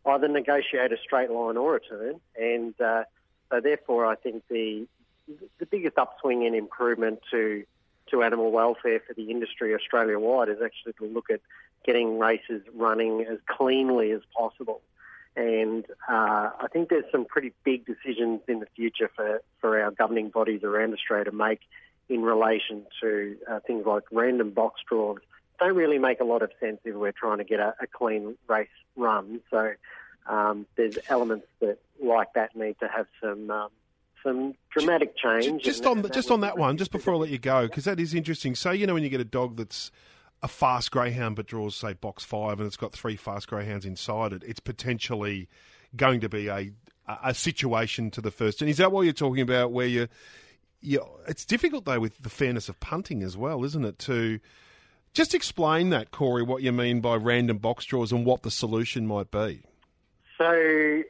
either 0.06 0.28
negotiate 0.28 0.92
a 0.92 0.98
straight 0.98 1.30
line 1.30 1.58
or 1.58 1.76
a 1.76 1.80
turn. 1.80 2.20
And 2.40 2.80
uh, 2.80 3.04
so, 3.50 3.60
therefore, 3.60 4.06
I 4.06 4.16
think 4.16 4.44
the 4.50 4.88
the 5.60 5.68
biggest 5.68 5.96
upswing 5.98 6.44
in 6.44 6.56
improvement 6.56 7.20
to 7.32 7.64
to 8.10 8.24
animal 8.24 8.52
welfare 8.52 9.00
for 9.06 9.14
the 9.14 9.30
industry 9.30 9.76
Australia 9.76 10.18
wide 10.18 10.50
is 10.50 10.58
actually 10.64 10.94
to 10.94 11.06
look 11.06 11.30
at 11.30 11.42
getting 11.86 12.18
races 12.18 12.64
running 12.74 13.26
as 13.30 13.38
cleanly 13.46 14.12
as 14.12 14.22
possible. 14.36 14.82
And 15.36 15.86
uh, 16.10 16.50
I 16.60 16.68
think 16.72 16.90
there's 16.90 17.10
some 17.12 17.26
pretty 17.26 17.54
big 17.64 17.86
decisions 17.86 18.42
in 18.48 18.60
the 18.60 18.68
future 18.76 19.10
for, 19.16 19.42
for 19.62 19.82
our 19.82 19.92
governing 19.92 20.30
bodies 20.30 20.64
around 20.64 20.94
Australia 20.94 21.26
to 21.26 21.32
make 21.32 21.62
in 22.10 22.24
relation 22.24 22.86
to 23.02 23.38
uh, 23.50 23.60
things 23.66 23.86
like 23.86 24.04
random 24.12 24.50
box 24.50 24.82
draws. 24.90 25.20
Don't 25.60 25.76
really 25.76 26.00
make 26.00 26.20
a 26.20 26.24
lot 26.24 26.42
of 26.42 26.52
sense 26.60 26.80
if 26.84 26.96
we're 26.96 27.12
trying 27.12 27.38
to 27.38 27.44
get 27.44 27.60
a, 27.60 27.76
a 27.82 27.88
clean 27.88 28.36
race 28.48 28.68
run. 28.96 29.42
So 29.52 29.74
um, 30.28 30.66
there's 30.76 30.98
elements 31.10 31.48
that 31.62 31.80
like 32.04 32.34
that 32.34 32.56
need 32.56 32.78
to 32.80 32.88
have 32.88 33.08
some 33.22 33.52
um, 33.52 33.70
some 34.24 34.54
dramatic 34.72 35.16
change. 35.18 35.64
Just 35.64 35.86
on 35.86 36.02
the, 36.02 36.10
just 36.10 36.32
on 36.32 36.42
that 36.42 36.58
one, 36.58 36.78
just 36.78 36.92
before 36.92 37.14
I 37.14 37.18
let 37.18 37.30
you 37.30 37.38
go, 37.38 37.68
because 37.68 37.86
that 37.86 38.00
is 38.00 38.14
interesting. 38.14 38.56
So 38.56 38.72
you 38.72 38.88
know 38.88 38.94
when 38.94 39.04
you 39.04 39.10
get 39.10 39.22
a 39.22 39.26
dog 39.26 39.58
that's 39.58 39.92
a 40.42 40.48
fast 40.48 40.92
greyhound 40.92 41.36
but 41.36 41.46
draws 41.48 41.76
say 41.76 41.94
box 41.94 42.24
five 42.24 42.60
and 42.60 42.68
it's 42.68 42.78
got 42.78 42.94
three 42.94 43.16
fast 43.16 43.48
greyhounds 43.48 43.86
inside 43.86 44.34
it, 44.34 44.44
it's 44.46 44.60
potentially 44.60 45.50
going 45.96 46.20
to 46.22 46.30
be 46.30 46.48
a 46.48 46.72
a 47.24 47.34
situation 47.34 48.12
to 48.12 48.22
the 48.22 48.32
first. 48.32 48.62
And 48.62 48.70
is 48.70 48.78
that 48.78 48.92
what 48.92 49.02
you're 49.02 49.14
talking 49.14 49.42
about? 49.42 49.72
Where 49.72 49.88
you, 49.88 50.08
you, 50.82 51.04
it's 51.28 51.46
difficult 51.46 51.86
though 51.86 52.00
with 52.00 52.22
the 52.22 52.30
fairness 52.30 52.70
of 52.70 52.80
punting 52.80 53.24
as 53.24 53.36
well, 53.36 53.64
isn't 53.64 53.84
it? 53.84 54.00
To 54.00 54.40
just 55.14 55.34
explain 55.34 55.90
that, 55.90 56.12
Corey, 56.12 56.44
what 56.44 56.62
you 56.62 56.72
mean 56.72 57.02
by 57.02 57.16
random 57.16 57.58
box 57.58 57.86
draws 57.86 58.12
and 58.12 58.26
what 58.26 58.44
the 58.44 58.52
solution 58.52 59.08
might 59.08 59.32
be. 59.32 59.64
So, 60.38 61.04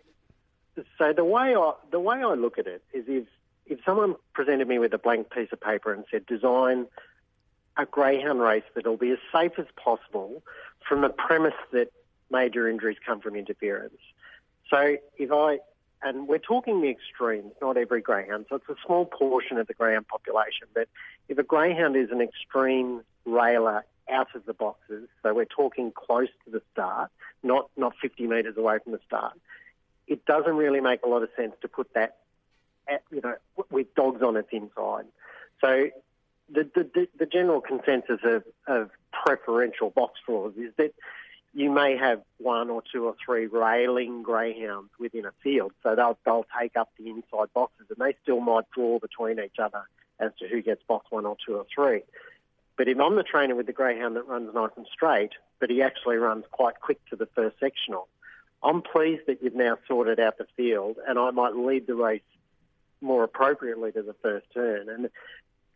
so 0.98 1.14
the 1.14 1.26
way 1.26 1.54
I 1.56 1.74
the 1.92 2.00
way 2.00 2.18
I 2.18 2.34
look 2.34 2.58
at 2.58 2.66
it 2.66 2.82
is 2.94 3.04
if 3.08 3.28
if 3.66 3.80
someone 3.86 4.16
presented 4.34 4.68
me 4.68 4.80
with 4.80 4.94
a 4.94 4.98
blank 4.98 5.30
piece 5.30 5.50
of 5.52 5.60
paper 5.60 5.94
and 5.94 6.06
said 6.10 6.26
design 6.26 6.88
a 7.80 7.86
greyhound 7.86 8.42
race 8.42 8.64
that'll 8.76 8.98
be 8.98 9.12
as 9.12 9.20
safe 9.34 9.54
as 9.58 9.66
possible 9.82 10.44
from 10.88 11.02
the 11.02 11.10
premise 11.10 11.54
that 11.72 11.92
major 12.30 12.68
injuries 12.68 12.98
come 13.06 13.22
from 13.22 13.36
interference. 13.36 13.98
So 14.70 14.98
if 15.18 15.32
I, 15.32 15.60
and 16.04 16.28
we're 16.28 16.40
talking 16.40 16.82
the 16.82 16.90
extremes, 16.90 17.54
not 17.62 17.78
every 17.78 18.02
greyhound, 18.02 18.48
so 18.50 18.58
it's 18.58 18.70
a 18.70 18.76
small 18.86 19.06
portion 19.06 19.58
of 19.58 19.68
the 19.68 19.74
greyhound 19.74 20.08
population, 20.10 20.68
but 20.74 20.90
if 21.30 21.38
a 21.38 21.44
greyhound 21.44 21.96
is 21.96 22.12
an 22.12 22.22
extreme 22.22 23.02
railer 23.26 23.86
out 24.10 24.36
of 24.36 24.46
the 24.46 24.54
boxes, 24.54 25.08
so 25.24 25.34
we're 25.34 25.46
talking 25.46 25.92
close 25.92 26.30
to 26.46 26.52
the 26.52 26.62
start, 26.74 27.10
not, 27.44 27.70
not 27.78 27.94
50 28.02 28.28
metres 28.28 28.58
away 28.58 28.80
from 28.84 28.92
the 28.92 29.00
start, 29.08 29.40
it 30.06 30.26
doesn't 30.26 30.56
really 30.56 30.82
make 30.82 31.02
a 31.04 31.08
lot 31.08 31.24
of 31.24 31.30
sense 31.38 31.54
to 31.62 31.70
put 31.70 31.94
that, 31.94 32.18
at, 32.90 33.04
you 33.10 33.22
know, 33.22 33.36
with 33.72 33.96
dogs 33.96 34.22
on 34.22 34.36
its 34.36 34.50
inside. 34.52 35.06
So 35.62 35.90
the, 36.52 36.70
the, 36.76 37.08
the 37.18 37.26
general 37.26 37.62
consensus 37.62 38.20
of, 38.24 38.44
of 38.68 38.90
preferential 39.12 39.90
box 39.90 40.20
draws 40.26 40.54
is 40.56 40.74
that 40.78 40.94
you 41.54 41.72
may 41.72 41.98
have 41.98 42.22
one 42.38 42.70
or 42.70 42.84
two 42.92 43.06
or 43.06 43.16
three 43.26 43.48
railing 43.48 44.22
greyhounds 44.22 44.92
within 45.00 45.26
a 45.26 45.32
field, 45.44 45.72
so 45.82 45.96
they'll 45.96 46.18
they'll 46.26 46.46
take 46.60 46.78
up 46.78 46.90
the 46.98 47.10
inside 47.10 47.52
boxes, 47.54 47.88
and 47.90 47.98
they 47.98 48.16
still 48.22 48.40
might 48.40 48.70
draw 48.72 49.00
between 49.00 49.40
each 49.40 49.58
other 49.62 49.84
as 50.20 50.32
to 50.40 50.48
who 50.48 50.62
gets 50.62 50.84
box 50.84 51.08
one 51.10 51.26
or 51.26 51.38
two 51.46 51.56
or 51.56 51.66
three. 51.74 52.02
But 52.78 52.88
if 52.88 53.00
I'm 53.00 53.16
the 53.16 53.24
trainer 53.24 53.56
with 53.56 53.66
the 53.66 53.74
greyhound 53.74 54.16
that 54.16 54.28
runs 54.28 54.54
nice 54.54 54.70
and 54.78 54.86
straight, 54.94 55.32
but 55.60 55.70
he 55.70 55.82
actually 55.82 56.18
runs 56.18 56.46
quite 56.52 56.80
quick 56.80 57.00
to 57.10 57.16
the 57.16 57.26
first 57.36 57.60
sectional, 57.60 58.08
I'm 58.62 58.82
pleased 58.82 59.24
that 59.28 59.42
you've 59.42 59.56
now 59.56 59.78
sorted 59.88 60.20
out 60.20 60.38
the 60.38 60.48
field, 60.56 60.98
and 61.08 61.18
I 61.18 61.32
might 61.32 61.56
lead 61.56 61.88
the 61.88 61.96
race 61.96 62.22
more 63.02 63.24
appropriately 63.24 63.92
to 63.94 64.02
the 64.02 64.16
first 64.22 64.46
turn. 64.54 64.90
And 64.90 65.10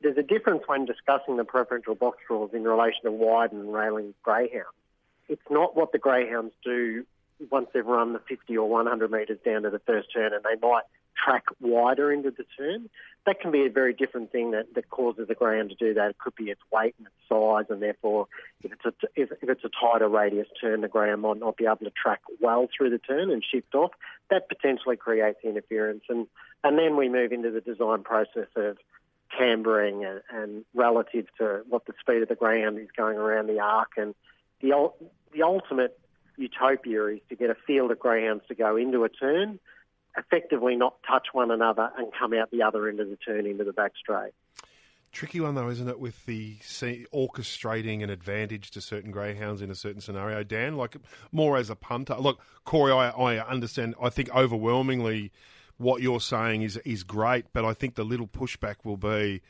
there's 0.03 0.17
a 0.17 0.23
difference 0.23 0.63
when 0.67 0.85
discussing 0.85 1.37
the 1.37 1.45
preferential 1.45 1.95
box 1.95 2.19
rules 2.29 2.51
in 2.53 2.63
relation 2.63 3.03
to 3.05 3.11
wide 3.11 3.51
and 3.51 3.73
railing 3.73 4.13
greyhounds. 4.21 4.67
It's 5.29 5.41
not 5.49 5.75
what 5.75 5.93
the 5.93 5.97
greyhounds 5.97 6.53
do 6.63 7.05
once 7.49 7.67
they've 7.73 7.85
run 7.85 8.13
the 8.13 8.19
50 8.19 8.55
or 8.57 8.69
100 8.69 9.09
metres 9.09 9.39
down 9.43 9.63
to 9.63 9.69
the 9.69 9.79
first 9.79 10.09
turn 10.13 10.33
and 10.33 10.43
they 10.43 10.55
might 10.61 10.83
track 11.23 11.45
wider 11.61 12.11
into 12.11 12.31
the 12.31 12.45
turn. 12.57 12.89
That 13.25 13.39
can 13.39 13.51
be 13.51 13.65
a 13.65 13.69
very 13.69 13.93
different 13.93 14.31
thing 14.31 14.51
that, 14.51 14.73
that 14.75 14.89
causes 14.89 15.27
the 15.27 15.35
greyhound 15.35 15.69
to 15.69 15.75
do 15.75 15.93
that. 15.93 16.09
It 16.09 16.17
could 16.17 16.35
be 16.35 16.45
its 16.45 16.61
weight 16.71 16.95
and 16.97 17.07
its 17.07 17.15
size, 17.29 17.65
and 17.69 17.81
therefore, 17.81 18.27
if 18.63 18.73
it's 18.73 18.85
a 18.85 18.93
if, 19.15 19.31
if 19.41 19.49
it's 19.49 19.63
a 19.63 19.69
tighter 19.69 20.09
radius 20.09 20.47
turn, 20.59 20.81
the 20.81 20.89
greyhound 20.89 21.21
might 21.21 21.39
not 21.39 21.55
be 21.55 21.65
able 21.65 21.77
to 21.77 21.91
track 21.91 22.19
well 22.41 22.67
through 22.75 22.89
the 22.89 22.97
turn 22.97 23.29
and 23.29 23.43
shift 23.49 23.73
off. 23.75 23.91
That 24.29 24.49
potentially 24.49 24.97
creates 24.97 25.39
interference, 25.43 26.03
and 26.09 26.27
and 26.65 26.77
then 26.77 26.97
we 26.97 27.07
move 27.07 27.31
into 27.31 27.51
the 27.51 27.61
design 27.61 28.03
process 28.03 28.47
of 28.57 28.77
cambering 29.31 30.07
and, 30.09 30.21
and 30.31 30.65
relative 30.73 31.25
to 31.37 31.61
what 31.67 31.85
the 31.85 31.93
speed 31.99 32.21
of 32.21 32.29
the 32.29 32.35
greyhound 32.35 32.79
is 32.79 32.89
going 32.95 33.17
around 33.17 33.47
the 33.47 33.59
arc. 33.59 33.91
And 33.97 34.13
the, 34.61 34.91
the 35.33 35.43
ultimate 35.43 35.99
utopia 36.37 37.05
is 37.07 37.19
to 37.29 37.35
get 37.35 37.49
a 37.49 37.55
field 37.67 37.91
of 37.91 37.99
greyhounds 37.99 38.43
to 38.47 38.55
go 38.55 38.75
into 38.75 39.03
a 39.03 39.09
turn, 39.09 39.59
effectively 40.17 40.75
not 40.75 40.95
touch 41.07 41.27
one 41.31 41.51
another, 41.51 41.91
and 41.97 42.11
come 42.17 42.33
out 42.33 42.51
the 42.51 42.63
other 42.63 42.87
end 42.87 42.99
of 42.99 43.09
the 43.09 43.17
turn 43.17 43.45
into 43.45 43.63
the 43.63 43.73
back 43.73 43.93
straight. 43.99 44.33
Tricky 45.11 45.39
one 45.39 45.53
though, 45.53 45.69
isn't 45.69 45.87
it, 45.87 45.99
with 45.99 46.25
the 46.25 46.57
orchestrating 47.13 48.03
an 48.03 48.09
advantage 48.09 48.71
to 48.71 48.81
certain 48.81 49.11
greyhounds 49.11 49.61
in 49.61 49.69
a 49.69 49.75
certain 49.75 50.01
scenario, 50.01 50.41
Dan? 50.41 50.75
Like 50.75 50.95
more 51.31 51.55
as 51.55 51.69
a 51.69 51.75
punter. 51.75 52.15
Look, 52.15 52.39
Corey, 52.65 52.91
I, 52.91 53.09
I 53.09 53.47
understand. 53.47 53.93
I 54.01 54.09
think 54.09 54.35
overwhelmingly 54.35 55.31
what 55.77 56.01
you're 56.01 56.21
saying 56.21 56.61
is 56.61 56.77
is 56.77 57.03
great, 57.03 57.45
but 57.53 57.65
I 57.65 57.73
think 57.73 57.95
the 57.95 58.03
little 58.03 58.27
pushback 58.27 58.77
will 58.83 58.97
be 58.97 59.41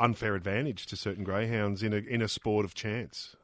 unfair 0.00 0.34
advantage 0.34 0.86
to 0.86 0.96
certain 0.96 1.24
greyhounds 1.24 1.82
in 1.82 1.92
a 1.92 1.96
in 1.96 2.22
a 2.22 2.28
sport 2.28 2.64
of 2.64 2.74
chance. 2.74 3.36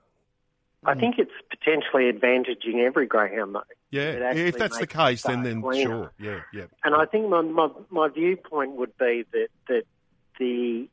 I 0.87 0.95
think 0.95 1.19
it's 1.19 1.33
potentially 1.49 2.13
advantaging 2.13 2.85
every 2.85 3.07
greyhound, 3.07 3.55
though. 3.55 3.63
Yeah, 3.91 4.35
if 4.35 4.59
that's 4.59 4.79
the 4.79 4.87
case, 4.87 5.23
then 5.23 5.43
then 5.43 5.63
cleaner. 5.63 5.83
sure, 5.83 6.13
yeah, 6.19 6.41
yeah. 6.53 6.65
And 6.83 6.95
I 6.95 7.07
think 7.07 7.29
my, 7.29 7.41
my 7.43 7.69
my 7.91 8.09
viewpoint 8.09 8.73
would 8.73 8.97
be 8.99 9.25
that 9.33 9.49
that 9.69 9.85
the 10.39 10.89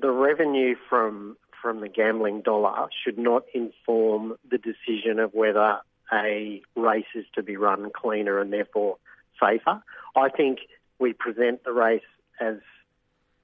the 0.00 0.10
revenue 0.10 0.74
from 0.88 1.36
from 1.60 1.80
the 1.80 1.88
gambling 1.88 2.40
dollar 2.40 2.88
should 3.04 3.18
not 3.18 3.44
inform 3.54 4.36
the 4.50 4.58
decision 4.58 5.18
of 5.18 5.34
whether 5.34 5.78
a 6.12 6.62
race 6.74 7.04
is 7.14 7.26
to 7.34 7.42
be 7.42 7.56
run 7.56 7.90
cleaner 7.94 8.40
and 8.40 8.52
therefore 8.52 8.96
safer. 9.42 9.82
I 10.16 10.28
think 10.28 10.60
we 10.98 11.12
present 11.12 11.64
the 11.64 11.72
race 11.72 12.02
as 12.40 12.56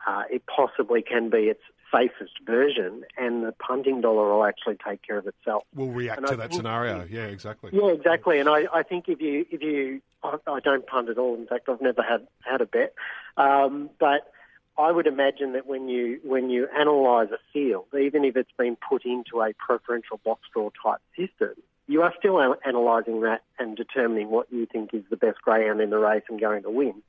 uh, 0.06 0.22
it 0.30 0.42
possibly 0.46 1.02
can 1.02 1.30
be 1.30 1.48
its 1.48 1.60
safest 1.92 2.32
version, 2.44 3.04
and 3.16 3.44
the 3.44 3.52
punting 3.52 4.00
dollar 4.00 4.32
will 4.34 4.44
actually 4.44 4.76
take 4.86 5.02
care 5.02 5.18
of 5.18 5.26
itself. 5.26 5.64
We'll 5.74 5.88
react 5.88 6.18
and 6.18 6.26
to 6.28 6.32
I 6.34 6.36
that 6.36 6.50
think, 6.50 6.58
scenario. 6.60 7.06
Yeah, 7.08 7.24
exactly. 7.24 7.70
Yeah, 7.72 7.88
exactly. 7.88 8.38
And 8.38 8.48
I, 8.48 8.66
I 8.72 8.82
think 8.82 9.08
if 9.08 9.20
you 9.20 9.46
if 9.50 9.62
you 9.62 10.00
I, 10.22 10.36
I, 10.46 10.60
don't 10.60 10.86
punt 10.86 11.08
at 11.08 11.18
all. 11.18 11.34
In 11.34 11.46
fact, 11.46 11.68
I've 11.68 11.80
never 11.80 12.02
had 12.02 12.26
had 12.40 12.60
a 12.60 12.66
bet, 12.66 12.94
um, 13.36 13.90
but. 13.98 14.32
I 14.78 14.92
would 14.92 15.06
imagine 15.06 15.54
that 15.54 15.66
when 15.66 15.88
you 15.88 16.20
when 16.22 16.50
you 16.50 16.68
analyse 16.70 17.30
a 17.30 17.38
field, 17.50 17.86
even 17.98 18.26
if 18.26 18.36
it's 18.36 18.52
been 18.58 18.76
put 18.76 19.06
into 19.06 19.40
a 19.40 19.54
preferential 19.54 20.20
box 20.22 20.42
draw 20.52 20.68
type 20.84 21.00
system, 21.16 21.54
you 21.86 22.02
are 22.02 22.12
still 22.18 22.56
analysing 22.64 23.20
that 23.20 23.42
and 23.58 23.76
determining 23.76 24.28
what 24.28 24.46
you 24.50 24.66
think 24.66 24.92
is 24.92 25.04
the 25.08 25.16
best 25.16 25.40
greyhound 25.42 25.80
in 25.80 25.90
the 25.90 25.98
race 25.98 26.24
and 26.28 26.40
going 26.40 26.62
to 26.64 26.70
win. 26.70 27.02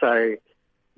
So 0.00 0.36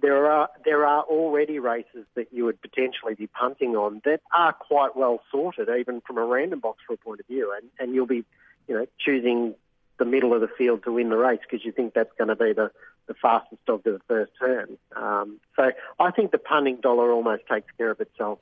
there 0.00 0.30
are 0.30 0.48
there 0.64 0.86
are 0.86 1.02
already 1.04 1.58
races 1.58 2.06
that 2.14 2.32
you 2.32 2.44
would 2.44 2.60
potentially 2.60 3.14
be 3.14 3.26
punting 3.26 3.76
on 3.76 4.02
that 4.04 4.20
are 4.34 4.52
quite 4.52 4.96
well 4.96 5.20
sorted, 5.30 5.68
even 5.68 6.00
from 6.02 6.18
a 6.18 6.24
random 6.24 6.60
box 6.60 6.82
rule 6.88 6.98
point 6.98 7.20
of 7.20 7.26
view, 7.26 7.52
and, 7.56 7.70
and 7.78 7.94
you'll 7.94 8.06
be, 8.06 8.24
you 8.68 8.74
know, 8.74 8.86
choosing 8.98 9.54
the 9.98 10.04
middle 10.04 10.34
of 10.34 10.42
the 10.42 10.48
field 10.48 10.84
to 10.84 10.92
win 10.92 11.08
the 11.08 11.16
race 11.16 11.40
because 11.40 11.64
you 11.64 11.72
think 11.72 11.94
that's 11.94 12.12
going 12.18 12.28
to 12.28 12.36
be 12.36 12.52
the, 12.52 12.70
the 13.06 13.14
fastest 13.14 13.64
dog 13.64 13.82
to 13.84 13.92
the 13.92 14.00
first 14.06 14.32
turn. 14.38 14.76
Um, 14.94 15.40
so 15.56 15.72
I 15.98 16.10
think 16.10 16.32
the 16.32 16.38
punting 16.38 16.80
dollar 16.82 17.10
almost 17.10 17.44
takes 17.50 17.72
care 17.78 17.90
of 17.90 18.00
itself, 18.00 18.38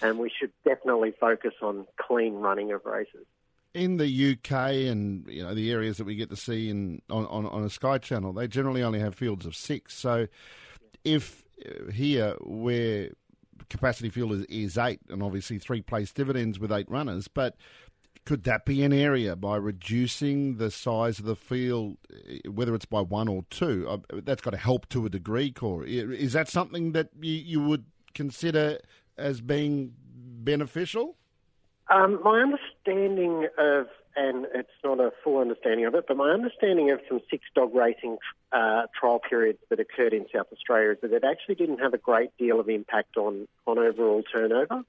and 0.00 0.18
we 0.18 0.30
should 0.30 0.52
definitely 0.64 1.12
focus 1.20 1.52
on 1.60 1.86
clean 1.98 2.34
running 2.34 2.72
of 2.72 2.86
races. 2.86 3.26
In 3.72 3.98
the 3.98 4.32
UK 4.32 4.52
and 4.90 5.24
you 5.28 5.44
know 5.44 5.54
the 5.54 5.70
areas 5.70 5.98
that 5.98 6.04
we 6.04 6.16
get 6.16 6.30
to 6.30 6.36
see 6.36 6.68
in 6.68 7.00
on, 7.08 7.24
on, 7.26 7.46
on 7.46 7.62
a 7.62 7.70
Sky 7.70 7.98
Channel, 7.98 8.32
they 8.32 8.48
generally 8.48 8.82
only 8.82 8.98
have 8.98 9.14
fields 9.14 9.46
of 9.46 9.54
six. 9.54 9.96
So 9.96 10.26
if 11.04 11.44
uh, 11.64 11.90
here 11.92 12.34
where 12.40 13.10
capacity 13.68 14.10
field 14.10 14.32
is, 14.32 14.44
is 14.46 14.78
eight, 14.78 15.00
and 15.08 15.22
obviously 15.22 15.58
three 15.58 15.82
place 15.82 16.12
dividends 16.12 16.58
with 16.58 16.72
eight 16.72 16.90
runners, 16.90 17.28
but 17.28 17.56
could 18.26 18.44
that 18.44 18.64
be 18.64 18.82
an 18.82 18.92
area 18.92 19.34
by 19.34 19.56
reducing 19.56 20.56
the 20.56 20.70
size 20.70 21.18
of 21.18 21.24
the 21.24 21.36
field, 21.36 21.96
uh, 22.12 22.50
whether 22.50 22.74
it's 22.74 22.84
by 22.84 23.00
one 23.00 23.28
or 23.28 23.44
two? 23.50 23.86
Uh, 23.88 23.98
that's 24.24 24.42
got 24.42 24.50
to 24.50 24.56
help 24.56 24.88
to 24.90 25.06
a 25.06 25.08
degree, 25.08 25.50
Corey. 25.50 25.98
Is 25.98 26.32
that 26.34 26.48
something 26.48 26.92
that 26.92 27.10
you, 27.20 27.34
you 27.34 27.60
would 27.62 27.84
consider 28.14 28.78
as 29.16 29.40
being 29.40 29.94
beneficial? 30.14 31.16
Um, 31.90 32.20
my 32.22 32.40
understanding 32.40 33.48
of, 33.58 33.88
and 34.14 34.46
it's 34.54 34.68
not 34.84 35.00
a 35.00 35.12
full 35.24 35.38
understanding 35.38 35.86
of 35.86 35.94
it, 35.94 36.04
but 36.06 36.16
my 36.16 36.30
understanding 36.30 36.90
of 36.90 37.00
some 37.08 37.20
six 37.28 37.44
dog 37.54 37.74
racing 37.74 38.18
uh, 38.52 38.82
trial 38.98 39.18
periods 39.18 39.58
that 39.70 39.80
occurred 39.80 40.12
in 40.12 40.26
South 40.32 40.46
Australia 40.52 40.92
is 40.92 40.98
that 41.02 41.12
it 41.12 41.24
actually 41.24 41.56
didn't 41.56 41.78
have 41.78 41.92
a 41.94 41.98
great 41.98 42.30
deal 42.38 42.60
of 42.60 42.68
impact 42.68 43.16
on, 43.16 43.48
on 43.66 43.78
overall 43.78 44.22
turnover. 44.22 44.82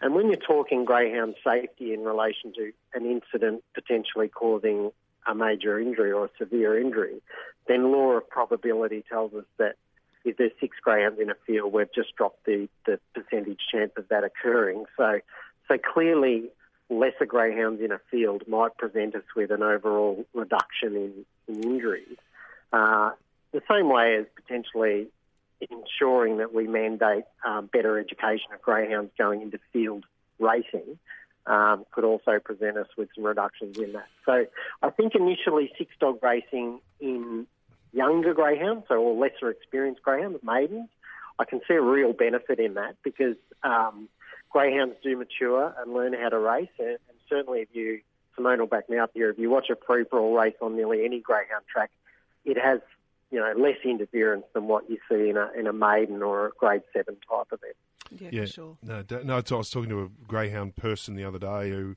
And 0.00 0.14
when 0.14 0.26
you're 0.26 0.36
talking 0.36 0.84
greyhound 0.84 1.34
safety 1.44 1.92
in 1.92 2.00
relation 2.04 2.52
to 2.54 2.72
an 2.94 3.06
incident 3.06 3.62
potentially 3.74 4.28
causing 4.28 4.90
a 5.26 5.34
major 5.34 5.78
injury 5.78 6.10
or 6.10 6.24
a 6.24 6.30
severe 6.38 6.80
injury, 6.80 7.22
then 7.68 7.92
law 7.92 8.12
of 8.12 8.28
probability 8.28 9.04
tells 9.08 9.34
us 9.34 9.44
that 9.58 9.76
if 10.24 10.36
there's 10.36 10.52
six 10.60 10.76
greyhounds 10.82 11.20
in 11.20 11.30
a 11.30 11.34
field, 11.46 11.72
we've 11.72 11.92
just 11.94 12.14
dropped 12.16 12.44
the, 12.44 12.68
the 12.86 12.98
percentage 13.14 13.60
chance 13.70 13.92
of 13.96 14.08
that 14.08 14.24
occurring. 14.24 14.84
So 14.96 15.20
so 15.70 15.78
clearly, 15.78 16.50
lesser 16.88 17.26
greyhounds 17.26 17.80
in 17.80 17.92
a 17.92 18.00
field 18.10 18.42
might 18.48 18.76
present 18.76 19.14
us 19.14 19.22
with 19.36 19.50
an 19.52 19.62
overall 19.62 20.26
reduction 20.34 20.96
in, 20.96 21.24
in 21.46 21.62
injuries. 21.62 22.18
Uh, 22.72 23.10
the 23.52 23.62
same 23.70 23.88
way 23.88 24.16
as 24.16 24.26
potentially 24.34 25.06
ensuring 25.70 26.38
that 26.38 26.52
we 26.52 26.66
mandate 26.66 27.24
um, 27.46 27.66
better 27.66 27.98
education 27.98 28.52
of 28.52 28.60
greyhounds 28.62 29.12
going 29.16 29.42
into 29.42 29.58
field 29.72 30.04
racing 30.38 30.98
um, 31.46 31.84
could 31.92 32.04
also 32.04 32.38
present 32.38 32.76
us 32.76 32.86
with 32.96 33.08
some 33.14 33.24
reductions 33.24 33.78
in 33.78 33.92
that. 33.92 34.08
So 34.26 34.46
I 34.82 34.90
think 34.90 35.14
initially 35.14 35.70
six 35.78 35.92
dog 36.00 36.18
racing 36.22 36.80
in 37.00 37.46
younger 37.92 38.34
greyhounds, 38.34 38.86
so 38.88 38.96
or 38.96 39.14
lesser 39.14 39.50
experienced 39.50 40.02
greyhounds, 40.02 40.38
maidens, 40.42 40.88
I 41.38 41.44
can 41.44 41.60
see 41.66 41.74
a 41.74 41.80
real 41.80 42.12
benefit 42.12 42.58
in 42.58 42.74
that 42.74 42.96
because 43.02 43.36
um, 43.62 44.08
greyhounds 44.50 44.96
do 45.02 45.16
mature 45.16 45.74
and 45.78 45.94
learn 45.94 46.12
how 46.12 46.28
to 46.28 46.38
race. 46.38 46.68
And, 46.78 46.88
and 46.88 47.18
certainly, 47.28 47.60
if 47.60 47.68
you, 47.72 48.00
Simone 48.34 48.58
will 48.58 48.66
back 48.66 48.88
me 48.90 48.98
up 48.98 49.10
here, 49.14 49.30
if 49.30 49.38
you 49.38 49.50
watch 49.50 49.70
a 49.70 49.76
free 49.86 50.04
for 50.04 50.18
all 50.18 50.34
race 50.34 50.54
on 50.60 50.76
nearly 50.76 51.04
any 51.04 51.20
greyhound 51.20 51.64
track, 51.72 51.90
it 52.44 52.58
has 52.58 52.80
you 53.30 53.38
know 53.38 53.52
less 53.56 53.76
interference 53.84 54.44
than 54.54 54.66
what 54.66 54.90
you 54.90 54.98
see 55.08 55.28
in 55.30 55.36
a 55.36 55.50
in 55.56 55.66
a 55.66 55.72
maiden 55.72 56.22
or 56.22 56.48
a 56.48 56.50
grade 56.58 56.82
seven 56.92 57.16
type 57.28 57.46
of 57.52 57.60
event. 57.62 57.76
Yeah, 58.18 58.40
Yeah, 58.40 58.46
sure. 58.46 58.76
no, 58.82 59.04
no. 59.22 59.36
I 59.36 59.56
was 59.56 59.70
talking 59.70 59.90
to 59.90 60.02
a 60.02 60.08
greyhound 60.26 60.74
person 60.74 61.14
the 61.14 61.24
other 61.24 61.38
day 61.38 61.70
who 61.70 61.94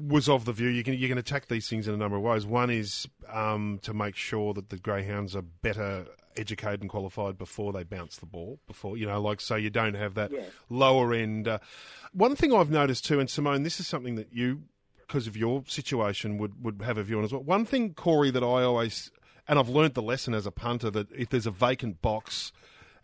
was 0.00 0.28
of 0.28 0.44
the 0.44 0.52
view 0.52 0.68
you 0.68 0.82
can 0.84 0.94
you 0.94 1.08
can 1.08 1.18
attack 1.18 1.48
these 1.48 1.68
things 1.68 1.88
in 1.88 1.94
a 1.94 1.96
number 1.96 2.16
of 2.16 2.22
ways. 2.22 2.46
One 2.46 2.70
is 2.70 3.06
um, 3.32 3.78
to 3.82 3.92
make 3.94 4.16
sure 4.16 4.54
that 4.54 4.70
the 4.70 4.76
greyhounds 4.78 5.34
are 5.36 5.42
better 5.42 6.06
educated 6.36 6.80
and 6.82 6.88
qualified 6.90 7.36
before 7.36 7.72
they 7.72 7.82
bounce 7.82 8.16
the 8.18 8.26
ball. 8.26 8.60
Before 8.66 8.96
you 8.96 9.06
know, 9.06 9.20
like 9.20 9.40
so 9.40 9.56
you 9.56 9.70
don't 9.70 9.94
have 9.94 10.14
that 10.14 10.30
Yeah. 10.30 10.44
lower 10.70 11.12
end. 11.12 11.48
Uh, 11.48 11.58
one 12.12 12.36
thing 12.36 12.54
I've 12.54 12.70
noticed 12.70 13.04
too, 13.06 13.18
and 13.20 13.28
Simone, 13.28 13.62
this 13.64 13.80
is 13.80 13.86
something 13.86 14.14
that 14.14 14.32
you, 14.32 14.62
because 15.06 15.26
of 15.26 15.36
your 15.36 15.64
situation, 15.66 16.38
would 16.38 16.62
would 16.62 16.82
have 16.82 16.96
a 16.98 17.02
view 17.02 17.18
on 17.18 17.24
as 17.24 17.32
well. 17.32 17.42
One 17.42 17.64
thing, 17.64 17.94
Corey, 17.94 18.30
that 18.30 18.42
I 18.42 18.62
always 18.62 19.10
and 19.48 19.58
I've 19.58 19.68
learned 19.70 19.94
the 19.94 20.02
lesson 20.02 20.34
as 20.34 20.46
a 20.46 20.50
punter 20.52 20.90
that 20.90 21.10
if 21.12 21.30
there's 21.30 21.46
a 21.46 21.50
vacant 21.50 22.02
box 22.02 22.52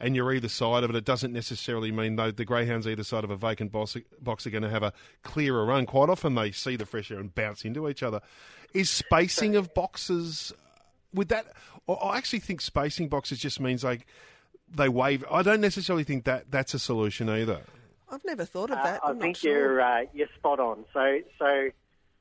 and 0.01 0.15
you're 0.17 0.33
either 0.33 0.49
side 0.49 0.85
of 0.85 0.91
it, 0.91 0.97
it 0.97 1.05
doesn't 1.05 1.33
necessarily 1.33 1.91
mean 1.93 2.17
though 2.17 2.31
the 2.31 2.45
greyhounds 2.45 2.87
either 2.87 3.05
side 3.05 3.25
of 3.25 3.31
a 3.31 3.37
vacant 3.37 3.73
box, 3.73 3.97
box 4.21 4.47
are 4.47 4.51
going 4.51 4.63
to 4.63 4.71
have 4.71 4.83
a 4.83 4.93
clearer 5.23 5.65
run. 5.65 5.87
Quite 5.87 6.09
often 6.09 6.35
they 6.35 6.51
see 6.51 6.77
the 6.77 6.87
fresh 6.87 7.11
air 7.11 7.19
and 7.19 7.35
bounce 7.35 7.65
into 7.65 7.89
each 7.89 8.03
other. 8.03 8.21
Is 8.73 8.91
spacing 8.91 9.57
of 9.57 9.73
boxes 9.75 10.53
would 11.13 11.29
that? 11.29 11.47
Or 11.87 12.03
I 12.05 12.17
actually 12.17 12.41
think 12.41 12.61
spacing 12.61 13.09
boxes 13.09 13.39
just 13.39 13.61
means 13.61 13.85
like 13.85 14.07
they 14.69 14.89
wave. 14.89 15.25
I 15.31 15.43
don't 15.43 15.61
necessarily 15.61 16.03
think 16.05 16.25
that 16.25 16.51
that's 16.51 16.75
a 16.75 16.79
solution 16.79 17.29
either. 17.29 17.61
I've 18.11 18.25
never 18.25 18.45
thought 18.45 18.71
of 18.71 18.79
Uh, 18.79 18.83
that. 18.83 19.01
I 19.05 19.11
I'm 19.11 19.21
think 19.21 19.37
sure. 19.37 19.53
you're 19.53 19.81
uh, 19.81 20.05
you're 20.13 20.29
spot 20.37 20.59
on. 20.61 20.85
So 20.93 21.19
so 21.39 21.69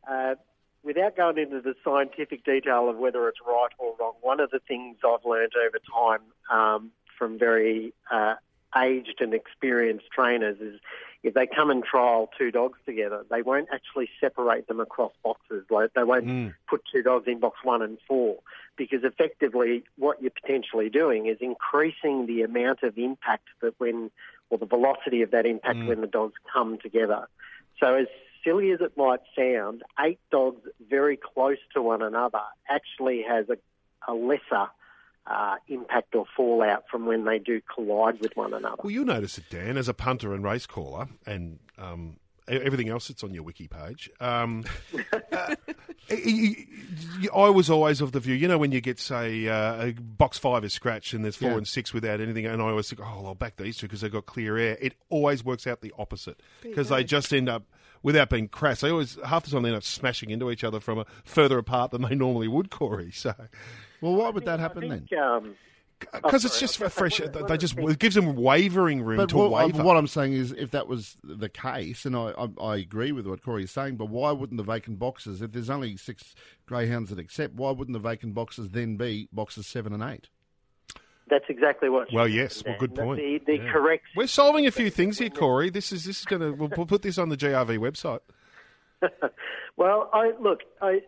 uh, 0.10 0.36
without 0.84 1.16
going 1.16 1.38
into 1.38 1.62
the 1.62 1.74
scientific 1.84 2.44
detail 2.44 2.90
of 2.90 2.98
whether 2.98 3.28
it's 3.30 3.40
right 3.48 3.70
or 3.80 3.96
wrong, 4.00 4.14
one 4.22 4.40
of 4.40 4.52
the 4.52 4.60
things 4.68 4.98
I've 5.04 5.26
learned 5.26 5.54
over 5.66 5.80
time 5.92 6.22
um, 6.52 6.92
from 7.18 7.38
very 7.38 7.94
uh, 8.12 8.36
aged 8.76 9.18
and 9.20 9.34
experienced 9.34 10.06
trainers 10.12 10.60
is 10.60 10.80
if 11.22 11.34
they 11.34 11.48
come 11.48 11.70
and 11.70 11.84
trial 11.86 12.30
two 12.38 12.52
dogs 12.52 12.78
together, 12.86 13.24
they 13.30 13.42
won't 13.42 13.70
actually 13.72 14.10
separate 14.20 14.68
them 14.68 14.80
across 14.82 15.14
boxes. 15.24 15.64
Like 15.70 15.94
they 15.94 16.04
won't 16.04 16.26
Mm. 16.26 16.54
put 16.68 16.82
two 16.94 17.02
dogs 17.02 17.28
in 17.28 17.40
box 17.40 17.60
one 17.64 17.82
and 17.82 17.98
four 18.08 18.40
because 18.76 19.04
effectively 19.04 19.84
what 19.98 20.22
you're 20.22 20.32
potentially 20.32 20.90
doing 20.90 21.28
is 21.28 21.38
increasing 21.40 22.26
the 22.26 22.42
amount 22.42 22.84
of 22.84 22.98
impact 22.98 23.48
that 23.62 23.74
when 23.80 24.12
or 24.50 24.58
the 24.58 24.66
velocity 24.66 25.22
of 25.22 25.32
that 25.32 25.46
impact 25.46 25.80
Mm. 25.80 25.88
when 25.88 26.02
the 26.02 26.08
dogs 26.08 26.34
come 26.52 26.78
together. 26.78 27.28
So 27.80 27.96
as 27.96 28.08
silly 28.44 28.72
as 28.72 28.82
it 28.82 28.98
might 28.98 29.22
sound, 29.36 29.84
eight 30.02 30.20
dogs 30.30 30.62
very 30.90 31.16
close 31.18 31.58
to 31.74 31.82
one 31.82 32.02
another 32.02 32.42
actually 32.70 33.22
has 33.24 33.50
a, 33.50 33.58
a 34.08 34.14
lesser 34.14 34.68
uh, 35.28 35.56
impact 35.68 36.16
or 36.16 36.26
fallout 36.36 36.84
from 36.90 37.06
when 37.06 37.26
they 37.26 37.40
do 37.40 37.62
collide 37.74 38.20
with 38.20 38.36
one 38.36 38.54
another. 38.54 38.82
Well, 38.84 38.92
you'll 38.92 39.06
notice 39.06 39.38
it, 39.38 39.46
Dan, 39.50 39.78
as 39.78 39.88
a 39.88 39.94
punter 39.94 40.34
and 40.34 40.44
race 40.44 40.66
caller, 40.66 41.08
and 41.26 41.60
um, 41.78 42.18
everything 42.48 42.90
else 42.90 43.08
that's 43.08 43.24
on 43.24 43.34
your 43.34 43.44
wiki 43.44 43.68
page. 43.68 44.10
Um, 44.20 44.66
uh, 45.32 45.56
y- 46.10 46.56
y- 47.22 47.28
I 47.34 47.50
was 47.50 47.70
always 47.70 48.02
of 48.02 48.12
the 48.12 48.20
view, 48.20 48.36
you 48.36 48.48
know, 48.50 48.58
when 48.58 48.72
you 48.74 48.82
get, 48.82 49.00
say, 49.00 49.48
uh, 49.48 49.86
a 49.88 49.92
box 49.94 50.38
five 50.38 50.64
is 50.66 50.74
scratched 50.74 51.14
and 51.14 51.24
there's 51.24 51.38
four 51.38 51.52
Yeah. 51.52 51.58
and 51.58 51.68
six 51.68 51.94
without 51.94 52.20
anything, 52.20 52.46
and 52.46 52.62
I 52.62 52.66
always 52.66 52.90
think, 52.90 53.02
oh, 53.02 53.26
I'll 53.26 53.36
back 53.36 53.56
these 53.56 53.78
two 53.78 53.88
because 53.88 54.02
they've 54.02 54.12
got 54.12 54.26
clear 54.26 54.58
air. 54.58 54.78
It 54.82 54.96
always 55.10 55.44
works 55.44 55.66
out 55.68 55.82
the 55.82 55.94
opposite 55.98 56.42
because 56.62 56.90
they 56.90 57.04
just 57.06 57.32
end 57.34 57.48
up, 57.48 57.64
without 58.02 58.30
being 58.30 58.50
crass, 58.50 58.82
they 58.82 58.90
always, 58.92 59.18
half 59.26 59.46
the 59.46 59.52
time, 59.52 59.64
they 59.64 59.70
end 59.70 59.78
up 59.78 59.84
smashing 59.84 60.30
into 60.30 60.52
each 60.52 60.66
other 60.66 60.82
from 60.82 61.00
a 61.00 61.06
further 61.24 61.58
apart 61.58 61.92
than 61.92 62.02
they 62.02 62.16
normally 62.16 62.50
would, 62.50 62.70
Corey. 62.70 63.12
So, 63.14 63.34
Well, 64.04 64.16
why 64.16 64.30
would 64.30 64.46
that 64.46 64.60
I 64.60 64.62
happen 64.62 64.90
then? 64.90 65.08
um, 65.18 65.56
because 66.12 66.44
it's 66.44 66.60
just 66.60 66.82
I 66.82 66.86
was 66.86 66.94
a 66.94 66.96
gonna 66.96 67.00
fresh, 67.10 67.18
say, 67.18 67.28
one 67.28 67.42
of- 67.44 67.48
they 67.48 67.58
just, 67.58 67.78
it 67.78 68.00
gives 68.00 68.16
them 68.16 68.36
wavering 68.36 69.02
room 69.02 69.18
But 69.18 69.30
to 69.30 69.38
what, 69.38 69.52
waver. 69.52 69.84
what 69.84 69.96
I'm 69.96 70.08
saying 70.08 70.34
is, 70.34 70.52
if 70.52 70.72
that 70.72 70.88
was 70.90 71.16
the 71.24 71.48
case, 71.48 72.06
and 72.06 72.14
I, 72.16 72.34
I, 72.38 72.48
I 72.62 72.76
agree 72.76 73.14
with 73.14 73.26
what 73.26 73.42
Corey 73.42 73.64
is 73.64 73.72
saying, 73.72 73.96
but 73.96 74.10
why 74.10 74.32
wouldn't 74.32 74.58
the 74.58 74.64
vacant 74.66 75.00
boxes, 75.00 75.42
if 75.42 75.54
there's 75.54 75.70
only 75.70 75.96
six 75.96 76.36
greyhounds 76.66 77.10
that 77.10 77.20
accept, 77.20 77.54
why 77.56 77.72
wouldn't 77.72 77.94
the 77.94 78.00
vacant 78.06 78.34
boxes 78.34 78.70
then 78.72 78.98
be 78.98 79.30
boxes 79.32 79.66
seven 79.66 79.94
and 79.94 80.04
eight? 80.04 80.28
that's 81.30 81.46
exactly 81.48 81.88
what. 81.90 82.10
Well, 82.14 82.28
yes. 82.28 82.62
Well, 82.66 82.76
good 82.78 82.94
point. 82.94 83.18
The, 83.20 83.40
the 83.46 83.64
Yeah. 83.64 83.72
correct 83.72 84.04
We're 84.16 84.28
solving 84.28 84.68
a 84.68 84.72
few 84.72 84.90
things 84.90 85.18
here, 85.18 85.30
Corey. 85.30 85.70
This 85.70 85.94
is 85.94 86.04
this 86.04 86.20
is 86.20 86.26
going 86.26 86.42
to. 86.42 86.52
We'll, 86.52 86.70
we'll 86.76 86.86
put 86.86 87.02
this 87.02 87.18
on 87.18 87.30
the 87.30 87.38
GRV 87.38 87.78
website. 87.80 88.20
well, 89.78 90.10
I 90.14 90.32
look, 90.40 90.60
I, 90.82 91.00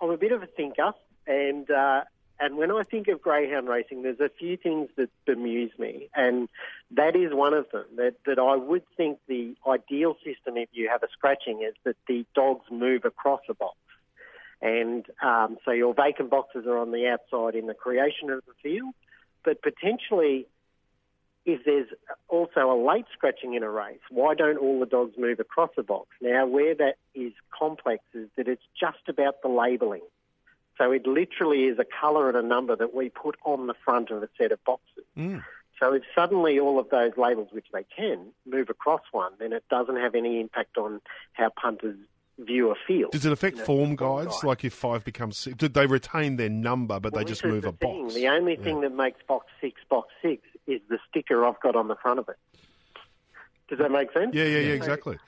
I'm 0.00 0.10
a 0.10 0.16
bit 0.18 0.30
of 0.32 0.42
a 0.42 0.46
thinker, 0.46 0.92
and 1.26 1.68
uh, 1.70 2.02
and 2.42 2.56
when 2.56 2.72
I 2.72 2.82
think 2.82 3.06
of 3.06 3.22
greyhound 3.22 3.68
racing, 3.68 4.02
there's 4.02 4.18
a 4.18 4.28
few 4.28 4.56
things 4.56 4.88
that 4.96 5.10
bemuse 5.26 5.70
me, 5.78 6.08
and 6.12 6.48
that 6.90 7.14
is 7.14 7.32
one 7.32 7.54
of 7.54 7.70
them. 7.70 7.84
That 7.96 8.16
that 8.26 8.40
I 8.40 8.56
would 8.56 8.82
think 8.96 9.20
the 9.28 9.54
ideal 9.66 10.16
system, 10.24 10.56
if 10.56 10.68
you 10.72 10.88
have 10.90 11.04
a 11.04 11.08
scratching, 11.12 11.62
is 11.62 11.74
that 11.84 11.94
the 12.08 12.26
dogs 12.34 12.66
move 12.68 13.04
across 13.04 13.42
a 13.48 13.54
box, 13.54 13.76
and 14.60 15.06
um, 15.22 15.56
so 15.64 15.70
your 15.70 15.94
vacant 15.94 16.30
boxes 16.30 16.66
are 16.66 16.78
on 16.78 16.90
the 16.90 17.06
outside 17.06 17.54
in 17.54 17.68
the 17.68 17.74
creation 17.74 18.28
of 18.30 18.42
the 18.46 18.54
field, 18.62 18.94
but 19.44 19.62
potentially. 19.62 20.46
If 21.44 21.64
there's 21.64 21.88
also 22.28 22.70
a 22.70 22.78
late 22.88 23.06
scratching 23.12 23.54
in 23.54 23.64
a 23.64 23.68
race, 23.68 23.98
why 24.10 24.36
don't 24.36 24.58
all 24.58 24.78
the 24.78 24.86
dogs 24.86 25.18
move 25.18 25.40
across 25.40 25.70
a 25.76 25.82
box? 25.82 26.06
Now, 26.20 26.46
where 26.46 26.72
that 26.76 26.98
is 27.16 27.32
complex 27.50 28.04
is 28.14 28.28
that 28.36 28.46
it's 28.46 28.62
just 28.78 29.08
about 29.08 29.42
the 29.42 29.48
labelling. 29.48 30.02
So 30.78 30.90
it 30.90 31.06
literally 31.06 31.64
is 31.64 31.78
a 31.78 31.84
colour 31.84 32.28
and 32.28 32.36
a 32.36 32.42
number 32.42 32.74
that 32.76 32.94
we 32.94 33.08
put 33.08 33.36
on 33.44 33.66
the 33.66 33.74
front 33.84 34.10
of 34.10 34.22
a 34.22 34.28
set 34.38 34.52
of 34.52 34.62
boxes. 34.64 35.04
Mm. 35.16 35.44
So 35.78 35.92
if 35.94 36.02
suddenly 36.14 36.58
all 36.58 36.78
of 36.78 36.88
those 36.90 37.12
labels, 37.16 37.48
which 37.52 37.66
they 37.72 37.84
can, 37.96 38.28
move 38.46 38.70
across 38.70 39.00
one, 39.10 39.32
then 39.38 39.52
it 39.52 39.64
doesn't 39.68 39.96
have 39.96 40.14
any 40.14 40.40
impact 40.40 40.78
on 40.78 41.00
how 41.32 41.50
punters 41.60 41.96
view 42.38 42.70
a 42.70 42.74
field. 42.86 43.12
Does 43.12 43.26
it 43.26 43.32
affect 43.32 43.56
You 43.56 43.60
know, 43.62 43.66
form 43.66 43.96
form 43.96 44.24
guides? 44.24 44.36
guide. 44.40 44.46
Like 44.46 44.64
if 44.64 44.72
five 44.72 45.04
becomes 45.04 45.36
six, 45.36 45.56
did 45.56 45.74
they 45.74 45.86
retain 45.86 46.36
their 46.36 46.48
number, 46.48 46.98
but 47.00 47.12
Well, 47.12 47.22
they 47.24 47.28
just 47.28 47.44
move 47.44 47.62
the 47.64 47.68
a 47.70 47.72
thing. 47.72 48.04
box? 48.04 48.14
The 48.14 48.28
only 48.28 48.56
Yeah. 48.56 48.64
thing 48.64 48.80
that 48.80 48.94
makes 48.94 49.20
box 49.28 49.46
six 49.60 49.80
box 49.90 50.08
six 50.22 50.42
is 50.66 50.80
the 50.88 50.98
sticker 51.08 51.44
I've 51.44 51.60
got 51.60 51.76
on 51.76 51.88
the 51.88 51.96
front 51.96 52.18
of 52.20 52.28
it. 52.28 52.36
Does 53.68 53.78
that 53.78 53.90
make 53.90 54.12
sense? 54.12 54.34
Yeah, 54.34 54.44
yeah, 54.44 54.58
yeah, 54.60 54.72
exactly. 54.74 55.18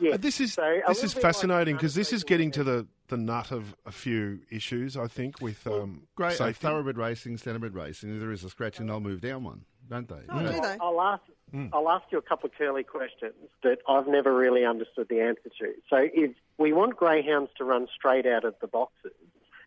Yeah. 0.00 0.14
Uh, 0.14 0.16
this 0.16 0.40
is 0.40 0.54
So 0.54 0.62
this 0.88 0.98
is 0.98 1.02
little 1.02 1.08
bit 1.08 1.14
like 1.14 1.22
fascinating 1.34 1.76
because 1.76 1.94
this 1.94 2.12
is 2.12 2.24
getting 2.24 2.50
to 2.52 2.64
the, 2.64 2.86
the 3.08 3.16
nut 3.16 3.50
of 3.52 3.74
a 3.86 3.92
few 3.92 4.40
issues. 4.50 4.96
I 4.96 5.06
think 5.08 5.40
with 5.40 5.66
um, 5.66 6.02
Great. 6.14 6.32
Uh, 6.40 6.46
safety. 6.46 6.66
thoroughbred 6.66 6.96
racing, 6.98 7.36
standardbred 7.36 7.74
racing, 7.74 8.14
if 8.14 8.20
there 8.20 8.32
is 8.32 8.44
a 8.44 8.50
scratch 8.50 8.78
and 8.80 8.88
they'll 8.88 9.00
move 9.00 9.20
down 9.20 9.44
one, 9.44 9.64
don't 9.88 10.08
they? 10.08 10.20
Oh, 10.28 10.40
Yeah. 10.40 10.52
do 10.52 10.60
they? 10.60 10.76
I'll 10.80 11.00
ask. 11.00 11.22
Hmm. 11.52 11.66
I'll 11.72 11.88
ask 11.88 12.04
you 12.10 12.18
a 12.18 12.22
couple 12.22 12.48
of 12.48 12.54
curly 12.58 12.82
questions 12.82 13.34
that 13.62 13.78
I've 13.88 14.08
never 14.08 14.34
really 14.34 14.64
understood 14.64 15.08
the 15.08 15.20
answer 15.20 15.48
to. 15.60 15.72
So, 15.88 15.98
if 16.12 16.32
we 16.58 16.72
want 16.72 16.96
greyhounds 16.96 17.50
to 17.58 17.64
run 17.64 17.86
straight 17.94 18.26
out 18.26 18.44
of 18.44 18.56
the 18.60 18.66
boxes, 18.66 19.12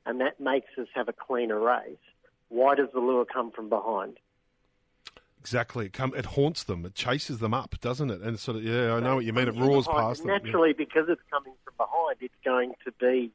and 0.06 0.20
that 0.20 0.42
makes 0.42 0.68
us 0.78 0.88
have 0.94 1.08
a 1.08 1.14
cleaner 1.14 1.58
race, 1.60 1.96
why 2.50 2.76
does 2.76 2.90
the 2.94 3.00
lure 3.00 3.24
come 3.24 3.52
from 3.52 3.70
behind? 3.70 4.18
Exactly. 5.40 5.86
It, 5.88 5.94
come, 5.94 6.14
it 6.16 6.26
haunts 6.26 6.64
them. 6.64 6.86
It 6.86 6.96
chases 6.96 7.40
them 7.40 7.54
up, 7.54 7.76
doesn't 7.82 8.10
it? 8.10 8.22
And 8.22 8.38
sort 8.40 8.58
of 8.58 8.64
yeah, 8.64 8.94
I 8.94 9.00
know 9.00 9.16
what 9.16 9.26
you 9.26 9.34
mean. 9.34 9.48
It 9.48 9.56
roars 9.56 9.88
past 9.88 10.22
them. 10.22 10.30
yeah. 10.30 10.38
Naturally, 10.40 10.74
because 10.74 11.06
it's 11.10 11.22
coming 11.32 11.54
from 11.64 11.74
behind, 11.78 12.18
it's 12.22 12.34
going 12.44 12.74
to 12.86 12.92
be 13.00 13.32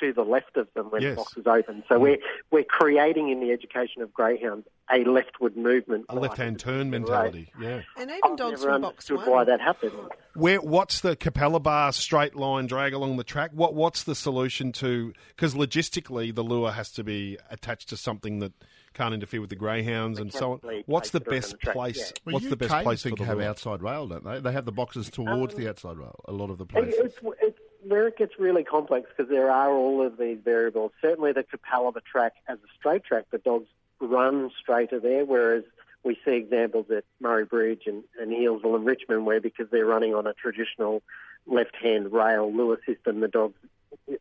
to 0.00 0.12
the 0.12 0.22
left 0.22 0.58
of 0.58 0.68
them 0.74 0.90
when 0.90 1.00
Yes. 1.00 1.12
the 1.12 1.16
box 1.16 1.36
is 1.38 1.46
open. 1.46 1.82
So 1.88 1.94
mm. 1.96 2.00
we're 2.00 2.18
we're 2.50 2.64
creating 2.64 3.30
in 3.30 3.40
the 3.40 3.50
education 3.50 4.02
of 4.02 4.12
greyhounds 4.12 4.66
a 4.92 4.98
leftward 5.04 5.56
movement, 5.56 6.04
A 6.10 6.14
left-hand 6.14 6.60
turn 6.60 6.90
Right. 6.90 7.00
mentality. 7.00 7.50
Yeah. 7.58 7.80
And 7.96 8.10
even 8.10 8.20
I've 8.22 8.36
dogs 8.36 8.60
never 8.60 8.74
from 8.74 8.82
box 8.82 9.10
one. 9.10 9.28
why 9.28 9.44
that 9.44 9.60
happened. 9.62 9.94
Where 10.34 10.60
what's 10.60 11.00
the 11.00 11.16
Capalaba 11.16 11.94
straight 11.94 12.36
line 12.36 12.66
drag 12.66 12.92
along 12.92 13.16
the 13.16 13.24
track? 13.24 13.52
What 13.54 13.74
what's 13.74 14.02
the 14.04 14.14
solution 14.14 14.72
to 14.72 15.14
because 15.28 15.54
logistically 15.54 16.34
the 16.34 16.44
lure 16.44 16.72
has 16.72 16.92
to 16.92 17.02
be 17.02 17.38
attached 17.50 17.88
to 17.88 17.96
something 17.96 18.40
that 18.40 18.52
can't 18.96 19.14
interfere 19.14 19.40
with 19.40 19.50
the 19.50 19.56
greyhounds 19.56 20.18
and 20.18 20.32
so 20.32 20.52
on. 20.52 20.82
What's 20.86 21.10
the 21.10 21.20
best 21.20 21.56
the 21.62 21.72
place? 21.72 21.98
yeah. 21.98 22.20
Well, 22.24 22.32
What's 22.34 22.48
the 22.48 22.56
best 22.56 22.72
place 22.82 23.00
I 23.00 23.02
think, 23.10 23.18
for 23.18 23.24
the 23.24 23.28
have 23.28 23.38
lure? 23.38 23.48
outside 23.48 23.82
rail, 23.82 24.06
don't 24.08 24.24
they? 24.24 24.40
They 24.40 24.52
have 24.52 24.64
the 24.64 24.72
boxes 24.72 25.10
towards 25.10 25.54
Um, 25.54 25.60
the 25.60 25.68
outside 25.68 25.96
rail. 25.98 26.20
A 26.26 26.32
lot 26.32 26.50
of 26.50 26.58
the 26.58 26.66
places. 26.66 26.94
It's, 26.98 27.18
it's 27.40 27.58
where 27.86 28.08
it 28.08 28.16
gets 28.16 28.32
really 28.38 28.64
complex 28.64 29.08
because 29.16 29.30
there 29.30 29.50
are 29.50 29.70
all 29.72 30.04
of 30.04 30.18
these 30.18 30.38
variables. 30.44 30.92
Certainly, 31.00 31.32
the 31.32 31.44
Capella, 31.44 31.92
the 31.92 32.00
track 32.00 32.32
as 32.48 32.58
a 32.58 32.68
straight 32.78 33.04
track, 33.04 33.26
the 33.30 33.38
dogs 33.38 33.68
run 34.00 34.50
straighter 34.60 34.98
there, 34.98 35.24
whereas 35.24 35.64
we 36.02 36.18
see 36.24 36.32
examples 36.32 36.86
at 36.90 37.04
Murray 37.20 37.44
Bridge 37.44 37.82
and, 37.86 38.02
and 38.20 38.30
Healesville 38.32 38.74
and 38.76 38.84
Richmond 38.84 39.26
where 39.26 39.40
because 39.40 39.66
they're 39.70 39.86
running 39.86 40.14
on 40.14 40.26
a 40.26 40.32
traditional 40.34 41.02
left-hand 41.46 42.12
rail 42.12 42.52
lure 42.52 42.78
system, 42.86 43.20
the 43.20 43.28
dogs 43.28 43.54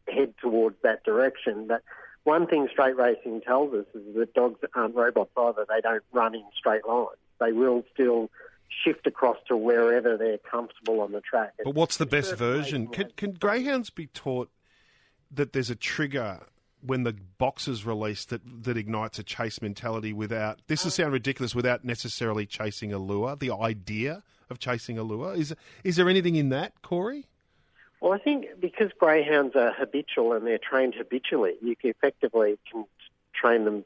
head 0.07 0.33
towards 0.41 0.77
that 0.83 1.03
direction. 1.03 1.67
But 1.67 1.83
one 2.25 2.47
thing 2.47 2.67
straight 2.71 2.97
racing 2.97 3.41
tells 3.41 3.73
us 3.73 3.85
is 3.93 4.15
that 4.15 4.33
dogs 4.33 4.59
aren't 4.73 4.95
robots 4.95 5.31
either. 5.37 5.65
They 5.69 5.79
don't 5.79 6.03
run 6.11 6.35
in 6.35 6.43
straight 6.57 6.85
lines. 6.85 7.17
They 7.39 7.51
will 7.51 7.83
still 7.93 8.29
shift 8.83 9.05
across 9.07 9.37
to 9.47 9.55
wherever 9.55 10.17
they're 10.17 10.39
comfortable 10.39 11.01
on 11.01 11.11
the 11.11 11.21
track. 11.21 11.53
But 11.63 11.75
what's 11.75 11.97
the 11.97 12.05
best 12.05 12.35
version? 12.35 12.87
Can, 12.87 13.11
can 13.15 13.33
greyhounds 13.33 13.91
be 13.91 14.07
taught 14.07 14.49
that 15.31 15.53
there's 15.53 15.69
a 15.69 15.75
trigger 15.75 16.39
when 16.81 17.03
the 17.03 17.15
box 17.37 17.67
is 17.67 17.85
released 17.85 18.29
that, 18.29 18.41
that 18.63 18.75
ignites 18.75 19.19
a 19.19 19.23
chase 19.23 19.61
mentality 19.61 20.11
without, 20.11 20.59
this 20.67 20.83
will 20.83 20.89
uh. 20.89 20.91
sound 20.91 21.13
ridiculous, 21.13 21.53
without 21.53 21.85
necessarily 21.85 22.45
chasing 22.45 22.91
a 22.91 22.97
lure? 22.97 23.35
The 23.35 23.51
idea 23.51 24.23
of 24.49 24.59
chasing 24.59 24.97
a 24.97 25.03
lure? 25.03 25.35
Is, 25.35 25.55
is 25.83 25.95
there 25.95 26.09
anything 26.09 26.35
in 26.35 26.49
that, 26.49 26.81
Corey? 26.81 27.27
Well, 28.05 28.13
I 28.13 28.19
think 28.19 28.59
because 28.59 28.91
greyhounds 28.99 29.55
are 29.55 29.73
habitual 29.73 30.33
and 30.33 30.45
they're 30.45 30.59
trained 30.59 30.93
habitually, 30.93 31.55
you 31.59 31.75
can 31.75 31.89
effectively 31.89 32.59
can 32.71 32.85
train 33.33 33.65
them 33.65 33.83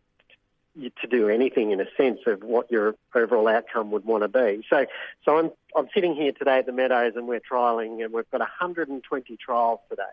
to 0.75 1.07
do 1.07 1.29
anything 1.29 1.71
in 1.71 1.79
a 1.79 1.85
sense 1.95 2.19
of 2.27 2.43
what 2.43 2.69
your 2.69 2.95
overall 3.15 3.47
outcome 3.47 3.91
would 3.91 4.03
want 4.03 4.23
to 4.23 4.27
be. 4.27 4.65
So, 4.69 4.87
so 5.23 5.37
I'm 5.37 5.51
I'm 5.73 5.87
sitting 5.93 6.15
here 6.15 6.33
today 6.33 6.57
at 6.57 6.65
the 6.65 6.73
Meadows 6.73 7.13
and 7.15 7.29
we're 7.29 7.39
trialing 7.39 8.03
and 8.03 8.11
we've 8.11 8.29
got 8.29 8.41
120 8.41 9.37
trials 9.37 9.79
today 9.89 10.03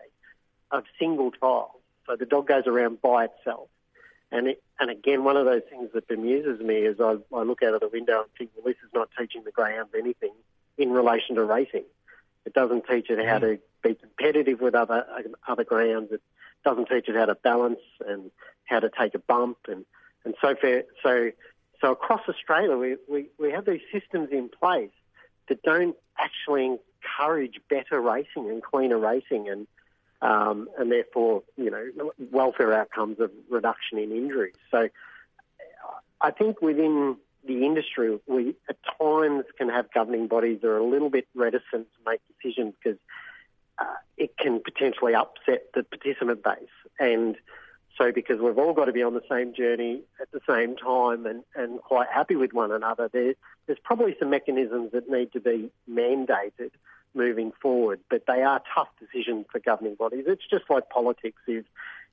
of 0.71 0.85
single 0.97 1.31
trials. 1.31 1.75
So 2.05 2.15
the 2.15 2.25
dog 2.25 2.47
goes 2.47 2.65
around 2.65 3.01
by 3.01 3.25
itself. 3.25 3.67
And 4.31 4.47
it, 4.47 4.63
and 4.79 4.89
again, 4.89 5.25
one 5.25 5.35
of 5.35 5.43
those 5.43 5.63
things 5.69 5.89
that 5.93 6.07
bemuses 6.07 6.61
me 6.61 6.75
is 6.75 7.01
I, 7.01 7.17
I 7.35 7.43
look 7.43 7.61
out 7.61 7.73
of 7.73 7.81
the 7.81 7.89
window 7.89 8.21
and 8.21 8.29
think, 8.37 8.51
well, 8.55 8.63
this 8.63 8.81
is 8.85 8.93
not 8.93 9.09
teaching 9.19 9.43
the 9.43 9.51
greyhounds 9.51 9.91
anything 9.93 10.31
in 10.77 10.91
relation 10.91 11.35
to 11.35 11.43
racing. 11.43 11.83
It 12.47 12.53
doesn't 12.53 12.85
teach 12.89 13.09
it 13.09 13.19
how 13.27 13.39
to 13.39 13.59
be 13.83 13.95
competitive 13.95 14.61
with 14.61 14.73
other 14.73 15.05
other 15.45 15.65
greyhounds. 15.65 16.13
It 16.13 16.21
doesn't 16.63 16.87
teach 16.87 17.09
it 17.09 17.15
how 17.15 17.25
to 17.25 17.35
balance 17.35 17.81
and 18.07 18.31
how 18.63 18.79
to 18.79 18.89
take 18.89 19.13
a 19.15 19.19
bump 19.19 19.57
and 19.67 19.83
and 20.23 20.33
so 20.41 20.55
for, 20.55 20.83
so 21.03 21.31
so 21.81 21.91
across 21.91 22.21
Australia 22.29 22.77
we, 22.77 22.95
we, 23.09 23.25
we 23.37 23.51
have 23.51 23.65
these 23.65 23.81
systems 23.91 24.29
in 24.31 24.47
place 24.47 24.95
that 25.49 25.61
don't 25.61 25.97
actually 26.17 26.77
encourage 27.03 27.59
better 27.69 27.99
racing 27.99 28.49
and 28.49 28.63
cleaner 28.63 28.97
racing 28.97 29.49
and 29.49 29.67
um, 30.21 30.69
and 30.79 30.89
therefore 30.89 31.43
you 31.57 31.69
know 31.69 32.11
welfare 32.31 32.71
outcomes 32.73 33.19
of 33.19 33.29
reduction 33.49 33.97
in 33.97 34.13
injuries. 34.13 34.55
So 34.71 34.87
I 36.21 36.31
think 36.31 36.61
within 36.61 37.17
the 37.47 37.65
industry, 37.65 38.19
we 38.27 38.55
at 38.69 38.77
times 38.99 39.45
can 39.57 39.69
have 39.69 39.91
governing 39.93 40.27
bodies 40.27 40.59
that 40.61 40.67
are 40.67 40.77
a 40.77 40.85
little 40.85 41.09
bit 41.09 41.27
reticent 41.35 41.87
to 41.93 41.99
make 42.05 42.21
decisions 42.27 42.73
because 42.81 42.99
uh, 43.79 43.85
it 44.17 44.37
can 44.37 44.61
potentially 44.63 45.13
upset 45.13 45.67
the 45.73 45.83
participant 45.83 46.43
base. 46.43 46.69
And 46.99 47.35
so, 47.97 48.11
because 48.11 48.39
we've 48.39 48.57
all 48.57 48.73
got 48.73 48.85
to 48.85 48.91
be 48.91 49.01
on 49.01 49.13
the 49.13 49.23
same 49.29 49.53
journey 49.53 50.01
at 50.21 50.31
the 50.31 50.41
same 50.47 50.75
time 50.75 51.25
and, 51.25 51.43
and 51.55 51.79
quite 51.81 52.07
happy 52.13 52.35
with 52.35 52.53
one 52.53 52.71
another, 52.71 53.09
there, 53.11 53.33
there's 53.65 53.79
probably 53.83 54.15
some 54.19 54.29
mechanisms 54.29 54.91
that 54.91 55.09
need 55.09 55.31
to 55.33 55.39
be 55.39 55.71
mandated 55.89 56.71
moving 57.13 57.51
forward. 57.61 57.99
But 58.09 58.23
they 58.27 58.43
are 58.43 58.61
tough 58.73 58.89
decisions 58.99 59.45
for 59.51 59.59
governing 59.59 59.95
bodies. 59.95 60.25
It's 60.27 60.47
just 60.47 60.65
like 60.69 60.89
politics. 60.89 61.41
If 61.47 61.65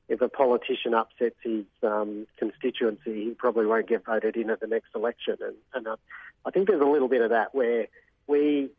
if 0.09 0.21
a 0.21 0.29
politician 0.29 0.95
upsets 0.95 1.37
his 1.43 1.65
um, 1.83 2.27
constituency, 2.39 3.25
he 3.25 3.31
probably 3.31 3.67
won't 3.67 3.89
get 3.89 4.05
voted 4.05 4.37
in 4.37 4.51
at 4.51 4.61
the 4.61 4.67
next 4.67 4.89
election. 4.95 5.37
And, 5.41 5.57
and 5.73 5.87
uh, 5.87 5.97
I 6.45 6.51
think 6.51 6.69
there's 6.69 6.83
a 6.83 6.87
little 6.87 7.09
bit 7.09 7.23
of 7.23 7.31
that 7.31 7.55
where 7.55 7.87
we, 8.27 8.71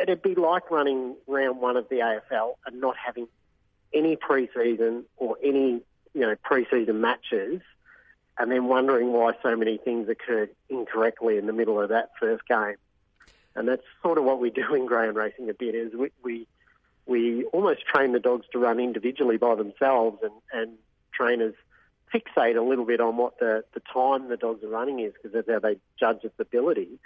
it'd 0.00 0.22
be 0.22 0.34
like 0.34 0.70
running 0.70 1.16
round 1.26 1.60
one 1.60 1.76
of 1.76 1.88
the 1.88 1.96
AFL 1.96 2.54
and 2.66 2.80
not 2.80 2.96
having 2.96 3.28
any 3.92 4.16
pre-season 4.16 5.04
or 5.18 5.36
any, 5.42 5.82
you 6.14 6.20
know, 6.20 6.34
pre-season 6.42 7.00
matches 7.00 7.60
and 8.38 8.50
then 8.50 8.64
wondering 8.64 9.12
why 9.12 9.32
so 9.42 9.54
many 9.54 9.76
things 9.76 10.08
occurred 10.08 10.50
incorrectly 10.70 11.36
in 11.36 11.46
the 11.46 11.52
middle 11.52 11.80
of 11.80 11.90
that 11.90 12.10
first 12.18 12.46
game. 12.48 12.76
And 13.54 13.68
that's 13.68 13.82
sort 14.02 14.16
of 14.16 14.24
what 14.24 14.40
we 14.40 14.48
do 14.48 14.74
in 14.74 14.86
greyhound 14.86 15.16
racing 15.16 15.50
a 15.50 15.54
bit 15.54 15.74
is 15.74 15.92
we, 15.92 16.10
we 16.22 16.46
we 17.06 17.44
almost 17.46 17.84
train 17.86 18.12
the 18.12 18.20
dogs 18.20 18.46
to 18.52 18.58
run 18.58 18.80
individually 18.80 19.36
by 19.36 19.54
themselves 19.54 20.18
and, 20.22 20.32
and 20.52 20.78
trainers 21.12 21.54
fixate 22.12 22.56
a 22.56 22.62
little 22.62 22.84
bit 22.84 23.00
on 23.00 23.16
what 23.16 23.38
the, 23.38 23.64
the 23.74 23.80
time 23.92 24.28
the 24.28 24.36
dogs 24.36 24.62
are 24.62 24.68
running 24.68 25.00
is 25.00 25.12
because 25.14 25.32
that's 25.32 25.48
how 25.48 25.58
they 25.58 25.78
judge 25.98 26.22
its 26.24 26.38
ability. 26.38 26.98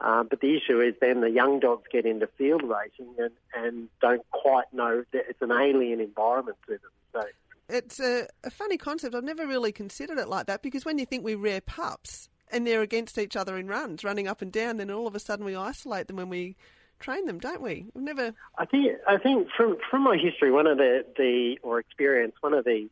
Um, 0.00 0.26
but 0.28 0.40
the 0.40 0.56
issue 0.56 0.80
is 0.80 0.94
then 1.00 1.20
the 1.20 1.30
young 1.30 1.60
dogs 1.60 1.84
get 1.90 2.06
into 2.06 2.26
field 2.26 2.62
racing 2.62 3.14
and, 3.18 3.30
and 3.54 3.88
don't 4.00 4.28
quite 4.30 4.72
know 4.72 5.04
that 5.12 5.24
it's 5.28 5.42
an 5.42 5.52
alien 5.52 6.00
environment 6.00 6.58
to 6.66 6.72
them. 6.72 6.90
So 7.12 7.22
It's 7.68 8.00
a, 8.00 8.26
a 8.42 8.50
funny 8.50 8.76
concept. 8.76 9.14
I've 9.14 9.22
never 9.22 9.46
really 9.46 9.70
considered 9.70 10.18
it 10.18 10.28
like 10.28 10.46
that 10.46 10.62
because 10.62 10.84
when 10.84 10.98
you 10.98 11.06
think 11.06 11.24
we 11.24 11.34
rear 11.34 11.60
pups 11.60 12.28
and 12.50 12.66
they're 12.66 12.82
against 12.82 13.16
each 13.16 13.36
other 13.36 13.56
in 13.56 13.68
runs, 13.68 14.02
running 14.02 14.26
up 14.26 14.42
and 14.42 14.50
down, 14.50 14.78
then 14.78 14.90
all 14.90 15.06
of 15.06 15.14
a 15.14 15.20
sudden 15.20 15.44
we 15.44 15.54
isolate 15.54 16.08
them 16.08 16.16
when 16.16 16.28
we 16.28 16.56
train 17.02 17.26
them, 17.26 17.38
don't 17.38 17.60
we? 17.60 17.86
We've 17.94 18.04
never. 18.04 18.32
I 18.56 18.64
think 18.64 18.96
I 19.06 19.18
think 19.18 19.48
from 19.56 19.76
from 19.90 20.02
my 20.02 20.16
history, 20.16 20.50
one 20.50 20.66
of 20.66 20.78
the, 20.78 21.04
the 21.16 21.58
or 21.62 21.78
experience, 21.78 22.34
one 22.40 22.54
of 22.54 22.64
the 22.64 22.88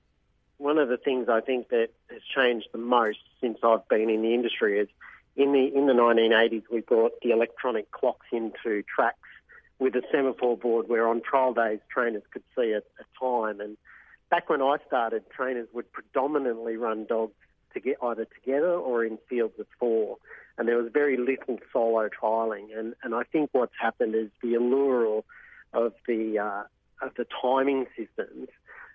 one 0.58 0.78
of 0.78 0.88
the 0.88 0.98
things 0.98 1.28
I 1.28 1.40
think 1.40 1.70
that 1.70 1.88
has 2.10 2.20
changed 2.34 2.68
the 2.72 2.78
most 2.78 3.20
since 3.40 3.58
I've 3.62 3.88
been 3.88 4.10
in 4.10 4.22
the 4.22 4.34
industry 4.34 4.78
is 4.78 4.88
in 5.36 5.52
the 5.52 5.74
in 5.74 5.86
the 5.86 5.94
1980s 5.94 6.64
we 6.70 6.80
brought 6.80 7.12
the 7.22 7.30
electronic 7.30 7.90
clocks 7.90 8.26
into 8.30 8.82
tracks 8.82 9.16
with 9.78 9.94
a 9.94 10.02
semaphore 10.12 10.58
board 10.58 10.88
where 10.88 11.08
on 11.08 11.22
trial 11.22 11.54
days 11.54 11.78
trainers 11.88 12.22
could 12.30 12.42
see 12.56 12.72
a, 12.72 12.78
a 12.78 13.18
time 13.18 13.60
and 13.60 13.78
back 14.28 14.50
when 14.50 14.60
I 14.60 14.76
started 14.86 15.24
trainers 15.30 15.68
would 15.72 15.90
predominantly 15.92 16.76
run 16.76 17.06
dogs 17.06 17.32
to 17.72 17.80
get 17.80 17.96
either 18.02 18.26
together 18.26 18.72
or 18.72 19.04
in 19.04 19.18
fields 19.28 19.58
of 19.58 19.66
four 19.78 20.18
and 20.58 20.68
there 20.68 20.76
was 20.76 20.90
very 20.92 21.16
little 21.16 21.58
solo 21.72 22.08
trialing 22.08 22.76
and, 22.76 22.94
and 23.02 23.14
I 23.14 23.22
think 23.24 23.50
what's 23.52 23.74
happened 23.80 24.14
is 24.14 24.28
the 24.42 24.54
allure 24.54 25.22
of 25.72 25.92
the 26.06 26.38
uh, 26.38 26.62
of 27.04 27.14
the 27.16 27.26
timing 27.42 27.86
systems 27.96 28.48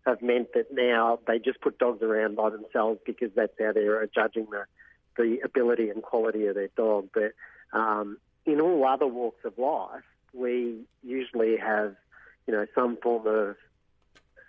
have 0.06 0.22
meant 0.22 0.54
that 0.54 0.72
now 0.72 1.20
they 1.28 1.40
just 1.40 1.60
put 1.62 1.80
dogs 1.80 2.02
around 2.04 2.36
by 2.36 2.50
themselves 2.50 3.00
because 3.06 3.32
that's 3.36 3.54
how 3.60 3.72
they're 3.74 4.06
judging 4.08 4.48
the 4.52 4.66
the 5.18 5.40
ability 5.44 5.90
and 5.90 6.04
quality 6.04 6.46
of 6.48 6.56
their 6.56 6.70
dog. 6.76 7.10
But 7.14 7.34
um, 7.72 8.18
in 8.46 8.60
all 8.62 8.86
other 8.86 9.08
walks 9.08 9.44
of 9.46 9.58
life, 9.58 10.04
we 10.34 10.82
usually 11.04 11.58
have, 11.58 11.96
you 12.48 12.54
know, 12.54 12.66
some 12.76 12.98
form 12.98 13.26
of 13.26 13.56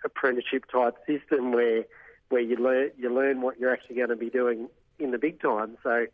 apprenticeship 0.03 0.65
type 0.71 0.95
system 1.07 1.51
where 1.51 1.85
where 2.29 2.41
you 2.41 2.57
learn 2.57 2.91
you 2.97 3.13
learn 3.13 3.41
what 3.41 3.59
you're 3.59 3.73
actually 3.73 3.95
going 3.95 4.09
to 4.09 4.15
be 4.15 4.29
doing 4.29 4.69
in 4.99 5.11
the 5.11 5.17
big 5.17 5.41
time. 5.41 5.77
So 5.83 6.07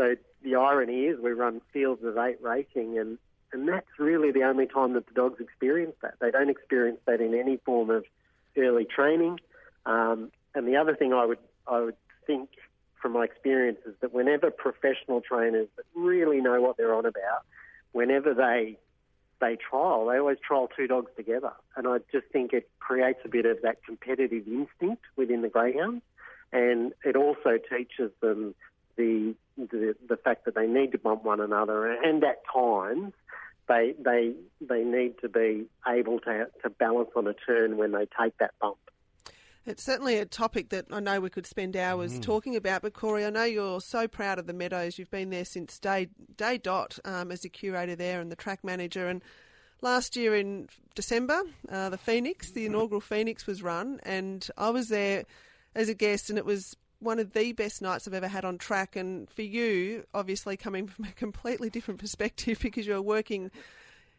so 0.00 0.16
the 0.42 0.54
irony 0.54 1.04
is 1.04 1.20
we 1.20 1.32
run 1.32 1.60
fields 1.74 2.02
of 2.02 2.16
eight 2.16 2.40
racing 2.40 2.98
and 2.98 3.18
and 3.52 3.68
that's 3.68 3.98
really 3.98 4.30
the 4.30 4.44
only 4.44 4.66
time 4.66 4.94
that 4.94 5.06
the 5.08 5.12
dogs 5.12 5.40
experience 5.40 5.96
that. 6.02 6.14
They 6.20 6.30
don't 6.30 6.48
experience 6.48 7.00
that 7.06 7.20
in 7.20 7.34
any 7.34 7.56
form 7.58 7.90
of 7.90 8.04
early 8.56 8.84
training. 8.84 9.40
Um, 9.84 10.30
and 10.54 10.68
the 10.68 10.76
other 10.76 10.94
thing 10.94 11.12
I 11.12 11.26
would 11.26 11.38
I 11.66 11.80
would 11.80 11.96
think 12.26 12.48
from 13.02 13.12
my 13.12 13.24
experience 13.24 13.80
is 13.86 13.94
that 14.00 14.14
whenever 14.14 14.50
professional 14.50 15.20
trainers 15.20 15.68
that 15.76 15.84
really 15.94 16.40
know 16.40 16.60
what 16.60 16.76
they're 16.76 16.94
on 16.94 17.06
about, 17.06 17.44
whenever 17.92 18.32
they 18.32 18.78
they 19.40 19.56
trial, 19.56 20.06
they 20.06 20.18
always 20.18 20.38
trial 20.46 20.68
two 20.74 20.86
dogs 20.86 21.10
together. 21.16 21.52
And 21.76 21.86
I 21.88 21.98
just 22.12 22.26
think 22.32 22.52
it 22.52 22.70
creates 22.78 23.20
a 23.24 23.28
bit 23.28 23.46
of 23.46 23.58
that 23.62 23.84
competitive 23.84 24.46
instinct 24.46 25.02
within 25.16 25.42
the 25.42 25.48
greyhounds, 25.48 26.02
and 26.52 26.92
it 27.04 27.16
also 27.16 27.58
teaches 27.68 28.12
them 28.20 28.54
the 28.96 29.34
the, 29.70 29.94
the 30.08 30.16
fact 30.16 30.44
that 30.44 30.54
they 30.54 30.66
need 30.66 30.92
to 30.92 30.98
bump 30.98 31.24
one 31.24 31.40
another, 31.40 31.90
and 31.90 32.22
at 32.24 32.38
times 32.52 33.12
they 33.68 33.94
they 33.98 34.34
they 34.60 34.82
need 34.82 35.14
to 35.20 35.28
be 35.28 35.66
able 35.86 36.20
to 36.20 36.46
to 36.62 36.70
balance 36.70 37.10
on 37.16 37.26
a 37.26 37.34
turn 37.34 37.76
when 37.76 37.92
they 37.92 38.06
take 38.20 38.36
that 38.38 38.52
bump. 38.60 38.78
It's 39.66 39.84
certainly 39.84 40.16
a 40.16 40.24
topic 40.24 40.70
that 40.70 40.86
I 40.90 41.00
know 41.00 41.20
we 41.20 41.28
could 41.30 41.46
spend 41.46 41.76
hours 41.76 42.18
Mm. 42.18 42.22
talking 42.22 42.56
about. 42.56 42.82
But 42.82 42.94
Corey, 42.94 43.26
I 43.26 43.30
know 43.30 43.44
you're 43.44 43.80
so 43.82 44.08
proud 44.08 44.38
of 44.38 44.46
the 44.46 44.54
Meadows. 44.54 44.98
You've 44.98 45.10
been 45.10 45.30
there 45.30 45.44
since 45.44 45.78
day 45.78 46.08
day 46.36 46.58
dot 46.58 46.98
um, 47.04 47.30
as 47.30 47.42
the 47.42 47.50
curator 47.50 47.94
there 47.94 48.20
and 48.20 48.32
the 48.32 48.36
track 48.36 48.64
manager. 48.64 49.06
And 49.06 49.22
last 49.82 50.16
year 50.16 50.34
in 50.34 50.68
December, 50.94 51.42
uh, 51.68 51.90
the 51.90 51.98
Phoenix, 51.98 52.50
the 52.52 52.66
inaugural 52.66 53.00
Phoenix, 53.02 53.46
was 53.46 53.62
run, 53.62 54.00
and 54.02 54.48
I 54.56 54.70
was 54.70 54.88
there 54.88 55.24
as 55.74 55.88
a 55.88 55.94
guest, 55.94 56.30
and 56.30 56.38
it 56.38 56.44
was 56.44 56.74
one 57.00 57.18
of 57.18 57.32
the 57.32 57.52
best 57.52 57.82
nights 57.82 58.06
I've 58.06 58.14
ever 58.14 58.28
had 58.28 58.44
on 58.44 58.58
track. 58.58 58.94
And 58.94 59.28
for 59.30 59.42
you, 59.42 60.04
obviously 60.14 60.56
coming 60.56 60.86
from 60.86 61.06
a 61.06 61.12
completely 61.16 61.70
different 61.70 62.00
perspective 62.00 62.58
because 62.62 62.86
you 62.86 62.94
were 62.94 63.02
working 63.02 63.50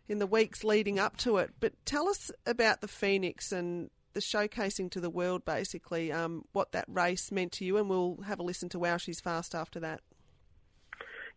in 0.09 0.19
the 0.19 0.27
weeks 0.27 0.63
leading 0.63 0.99
up 0.99 1.15
to 1.17 1.37
it. 1.37 1.51
But 1.59 1.73
tell 1.85 2.09
us 2.09 2.31
about 2.45 2.81
the 2.81 2.87
Phoenix 2.87 3.51
and 3.51 3.89
the 4.13 4.19
showcasing 4.19 4.91
to 4.91 4.99
the 4.99 5.09
world, 5.09 5.45
basically, 5.45 6.11
um, 6.11 6.43
what 6.51 6.73
that 6.73 6.85
race 6.87 7.31
meant 7.31 7.53
to 7.53 7.65
you, 7.65 7.77
and 7.77 7.89
we'll 7.89 8.17
have 8.25 8.39
a 8.39 8.43
listen 8.43 8.67
to 8.69 8.79
Wow 8.79 8.97
She's 8.97 9.21
Fast 9.21 9.55
after 9.55 9.79
that. 9.79 10.01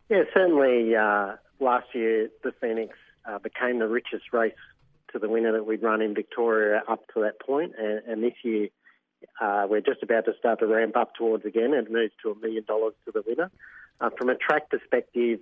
Yeah, 0.09 0.23
certainly. 0.33 0.93
Uh, 0.93 1.35
last 1.61 1.87
year, 1.93 2.29
the 2.43 2.51
Phoenix 2.59 2.97
uh, 3.25 3.39
became 3.39 3.79
the 3.79 3.87
richest 3.87 4.33
race 4.33 4.53
to 5.13 5.19
the 5.19 5.29
winner 5.29 5.53
that 5.53 5.65
we'd 5.65 5.81
run 5.81 6.01
in 6.01 6.13
Victoria 6.13 6.83
up 6.87 7.07
to 7.13 7.21
that 7.21 7.39
point, 7.39 7.73
and, 7.79 8.01
and 8.07 8.23
this 8.23 8.33
year 8.43 8.67
uh, 9.39 9.67
we're 9.69 9.81
just 9.81 10.03
about 10.03 10.25
to 10.25 10.33
start 10.37 10.59
to 10.59 10.67
ramp 10.67 10.95
up 10.95 11.15
towards 11.15 11.45
again, 11.45 11.73
and 11.73 11.87
it 11.87 11.91
moves 11.91 12.13
to 12.23 12.31
a 12.31 12.35
million 12.35 12.63
dollars 12.65 12.93
to 13.05 13.11
the 13.11 13.23
winner. 13.25 13.51
Uh, 13.99 14.09
from 14.17 14.29
a 14.29 14.35
track 14.35 14.69
perspective, 14.69 15.39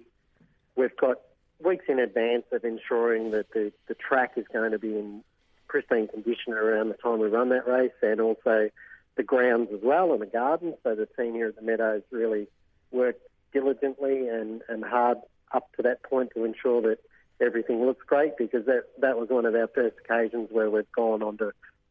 we've 0.76 0.96
got 0.98 1.18
weeks 1.64 1.86
in 1.88 2.00
advance 2.00 2.46
of 2.52 2.64
ensuring 2.64 3.32
that 3.32 3.52
the, 3.54 3.72
the 3.88 3.96
track 3.96 4.34
is 4.38 4.46
going 4.52 4.72
to 4.72 4.80
be 4.80 4.98
in 4.98 5.24
pristine 5.68 6.08
condition 6.08 6.54
around 6.54 6.90
the 6.90 6.96
time 6.96 7.20
we 7.20 7.28
run 7.28 7.50
that 7.50 7.68
race, 7.68 7.92
and 8.02 8.22
also 8.22 8.70
the 9.16 9.24
grounds 9.24 9.70
as 9.74 9.80
well 9.84 10.12
and 10.14 10.22
the 10.22 10.28
gardens. 10.28 10.76
So 10.84 10.96
the 10.96 11.08
team 11.18 11.34
here 11.34 11.48
at 11.48 11.56
the 11.56 11.62
Meadows 11.62 12.04
really 12.12 12.48
worked 12.92 13.22
diligently 13.52 14.28
and, 14.28 14.62
and 14.68 14.84
hard 14.84 15.20
up 15.52 15.72
to 15.76 15.84
that 15.84 16.04
point 16.04 16.32
to 16.36 16.46
ensure 16.46 16.82
that 16.82 16.98
everything 17.40 17.86
looks 17.86 18.06
great 18.06 18.38
because 18.38 18.66
that, 18.66 18.86
that 19.00 19.18
was 19.18 19.30
one 19.30 19.46
of 19.46 19.56
our 19.56 19.68
first 19.68 19.96
occasions 20.04 20.50
where 20.52 20.70
we've 20.70 20.92
gone 20.92 21.22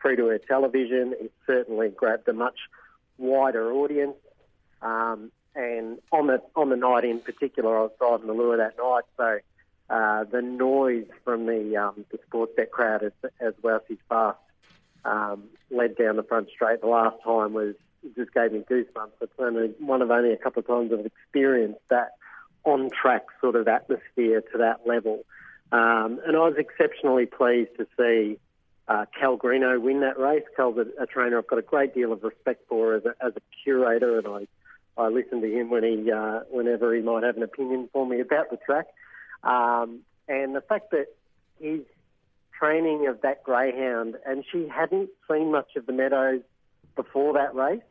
on 0.05 0.11
to 0.11 0.17
free-to-air 0.17 0.39
television. 0.39 1.15
It 1.21 1.33
certainly 1.47 1.89
grabbed 1.89 2.29
a 2.29 2.33
much 2.33 2.59
wider 3.19 3.73
audience. 3.73 4.17
Um, 4.81 5.31
and 5.55 5.99
on 6.11 6.29
the 6.29 6.43
on 6.57 6.71
the 6.71 6.77
night 6.77 7.05
in 7.05 7.21
particular, 7.21 7.77
I 7.77 7.83
was 7.83 7.91
driving 7.99 8.27
the 8.27 8.33
lure 8.33 8.57
that 8.57 8.77
night, 8.79 9.05
so 9.17 9.39
uh, 9.91 10.25
the 10.25 10.41
noise 10.41 11.07
from 11.25 11.47
the 11.47 11.77
um, 11.77 12.05
the 12.11 12.19
Sportsbet 12.19 12.71
crowd 12.71 13.03
as, 13.03 13.13
as 13.41 13.53
well 13.63 13.81
as 13.91 13.97
fast 14.09 14.39
um, 15.05 15.45
led 15.71 15.97
down 15.97 16.17
the 16.17 16.23
front 16.23 16.49
straight. 16.49 16.81
The 16.81 16.87
last 16.87 17.17
time 17.23 17.53
was 17.53 17.75
just 18.17 18.33
gave 18.33 18.53
me 18.53 18.61
goosebumps. 18.61 19.13
It's 19.21 19.33
only 19.39 19.75
one 19.79 20.01
of 20.01 20.11
only 20.11 20.33
a 20.33 20.39
couple 20.39 20.61
of 20.61 20.67
times 20.67 20.91
I've 20.93 21.05
experienced 21.05 21.81
that 21.91 22.13
on 22.65 22.91
track 22.91 23.27
sort 23.41 23.55
of 23.55 23.69
atmosphere 23.69 24.41
to 24.53 24.59
that 24.59 24.87
level. 24.87 25.25
Um, 25.71 26.21
and 26.27 26.37
I 26.37 26.41
was 26.41 26.55
exceptionally 26.57 27.27
pleased 27.27 27.77
to 27.77 27.87
see 27.99 28.39
uh, 28.93 29.07
Cal 29.19 29.37
Greenough 29.37 29.81
win 29.81 30.01
that 30.01 30.19
race. 30.19 30.45
Cal's 30.57 30.77
a, 30.77 31.03
a 31.03 31.07
trainer 31.07 31.39
I've 31.39 31.47
got 31.47 31.59
a 31.59 31.63
great 31.63 31.95
deal 31.95 32.13
of 32.13 32.23
respect 32.23 32.69
for 32.69 32.95
as 32.95 33.05
a, 33.05 33.15
as 33.25 33.33
a 33.37 33.41
curator, 33.65 34.19
and 34.19 34.27
I 34.27 34.47
I 35.03 35.09
listen 35.09 35.41
to 35.41 35.51
him 35.51 35.71
when 35.71 35.85
he 35.85 36.13
uh, 36.13 36.41
whenever 36.51 36.95
he 36.95 37.01
might 37.01 37.23
have 37.23 37.37
an 37.37 37.43
opinion 37.43 37.89
for 37.93 38.07
me 38.07 38.21
about 38.21 38.51
the 38.51 38.59
track. 38.59 38.87
Um, 39.43 40.01
and 40.29 40.55
the 40.55 40.61
fact 40.61 40.91
that 40.91 41.07
his 41.59 41.81
training 42.59 43.07
of 43.09 43.23
that 43.23 43.43
greyhound, 43.43 44.17
and 44.27 44.45
she 44.53 44.69
hadn't 44.69 45.11
seen 45.31 45.51
much 45.51 45.75
of 45.77 45.87
the 45.87 45.93
meadows 45.93 46.43
before 46.95 47.33
that 47.35 47.55
race, 47.55 47.83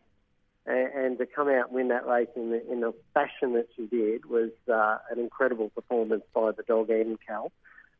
and, 0.65 1.17
to 1.17 1.25
come 1.25 1.49
out 1.49 1.67
and 1.67 1.75
win 1.75 1.87
that 1.89 2.05
race 2.07 2.29
in 2.35 2.51
the, 2.51 2.71
in 2.71 2.81
the 2.81 2.93
fashion 3.13 3.53
that 3.53 3.67
she 3.75 3.87
did 3.87 4.25
was 4.25 4.51
uh, 4.71 4.97
an 5.09 5.19
incredible 5.19 5.69
performance 5.69 6.23
by 6.33 6.51
the 6.51 6.63
dog 6.63 6.89
and 6.89 7.17
Cal. 7.25 7.51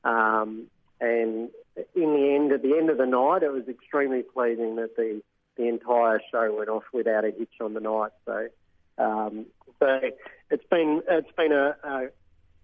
Um, 0.03 0.67
and 1.01 1.49
in 1.95 2.13
the 2.13 2.35
end, 2.35 2.51
at 2.51 2.61
the 2.61 2.77
end 2.77 2.80
of 2.91 2.97
the 2.97 3.05
night, 3.05 3.43
it 3.43 3.51
was 3.51 3.67
extremely 3.67 4.23
pleasing 4.23 4.75
that 4.75 4.95
the 4.95 5.21
the 5.57 5.67
entire 5.67 6.21
show 6.31 6.55
went 6.55 6.69
off 6.69 6.83
without 6.93 7.25
a 7.25 7.31
hitch 7.31 7.53
on 7.59 7.73
the 7.73 7.79
night. 7.79 8.11
So, 8.25 8.47
um, 8.97 9.45
so 9.79 9.99
it's 10.49 10.65
been 10.69 11.01
it's 11.07 11.31
been 11.35 11.51
a, 11.51 11.75
a, 11.83 12.07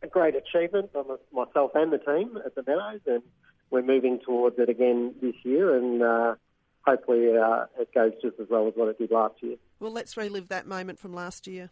a 0.04 0.08
great 0.08 0.36
achievement 0.36 0.94
by 0.94 1.04
myself 1.34 1.72
and 1.76 1.92
the 1.92 1.98
team 1.98 2.38
at 2.46 2.56
the 2.56 2.64
Meadows, 2.66 3.02
and 3.06 3.24
we're 3.70 3.82
moving 3.82 4.20
towards 4.20 4.58
it 4.60 4.70
again 4.70 5.16
this 5.22 5.36
year, 5.44 5.76
and 5.76 6.02
uh, 6.02 6.36
hopefully 6.86 7.38
uh, 7.38 7.66
it 7.80 7.94
goes 7.94 8.14
just 8.22 8.40
as 8.40 8.48
well 8.50 8.68
as 8.68 8.74
what 8.76 8.88
it 8.88 8.98
did 8.98 9.12
last 9.12 9.36
year. 9.42 9.58
Well, 9.80 9.92
let's 9.92 10.16
relive 10.16 10.48
that 10.50 10.66
moment 10.66 11.00
from 11.00 11.14
last 11.14 11.48
year. 11.48 11.70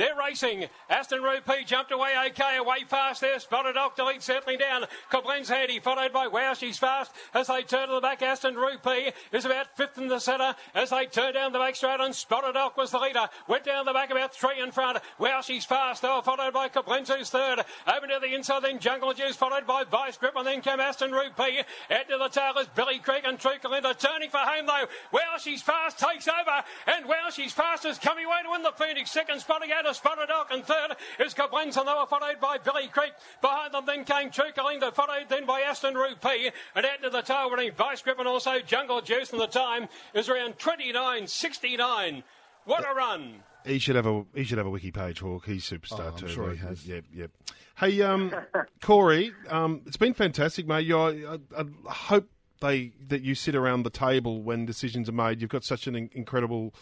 They're 0.00 0.16
racing. 0.16 0.64
Aston 0.88 1.20
Rupee 1.20 1.62
jumped 1.66 1.92
away 1.92 2.14
okay, 2.28 2.56
away 2.56 2.84
fast 2.88 3.20
there. 3.20 3.38
Spotted 3.38 3.76
off 3.76 3.96
to 3.96 4.10
settling 4.20 4.56
down. 4.56 4.86
Coblenz 5.12 5.50
handy, 5.50 5.78
followed 5.78 6.10
by 6.10 6.26
Wow, 6.26 6.54
she's 6.54 6.78
fast. 6.78 7.12
As 7.34 7.48
they 7.48 7.60
turn 7.60 7.88
to 7.88 7.96
the 7.96 8.00
back, 8.00 8.22
Aston 8.22 8.54
Rupee 8.54 9.12
is 9.30 9.44
about 9.44 9.76
fifth 9.76 9.98
in 9.98 10.08
the 10.08 10.18
centre. 10.18 10.56
As 10.74 10.88
they 10.88 11.04
turn 11.04 11.34
down 11.34 11.52
the 11.52 11.58
back 11.58 11.76
straight, 11.76 12.00
and 12.00 12.14
Spotted 12.14 12.56
Off 12.56 12.78
was 12.78 12.92
the 12.92 12.98
leader. 12.98 13.28
Went 13.46 13.64
down 13.64 13.84
the 13.84 13.92
back 13.92 14.10
about 14.10 14.34
three 14.34 14.58
in 14.58 14.72
front. 14.72 14.96
Wow, 15.18 15.42
she's 15.42 15.66
fast. 15.66 16.02
Were 16.02 16.22
followed 16.22 16.54
by 16.54 16.70
Coblenz, 16.70 17.14
who's 17.14 17.28
third. 17.28 17.58
Over 17.86 18.06
to 18.06 18.20
the 18.22 18.34
inside, 18.34 18.62
then 18.62 18.78
Jungle 18.78 19.12
Juice, 19.12 19.36
followed 19.36 19.66
by 19.66 19.84
Vice 19.84 20.16
Grip, 20.16 20.32
and 20.34 20.46
then 20.46 20.62
came 20.62 20.80
Aston 20.80 21.12
Rupee. 21.12 21.58
Out 21.90 22.08
to 22.08 22.16
the 22.16 22.28
tail 22.28 22.54
is 22.58 22.68
Billy 22.68 23.00
Creek 23.00 23.24
and 23.26 23.38
True 23.38 23.58
Kalinda. 23.62 23.98
Turning 23.98 24.30
for 24.30 24.38
home, 24.38 24.64
though. 24.64 24.86
Wow, 25.12 25.36
she's 25.38 25.60
fast, 25.60 25.98
takes 25.98 26.26
over. 26.26 26.64
And 26.86 27.04
Wow, 27.04 27.28
she's 27.30 27.52
fast 27.52 27.84
is 27.84 27.98
coming 27.98 28.24
away 28.24 28.38
to 28.44 28.50
win 28.50 28.62
the 28.62 28.72
Phoenix. 28.72 29.10
Second, 29.10 29.40
spotting 29.40 29.70
out 29.72 29.89
of 29.90 29.96
Spotted 29.96 30.30
Oak. 30.30 30.46
And 30.50 30.64
third 30.64 30.96
is 31.18 31.34
Coblenz, 31.34 31.76
and 31.76 31.86
they 31.86 31.92
were 31.92 32.06
followed 32.06 32.40
by 32.40 32.56
Billy 32.58 32.88
Creek. 32.88 33.12
Behind 33.42 33.74
them 33.74 33.84
then 33.86 34.04
came 34.04 34.30
True 34.30 34.52
Kalinda, 34.56 34.94
followed 34.94 35.28
then 35.28 35.44
by 35.44 35.60
Aston 35.60 35.94
Rupee. 35.94 36.50
And 36.74 36.86
out 36.86 37.02
to 37.02 37.10
the 37.10 37.22
tail 37.22 37.50
running 37.50 37.72
Vice 37.72 38.00
Grip 38.02 38.18
and 38.18 38.28
also 38.28 38.60
Jungle 38.60 39.02
Juice. 39.02 39.32
And 39.32 39.40
the 39.40 39.46
time 39.46 39.88
is 40.14 40.28
around 40.28 40.58
29.69. 40.58 42.22
What 42.64 42.84
a 42.88 42.94
run! 42.94 43.42
He 43.64 43.78
should 43.78 43.96
have 43.96 44.06
a 44.06 44.24
he 44.34 44.44
should 44.44 44.58
have 44.58 44.66
a 44.66 44.70
wiki 44.70 44.90
page, 44.90 45.20
Hawk. 45.20 45.44
He's 45.46 45.64
superstar 45.68 46.00
Oh, 46.00 46.08
I'm 46.12 46.16
too. 46.16 46.28
sure 46.28 46.50
he 46.52 46.56
has. 46.58 46.86
Yep, 46.86 47.04
yep. 47.12 47.30
Hey, 47.76 48.00
um, 48.02 48.32
Corey, 48.82 49.32
um, 49.48 49.82
it's 49.86 49.96
been 49.96 50.14
fantastic, 50.14 50.66
mate. 50.66 50.86
You, 50.86 50.98
I, 50.98 51.10
I, 51.58 51.64
I 51.88 51.92
hope 51.92 52.28
they 52.60 52.92
that 53.08 53.22
you 53.22 53.34
sit 53.34 53.54
around 53.54 53.82
the 53.82 53.90
table 53.90 54.42
when 54.42 54.64
decisions 54.66 55.08
are 55.08 55.12
made. 55.12 55.40
You've 55.40 55.50
got 55.50 55.64
such 55.64 55.86
an 55.86 55.94
in- 55.96 56.10
incredible 56.12 56.74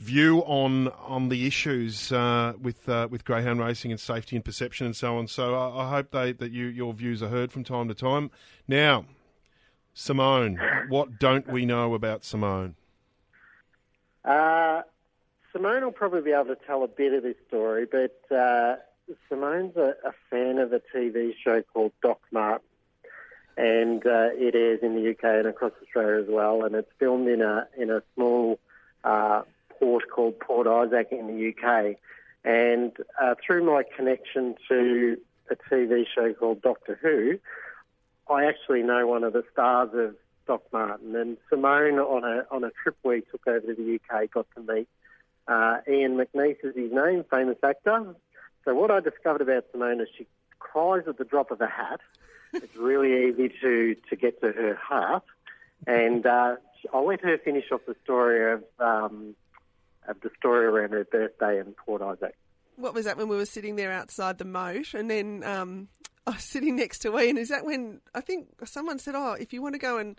view 0.00 0.38
on 0.40 0.88
on 0.88 1.28
the 1.28 1.46
issues 1.46 2.10
uh, 2.10 2.54
with 2.60 2.88
uh, 2.88 3.06
with 3.10 3.24
greyhound 3.24 3.60
racing 3.60 3.90
and 3.90 4.00
safety 4.00 4.34
and 4.34 4.44
perception 4.44 4.86
and 4.86 4.96
so 4.96 5.18
on. 5.18 5.28
So 5.28 5.54
I, 5.54 5.84
I 5.84 5.90
hope 5.90 6.10
they 6.10 6.32
that 6.32 6.50
you 6.50 6.66
your 6.66 6.92
views 6.94 7.22
are 7.22 7.28
heard 7.28 7.52
from 7.52 7.64
time 7.64 7.86
to 7.88 7.94
time. 7.94 8.30
Now, 8.66 9.04
Simone, 9.92 10.58
what 10.88 11.18
don't 11.18 11.46
we 11.46 11.66
know 11.66 11.94
about 11.94 12.24
Simone? 12.24 12.74
Uh, 14.24 14.82
Simone 15.52 15.84
will 15.84 15.92
probably 15.92 16.22
be 16.22 16.32
able 16.32 16.46
to 16.46 16.58
tell 16.66 16.82
a 16.82 16.88
bit 16.88 17.12
of 17.12 17.22
this 17.22 17.36
story, 17.48 17.86
but 17.90 18.20
uh, 18.34 18.76
Simone's 19.28 19.76
a, 19.76 19.94
a 20.04 20.12
fan 20.30 20.58
of 20.58 20.72
a 20.72 20.80
TV 20.94 21.34
show 21.42 21.62
called 21.62 21.92
Doc 22.02 22.20
Martin, 22.32 22.66
and 23.56 24.06
uh, 24.06 24.30
it 24.32 24.54
airs 24.54 24.80
in 24.82 24.94
the 24.94 25.10
UK 25.10 25.24
and 25.24 25.46
across 25.46 25.72
Australia 25.82 26.22
as 26.22 26.28
well. 26.28 26.64
And 26.64 26.74
it's 26.74 26.90
filmed 26.98 27.28
in 27.28 27.42
a 27.42 27.68
in 27.76 27.90
a 27.90 28.02
small 28.14 28.58
uh, 29.04 29.42
port 29.80 30.04
called 30.10 30.38
Port 30.38 30.66
Isaac 30.66 31.08
in 31.10 31.26
the 31.26 31.48
UK. 31.52 31.96
And 32.44 32.92
uh, 33.20 33.34
through 33.44 33.64
my 33.64 33.82
connection 33.96 34.54
to 34.68 35.18
a 35.50 35.56
TV 35.56 36.04
show 36.14 36.32
called 36.32 36.62
Doctor 36.62 36.98
Who, 37.02 37.38
I 38.32 38.44
actually 38.44 38.82
know 38.82 39.06
one 39.06 39.24
of 39.24 39.32
the 39.32 39.44
stars 39.52 39.90
of 39.94 40.14
Doc 40.46 40.62
Martin. 40.72 41.16
And 41.16 41.36
Simone, 41.48 41.98
on 41.98 42.24
a 42.24 42.46
on 42.54 42.62
a 42.64 42.70
trip 42.82 42.96
we 43.02 43.22
took 43.22 43.46
over 43.46 43.60
to 43.60 43.74
the 43.74 43.98
UK, 43.98 44.30
got 44.30 44.46
to 44.54 44.60
meet 44.62 44.88
uh, 45.50 45.78
Ian 45.88 46.16
McNeice 46.16 46.64
is 46.64 46.76
his 46.76 46.92
name, 46.92 47.24
famous 47.28 47.58
actor. 47.62 48.14
So 48.64 48.74
what 48.74 48.90
I 48.90 49.00
discovered 49.00 49.40
about 49.40 49.64
Simone 49.72 50.00
is 50.00 50.08
she 50.16 50.26
cries 50.60 51.02
at 51.08 51.18
the 51.18 51.24
drop 51.24 51.50
of 51.50 51.60
a 51.60 51.66
hat. 51.66 52.00
It's 52.52 52.76
really 52.76 53.28
easy 53.28 53.52
to, 53.60 53.96
to 54.08 54.16
get 54.16 54.40
to 54.42 54.52
her 54.52 54.74
heart. 54.76 55.24
And 55.86 56.24
uh, 56.24 56.56
I'll 56.92 57.06
let 57.06 57.20
her 57.22 57.36
finish 57.38 57.64
off 57.72 57.80
the 57.86 57.96
story 58.04 58.52
of 58.52 58.64
um, 58.78 59.34
of 60.10 60.20
the 60.20 60.30
story 60.38 60.66
around 60.66 60.90
her 60.92 61.04
birthday 61.04 61.58
in 61.60 61.74
Port 61.84 62.02
Isaac. 62.02 62.34
What 62.76 62.94
was 62.94 63.04
that 63.04 63.16
when 63.16 63.28
we 63.28 63.36
were 63.36 63.46
sitting 63.46 63.76
there 63.76 63.92
outside 63.92 64.38
the 64.38 64.44
moat, 64.44 64.94
and 64.94 65.10
then 65.10 65.42
um, 65.44 65.88
I 66.26 66.32
was 66.32 66.44
sitting 66.44 66.76
next 66.76 67.00
to 67.00 67.18
Ian? 67.18 67.36
Is 67.38 67.48
that 67.48 67.64
when 67.64 68.00
I 68.14 68.20
think 68.20 68.48
someone 68.64 68.98
said, 68.98 69.14
"Oh, 69.16 69.32
if 69.32 69.52
you 69.52 69.62
want 69.62 69.74
to 69.74 69.78
go 69.78 69.98
and 69.98 70.18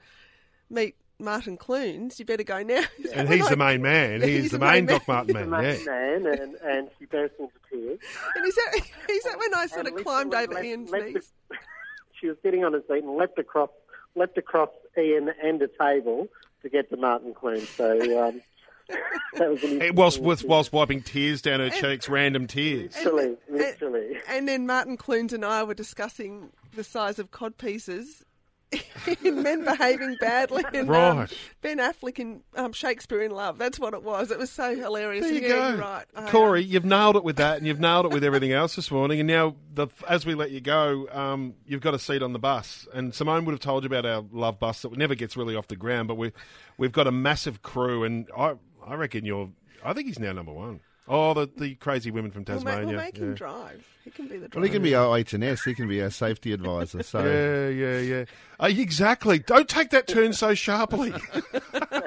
meet 0.69 0.95
Martin 1.19 1.57
Clunes, 1.57 2.19
you 2.19 2.25
better 2.25 2.43
go 2.43 2.61
now." 2.63 2.83
Is 2.99 3.11
And 3.13 3.27
he's 3.29 3.45
I- 3.45 3.49
the 3.49 3.57
main 3.57 3.81
man. 3.81 4.21
He's, 4.21 4.43
He's 4.43 4.51
the 4.51 4.57
the 4.59 4.65
main 4.65 4.85
main 4.85 4.97
Doc 4.99 5.07
man. 5.07 5.15
Martin 5.17 5.33
The 5.35 5.45
man. 5.47 5.61
main 5.63 5.79
Yeah. 5.79 5.85
man, 5.85 6.39
and, 6.39 6.55
and 6.55 6.89
she 6.99 7.05
burst 7.05 7.33
into 7.39 7.53
tears. 7.69 7.99
And 8.35 8.45
is 8.45 8.55
that 8.55 8.75
is 9.09 9.23
that 9.23 9.37
when 9.39 9.53
I 9.55 9.65
sort 9.67 9.87
And 9.87 9.97
of 9.97 10.03
climbed 10.03 10.31
literally 10.31 10.45
over 10.45 10.53
leapt- 10.53 10.65
Ian's 10.67 10.91
leapt 10.91 11.05
knees? 11.05 11.31
a- 11.51 11.55
she 12.19 12.27
was 12.27 12.37
sitting 12.43 12.63
on 12.63 12.75
a 12.75 12.81
seat 12.81 13.03
and 13.03 13.15
leapt 13.17 13.39
across, 13.39 13.69
leapt 14.15 14.37
across 14.37 14.69
Ian 14.97 15.31
and 15.43 15.59
a 15.63 15.67
table 15.67 16.27
to 16.61 16.69
get 16.69 16.89
to 16.91 16.97
Martin 16.97 17.33
Clune. 17.33 17.61
So 17.61 18.27
um, 18.27 18.41
that 18.89 19.49
was 19.49 19.63
an 19.63 19.81
It 19.81 19.95
was 19.95 20.15
interesting 20.17 20.25
with, 20.25 20.43
whilst 20.45 20.73
wiping 20.73 21.01
tears 21.01 21.41
down 21.41 21.59
her 21.59 21.67
And- 21.67 21.75
cheeks, 21.75 22.09
random 22.09 22.47
tears. 22.47 22.95
Literally, 22.97 23.37
literally. 23.49 24.17
And 24.27 24.47
then 24.47 24.65
Martin 24.65 24.97
Clunes 24.97 25.33
and 25.33 25.45
I 25.45 25.63
were 25.63 25.73
discussing 25.73 26.51
the 26.75 26.83
size 26.83 27.19
of 27.19 27.31
cod 27.31 27.57
pieces 27.57 28.23
in 29.23 29.43
Men 29.43 29.65
Behaving 29.65 30.15
Badly 30.21 30.63
and 30.73 30.89
um, 30.89 31.27
Ben 31.61 31.79
Affleck 31.79 32.19
in 32.19 32.41
um, 32.55 32.71
Shakespeare 32.71 33.21
in 33.21 33.31
Love. 33.31 33.57
That's 33.57 33.77
what 33.77 33.93
it 33.93 34.01
was. 34.01 34.31
It 34.31 34.39
was 34.39 34.49
so 34.49 34.73
hilarious. 34.75 35.25
There 35.25 35.33
you 35.33 35.41
yeah, 35.41 35.71
go, 35.71 35.77
right. 35.77 36.05
I, 36.15 36.23
um, 36.23 36.27
Corey. 36.29 36.63
You've 36.63 36.85
nailed 36.85 37.17
it 37.17 37.23
with 37.25 37.35
that, 37.35 37.57
and 37.57 37.67
you've 37.67 37.81
nailed 37.81 38.05
it 38.05 38.11
with 38.13 38.23
everything 38.23 38.53
else 38.53 38.75
this 38.77 38.89
morning. 38.89 39.19
And 39.19 39.27
now, 39.27 39.55
the, 39.73 39.87
as 40.07 40.25
we 40.25 40.35
let 40.35 40.51
you 40.51 40.61
go, 40.61 41.07
um, 41.11 41.55
you've 41.65 41.81
got 41.81 41.93
a 41.93 41.99
seat 41.99 42.23
on 42.23 42.31
the 42.31 42.39
bus. 42.39 42.87
And 42.93 43.13
Simone 43.13 43.43
would 43.43 43.51
have 43.51 43.59
told 43.59 43.83
you 43.83 43.87
about 43.87 44.05
our 44.05 44.23
love 44.31 44.57
bus 44.57 44.83
that 44.83 44.95
never 44.97 45.15
gets 45.15 45.35
really 45.35 45.55
off 45.55 45.67
the 45.67 45.75
ground, 45.75 46.07
but 46.07 46.15
we 46.15 46.31
we've 46.77 46.93
got 46.93 47.07
a 47.07 47.11
massive 47.11 47.61
crew, 47.61 48.05
and 48.05 48.29
I 48.37 48.53
I 48.91 48.95
reckon 48.95 49.25
you're. 49.25 49.49
I 49.85 49.93
think 49.93 50.07
he's 50.07 50.19
now 50.19 50.33
number 50.33 50.51
one. 50.51 50.81
Oh, 51.07 51.33
the 51.33 51.49
the 51.57 51.75
crazy 51.75 52.11
women 52.11 52.29
from 52.31 52.43
We'll 52.45 52.57
make, 52.57 52.65
Tasmania. 52.65 52.87
we'll 52.87 52.97
make 52.97 53.17
yeah. 53.17 53.23
him 53.23 53.35
drive. 53.35 53.87
He 54.03 54.11
can 54.11 54.27
be 54.27 54.33
the 54.37 54.49
driver. 54.49 54.59
Well, 54.59 54.63
he 54.63 54.69
can 54.69 54.83
be 54.83 54.95
our 54.95 55.17
H&S. 55.17 55.63
He 55.63 55.73
can 55.73 55.87
be 55.87 56.01
our 56.01 56.09
safety 56.09 56.51
advisor. 56.51 57.01
So 57.03 57.23
Yeah, 57.23 57.69
yeah, 57.69 57.99
yeah. 57.99 58.25
Uh, 58.59 58.67
exactly. 58.67 59.39
Don't 59.39 59.69
take 59.69 59.91
that 59.91 60.07
turn 60.07 60.33
so 60.33 60.53
sharply. 60.53 61.13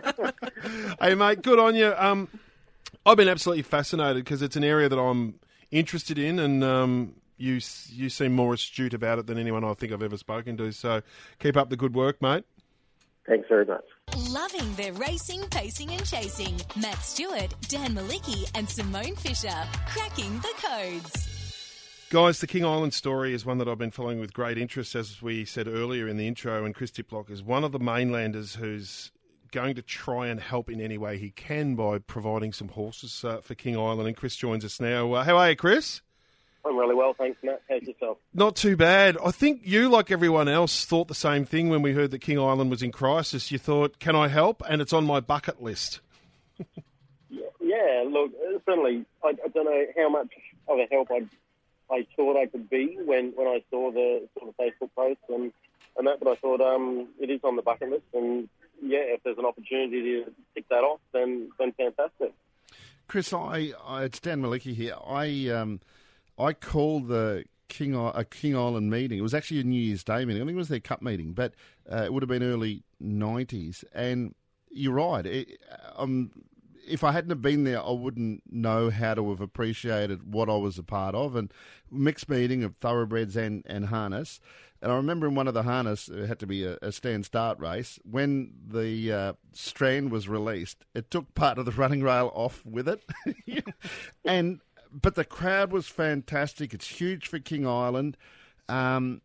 hey, 1.01 1.14
mate, 1.14 1.43
good 1.43 1.59
on 1.59 1.74
you. 1.74 1.95
Um, 1.97 2.28
I've 3.07 3.16
been 3.16 3.28
absolutely 3.28 3.62
fascinated 3.62 4.24
because 4.24 4.43
it's 4.43 4.57
an 4.57 4.64
area 4.64 4.89
that 4.89 4.99
I'm 4.99 5.35
interested 5.70 6.18
in, 6.18 6.39
and 6.39 6.62
um, 6.62 7.14
you 7.39 7.61
you 7.91 8.09
seem 8.11 8.32
more 8.35 8.55
astute 8.55 8.95
about 8.95 9.18
it 9.18 9.26
than 9.26 9.39
anyone 9.39 9.64
I 9.64 9.74
think 9.74 9.93
I've 9.93 10.03
ever 10.03 10.16
spoken 10.18 10.57
to. 10.59 10.70
So 10.72 11.03
keep 11.39 11.57
up 11.57 11.70
the 11.70 11.76
good 11.76 11.95
work, 11.95 12.20
mate. 12.20 12.45
Thanks 13.27 13.49
very 13.49 13.64
much. 13.64 13.85
Loving 14.31 14.75
their 14.75 14.93
racing, 14.93 15.43
pacing, 15.51 15.91
and 15.91 16.05
chasing. 16.05 16.61
Matt 16.81 16.99
Stewart, 16.99 17.55
Dan 17.68 17.95
Mielicki, 17.95 18.51
and 18.55 18.68
Simone 18.68 19.16
Fisher. 19.16 19.55
Cracking 19.87 20.39
the 20.41 20.53
codes. 20.59 21.31
Guys, 22.11 22.39
the 22.39 22.47
King 22.47 22.64
Island 22.64 22.95
story 22.95 23.33
is 23.33 23.47
one 23.47 23.59
that 23.59 23.68
I've 23.68 23.79
been 23.79 23.91
following 23.91 24.20
with 24.20 24.33
great 24.33 24.59
interest, 24.59 24.95
as 24.95 25.22
we 25.22 25.45
said 25.45 25.66
earlier 25.66 26.07
in 26.07 26.16
the 26.16 26.29
intro. 26.29 26.64
And 26.64 26.75
Chris 26.75 26.91
Diplock 26.91 27.31
is 27.31 27.43
one 27.43 27.64
of 27.64 27.72
the 27.72 27.79
mainlanders 27.79 28.55
who's 28.55 29.11
going 29.51 29.75
to 29.77 29.83
try 29.83 30.27
and 30.27 30.39
help 30.39 30.68
in 30.68 30.81
any 30.81 30.99
way 30.99 31.16
he 31.16 31.31
can 31.31 31.75
by 31.75 31.99
providing 31.99 32.53
some 32.53 32.68
horses 32.68 33.25
uh, 33.25 33.41
for 33.41 33.55
King 33.55 33.77
Island. 33.77 34.07
And 34.07 34.16
Chris 34.16 34.37
joins 34.37 34.64
us 34.64 34.81
now. 34.81 35.12
Uh, 35.12 35.25
how 35.25 35.37
are 35.37 35.51
you, 35.51 35.57
Chris? 35.57 36.03
I'm 36.67 36.77
really 36.77 36.95
well, 36.95 37.15
thanks, 37.15 37.39
Matt. 37.43 37.62
How's 37.69 37.83
yourself? 37.83 38.19
Not 38.33 38.57
too 38.57 38.77
bad. 38.77 39.19
I 39.25 39.31
think 39.31 39.62
you, 39.65 39.89
like 39.89 40.11
everyone 40.11 40.49
else, 40.49 40.85
thought 40.85 41.09
the 41.09 41.15
same 41.15 41.45
thing 41.45 41.69
when 41.69 41.83
we 41.83 41.93
heard 41.93 42.11
that 42.12 42.21
King 42.21 42.39
Island 42.39 42.71
was 42.71 42.83
in 42.83 42.91
crisis. 42.91 43.53
You 43.53 43.59
thought, 43.59 43.99
can 43.99 44.17
I 44.17 44.29
help? 44.29 44.62
And 44.69 44.81
it's 44.81 44.93
on 44.93 45.05
my 45.05 45.21
bucket 45.21 45.62
list. 45.62 46.01
Yeah, 47.61 48.05
look, 48.09 48.31
uh, 48.35 48.59
certainly, 48.67 49.05
I, 49.25 49.29
I 49.29 49.49
don't 49.49 49.65
know 49.65 49.87
how 49.97 50.09
much 50.09 50.31
of 50.69 50.79
a 50.79 50.87
help 50.91 51.09
I 51.11 51.27
I 51.91 52.07
thought 52.17 52.41
I 52.41 52.47
could 52.47 52.71
be 52.71 52.97
when, 53.05 53.33
when 53.35 53.47
I 53.47 53.62
saw 53.71 53.91
the 53.91 54.27
sort 54.39 54.49
of 54.49 54.57
Facebook 54.57 54.91
post 54.97 55.21
and, 55.29 55.53
and 55.97 56.07
that, 56.07 56.19
but 56.21 56.29
I 56.29 56.35
thought 56.37 56.61
um, 56.61 57.09
it 57.21 57.31
is 57.31 57.41
on 57.45 57.57
the 57.57 57.62
bucket 57.62 57.91
list, 57.91 58.05
and 58.15 58.49
yeah, 58.83 59.01
if 59.01 59.23
there's 59.23 59.39
an 59.39 59.45
opportunity 59.45 60.01
to 60.01 60.33
tick 60.55 60.69
that 60.71 60.83
off, 60.83 61.01
then 61.12 61.51
then 61.59 61.73
fantastic. 61.73 62.33
Chris, 63.07 63.33
I, 63.33 63.73
I 63.85 64.05
it's 64.05 64.19
Dan 64.19 64.43
Mielicki 64.43 64.75
here. 64.75 64.97
I 65.07 65.49
um, 65.51 65.81
I 66.39 66.53
called 66.53 67.09
the 67.09 67.45
King 67.68 67.95
a 67.95 68.24
King 68.24 68.57
Island 68.57 68.91
meeting. 68.91 69.18
It 69.18 69.22
was 69.22 69.35
actually 69.35 69.61
a 69.61 69.64
New 69.64 69.80
Year's 69.80 70.05
Day 70.05 70.24
meeting. 70.24 70.43
I 70.43 70.47
think 70.47 70.57
it 70.57 70.59
was 70.59 70.68
their 70.68 70.80
cup 70.80 71.03
meeting, 71.03 71.32
but 71.32 71.55
uh, 71.91 72.03
it 72.05 72.12
would 72.12 72.22
have 72.22 72.28
been 72.28 72.43
early 72.43 72.85
'90s. 73.03 73.85
And 73.93 74.35
you're 74.70 74.95
right. 74.95 75.24
It, 75.24 75.59
um, 75.97 76.30
if 76.87 77.03
I 77.03 77.12
hadn't 77.12 77.30
have 77.30 77.43
been 77.43 77.64
there, 77.64 77.82
I 77.82 77.93
wouldn't 77.93 78.43
know 78.51 78.91
how 78.91 79.14
to 79.14 79.30
have 79.30 79.41
appreciated 79.41 80.32
what 80.32 80.49
I 80.49 80.57
was 80.57 80.78
a 80.78 80.82
part 80.82 81.14
of. 81.14 81.35
And 81.37 81.53
mixed 81.91 82.28
meeting 82.28 82.62
of 82.62 82.76
thoroughbreds 82.76 83.37
and, 83.37 83.62
and 83.66 83.87
harness. 83.87 84.41
And 84.82 84.93
I 84.93 84.97
remember 84.97 85.26
in 85.26 85.35
one 85.35 85.49
of 85.49 85.55
the 85.55 85.62
harness, 85.62 86.09
it 86.09 86.26
had 86.26 86.39
to 86.41 86.47
be 86.47 86.64
a, 86.64 86.76
a 86.82 86.93
stand 86.93 87.24
start 87.24 87.59
race. 87.59 87.99
When 88.05 88.53
the 88.68 89.12
uh, 89.12 89.32
strand 89.53 90.11
was 90.11 90.28
released, 90.28 90.85
it 90.95 91.11
took 91.11 91.35
part 91.35 91.59
of 91.59 91.64
the 91.64 91.72
running 91.72 92.03
rail 92.03 92.30
off 92.35 92.62
with 92.66 92.89
it. 92.89 93.03
and 94.24 94.61
but 95.01 95.14
the 95.14 95.24
crowd 95.24 95.72
was 95.72 95.88
fantastic. 95.88 96.72
It's 96.72 96.88
huge 96.88 97.28
for 97.28 97.38
King 97.38 97.66
Island. 97.66 98.16
Um, 98.68 99.20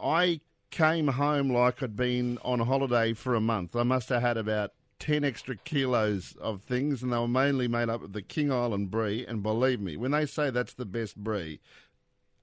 I 0.00 0.40
came 0.70 1.08
home 1.08 1.50
like 1.50 1.82
I'd 1.82 1.96
been 1.96 2.38
on 2.42 2.60
holiday 2.60 3.12
for 3.12 3.34
a 3.34 3.40
month. 3.40 3.74
I 3.74 3.82
must 3.82 4.08
have 4.10 4.22
had 4.22 4.36
about 4.36 4.72
10 4.98 5.24
extra 5.24 5.56
kilos 5.56 6.36
of 6.40 6.62
things, 6.62 7.02
and 7.02 7.12
they 7.12 7.18
were 7.18 7.28
mainly 7.28 7.68
made 7.68 7.88
up 7.88 8.02
of 8.02 8.12
the 8.12 8.22
King 8.22 8.52
Island 8.52 8.90
brie. 8.90 9.26
And 9.26 9.42
believe 9.42 9.80
me, 9.80 9.96
when 9.96 10.12
they 10.12 10.26
say 10.26 10.50
that's 10.50 10.74
the 10.74 10.86
best 10.86 11.16
brie, 11.16 11.60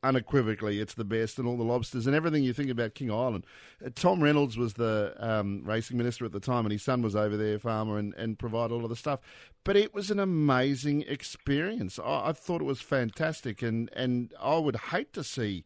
unequivocally, 0.04 0.80
it's 0.80 0.94
the 0.94 1.04
best, 1.04 1.40
and 1.40 1.48
all 1.48 1.58
the 1.58 1.64
lobsters 1.64 2.08
and 2.08 2.16
everything 2.16 2.44
you 2.44 2.54
think 2.54 2.70
about 2.70 2.96
King 2.96 3.12
Island. 3.12 3.46
Uh, 3.86 3.90
Tom 3.94 4.22
Reynolds 4.22 4.58
was 4.58 4.74
the 4.74 5.14
um, 5.18 5.62
racing 5.64 5.98
minister 5.98 6.26
at 6.26 6.32
the 6.32 6.40
time, 6.40 6.66
and 6.66 6.72
his 6.72 6.84
son 6.84 7.02
was 7.02 7.16
over 7.16 7.38
there, 7.38 7.60
farmer, 7.60 7.98
and, 7.98 8.14
and 8.16 8.40
provided 8.40 8.74
all 8.74 8.84
of 8.84 8.90
the 8.90 8.96
stuff. 8.96 9.20
But 9.64 9.76
it 9.76 9.94
was 9.94 10.10
an 10.10 10.20
amazing 10.20 11.04
experience. 11.04 12.00
I, 12.00 12.30
I 12.30 12.32
thought 12.32 12.62
it 12.62 12.66
was 12.66 12.82
fantastic, 12.82 13.62
and, 13.62 13.90
and 13.94 14.34
I 14.42 14.58
would 14.58 14.76
hate 14.76 15.14
to 15.14 15.24
see 15.24 15.64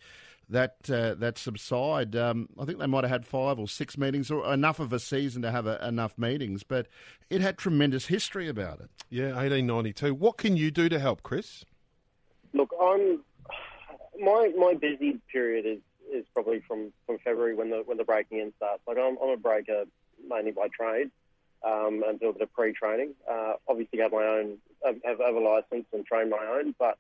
that 0.50 0.76
uh, 0.90 1.14
that 1.16 1.38
subside. 1.38 2.16
Um, 2.16 2.50
I 2.60 2.66
think 2.66 2.80
they 2.80 2.88
might 2.88 3.04
have 3.04 3.12
had 3.12 3.26
five 3.26 3.60
or 3.60 3.68
six 3.68 3.98
meetings, 3.98 4.32
or 4.32 4.54
enough 4.54 4.80
of 4.80 4.92
a 4.94 5.00
season 5.00 5.42
to 5.44 5.52
have 5.52 5.68
a, 5.68 5.86
enough 5.88 6.18
meetings. 6.18 6.64
But 6.64 6.88
it 7.30 7.42
had 7.42 7.58
tremendous 7.58 8.08
history 8.08 8.48
about 8.48 8.80
it. 8.80 8.90
Yeah, 9.10 9.28
1892. 9.28 10.14
What 10.14 10.38
can 10.38 10.58
you 10.58 10.72
do 10.72 10.90
to 10.90 11.00
help, 11.00 11.24
Chris? 11.24 11.66
Look, 12.54 12.72
I'm 12.82 13.24
my 14.20 14.52
my 14.58 14.74
busy 14.74 15.20
period 15.32 15.66
is, 15.66 15.80
is 16.12 16.26
probably 16.34 16.62
from, 16.68 16.92
from 17.06 17.18
February 17.20 17.56
when 17.56 17.70
the 17.70 17.84
when 17.86 17.98
the 17.98 18.04
breaking 18.04 18.40
in 18.40 18.54
starts. 18.58 18.82
Like 18.88 18.98
I'm, 18.98 19.18
I'm 19.22 19.30
a 19.30 19.38
breaker 19.38 19.86
mainly 20.28 20.52
by 20.52 20.68
trade 20.68 21.12
um, 21.66 22.04
and 22.06 22.20
do 22.20 22.30
a 22.30 22.34
bit 22.34 22.42
of 22.42 22.54
pre-training. 22.54 23.14
Uh, 23.30 23.54
obviously, 23.68 24.00
have 24.00 24.12
my 24.12 24.24
own 24.24 24.58
have, 24.86 24.98
have, 25.04 25.36
a 25.36 25.40
license 25.40 25.86
and 25.94 26.06
train 26.06 26.30
my 26.30 26.46
own, 26.60 26.76
but 26.78 26.98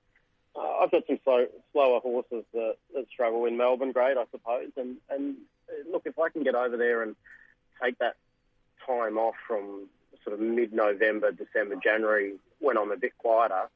uh, 0.56 0.78
I've 0.82 0.92
got 0.92 1.06
some 1.08 1.20
slow, 1.24 1.46
slower 1.72 2.00
horses 2.00 2.46
that, 2.54 2.76
that 2.94 3.06
struggle 3.10 3.46
in 3.46 3.58
Melbourne 3.58 3.92
grade, 3.92 4.18
I 4.18 4.26
suppose. 4.32 4.72
And 4.78 4.98
and 5.10 5.36
uh, 5.70 5.92
look, 5.92 6.04
if 6.06 6.18
I 6.18 6.30
can 6.30 6.44
get 6.44 6.56
over 6.56 6.78
there 6.78 7.04
and 7.04 7.16
take 7.82 7.98
that 8.00 8.16
time 8.86 9.18
off 9.18 9.36
from 9.48 9.88
sort 10.24 10.34
of 10.34 10.40
mid-November, 10.40 11.32
December, 11.32 11.76
January, 11.84 12.36
when 12.60 12.78
I'm 12.78 12.92
a 12.92 12.98
bit 12.98 13.18
quieter, 13.18 13.70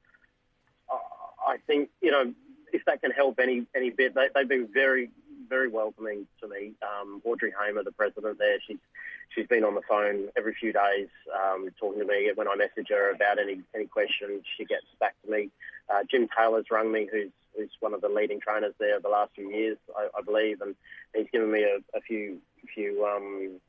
I 1.47 1.57
think 1.65 1.89
you 2.01 2.11
know 2.11 2.33
if 2.73 2.83
that 2.85 3.01
can 3.01 3.11
help 3.11 3.39
any 3.39 3.65
any 3.75 3.89
bit, 3.89 4.13
they, 4.15 4.27
they've 4.33 4.47
been 4.47 4.67
very 4.73 5.09
very 5.49 5.69
welcoming 5.69 6.27
to 6.41 6.47
me. 6.47 6.73
Um, 6.81 7.21
Audrey 7.23 7.53
Hamer, 7.57 7.83
the 7.83 7.91
president 7.91 8.37
there, 8.37 8.57
she's 8.65 8.77
she's 9.33 9.47
been 9.47 9.63
on 9.63 9.75
the 9.75 9.81
phone 9.87 10.27
every 10.37 10.55
few 10.59 10.73
days 10.73 11.07
um, 11.33 11.69
talking 11.79 11.99
to 11.99 12.05
me. 12.05 12.31
When 12.35 12.47
I 12.47 12.55
message 12.55 12.87
her 12.89 13.11
about 13.11 13.39
any 13.39 13.61
any 13.75 13.85
questions, 13.85 14.43
she 14.57 14.65
gets 14.65 14.85
back 14.99 15.15
to 15.25 15.31
me. 15.31 15.49
Uh, 15.89 16.03
Jim 16.09 16.27
Taylor's 16.37 16.65
rung 16.71 16.91
me, 16.91 17.07
who's 17.11 17.31
who's 17.55 17.71
one 17.79 17.93
of 17.93 18.01
the 18.01 18.09
leading 18.09 18.39
trainers 18.39 18.73
there 18.79 18.99
the 18.99 19.09
last 19.09 19.31
few 19.35 19.49
years, 19.49 19.77
I, 19.97 20.07
I 20.17 20.21
believe, 20.21 20.61
and 20.61 20.75
he's 21.15 21.27
given 21.31 21.51
me 21.51 21.63
a, 21.63 21.77
a 21.97 22.01
few 22.01 22.39
few 22.73 23.05
um, 23.05 23.59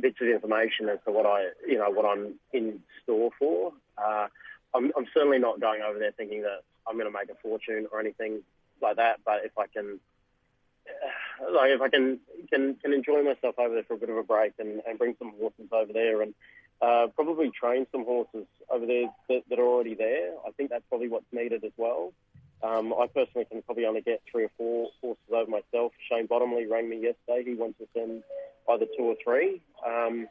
bits 0.00 0.16
of 0.20 0.28
information 0.28 0.88
as 0.88 0.98
to 1.04 1.12
what 1.12 1.26
I 1.26 1.48
you 1.66 1.78
know 1.78 1.90
what 1.90 2.06
I'm 2.06 2.34
in 2.52 2.80
store 3.02 3.30
for. 3.38 3.72
Uh, 3.98 4.28
I'm, 4.74 4.92
I'm 4.96 5.06
certainly 5.14 5.38
not 5.38 5.60
going 5.60 5.80
over 5.80 5.98
there 5.98 6.12
thinking 6.12 6.42
that 6.42 6.62
I'm 6.88 6.96
going 6.96 7.10
to 7.10 7.18
make 7.18 7.30
a 7.30 7.40
fortune 7.42 7.86
or 7.92 8.00
anything 8.00 8.42
like 8.80 8.96
that. 8.96 9.20
But 9.24 9.44
if 9.44 9.52
I 9.58 9.66
can, 9.66 9.98
uh, 10.88 11.52
like 11.52 11.70
if 11.70 11.80
I 11.80 11.88
can 11.88 12.20
can 12.52 12.76
can 12.76 12.92
enjoy 12.92 13.22
myself 13.22 13.58
over 13.58 13.74
there 13.74 13.84
for 13.84 13.94
a 13.94 13.98
bit 13.98 14.10
of 14.10 14.16
a 14.16 14.22
break 14.22 14.52
and, 14.58 14.82
and 14.86 14.98
bring 14.98 15.16
some 15.18 15.32
horses 15.38 15.68
over 15.72 15.92
there 15.92 16.22
and 16.22 16.34
uh, 16.80 17.06
probably 17.14 17.50
train 17.50 17.86
some 17.90 18.04
horses 18.04 18.46
over 18.70 18.86
there 18.86 19.06
that, 19.28 19.42
that 19.48 19.58
are 19.58 19.66
already 19.66 19.94
there. 19.94 20.32
I 20.46 20.50
think 20.52 20.70
that's 20.70 20.84
probably 20.88 21.08
what's 21.08 21.32
needed 21.32 21.64
as 21.64 21.72
well. 21.76 22.12
Um, 22.62 22.94
I 22.94 23.06
personally 23.06 23.44
can 23.44 23.62
probably 23.62 23.84
only 23.84 24.00
get 24.00 24.22
three 24.30 24.44
or 24.44 24.50
four 24.56 24.88
horses 25.00 25.22
over 25.30 25.50
myself. 25.50 25.92
Shane 26.10 26.26
Bottomley 26.26 26.66
rang 26.66 26.88
me 26.88 26.96
yesterday. 26.96 27.50
He 27.50 27.54
wants 27.54 27.78
to 27.78 27.86
send 27.94 28.22
either 28.68 28.86
two 28.96 29.04
or 29.04 29.16
three. 29.22 29.60
Um, 29.86 30.26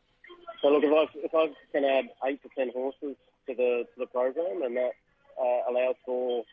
so 0.61 0.69
look, 0.69 0.83
if 0.83 0.91
I 0.91 1.19
if 1.19 1.35
I 1.35 1.53
can 1.71 1.85
add 1.85 2.09
eight 2.25 2.41
to 2.43 2.49
ten 2.57 2.71
horses 2.71 3.15
to 3.47 3.53
the 3.53 3.85
to 3.93 3.99
the 3.99 4.07
program, 4.07 4.63
and 4.63 4.75
that 4.77 4.91
uh, 5.39 5.71
allows 5.71 5.95
for 6.05 6.43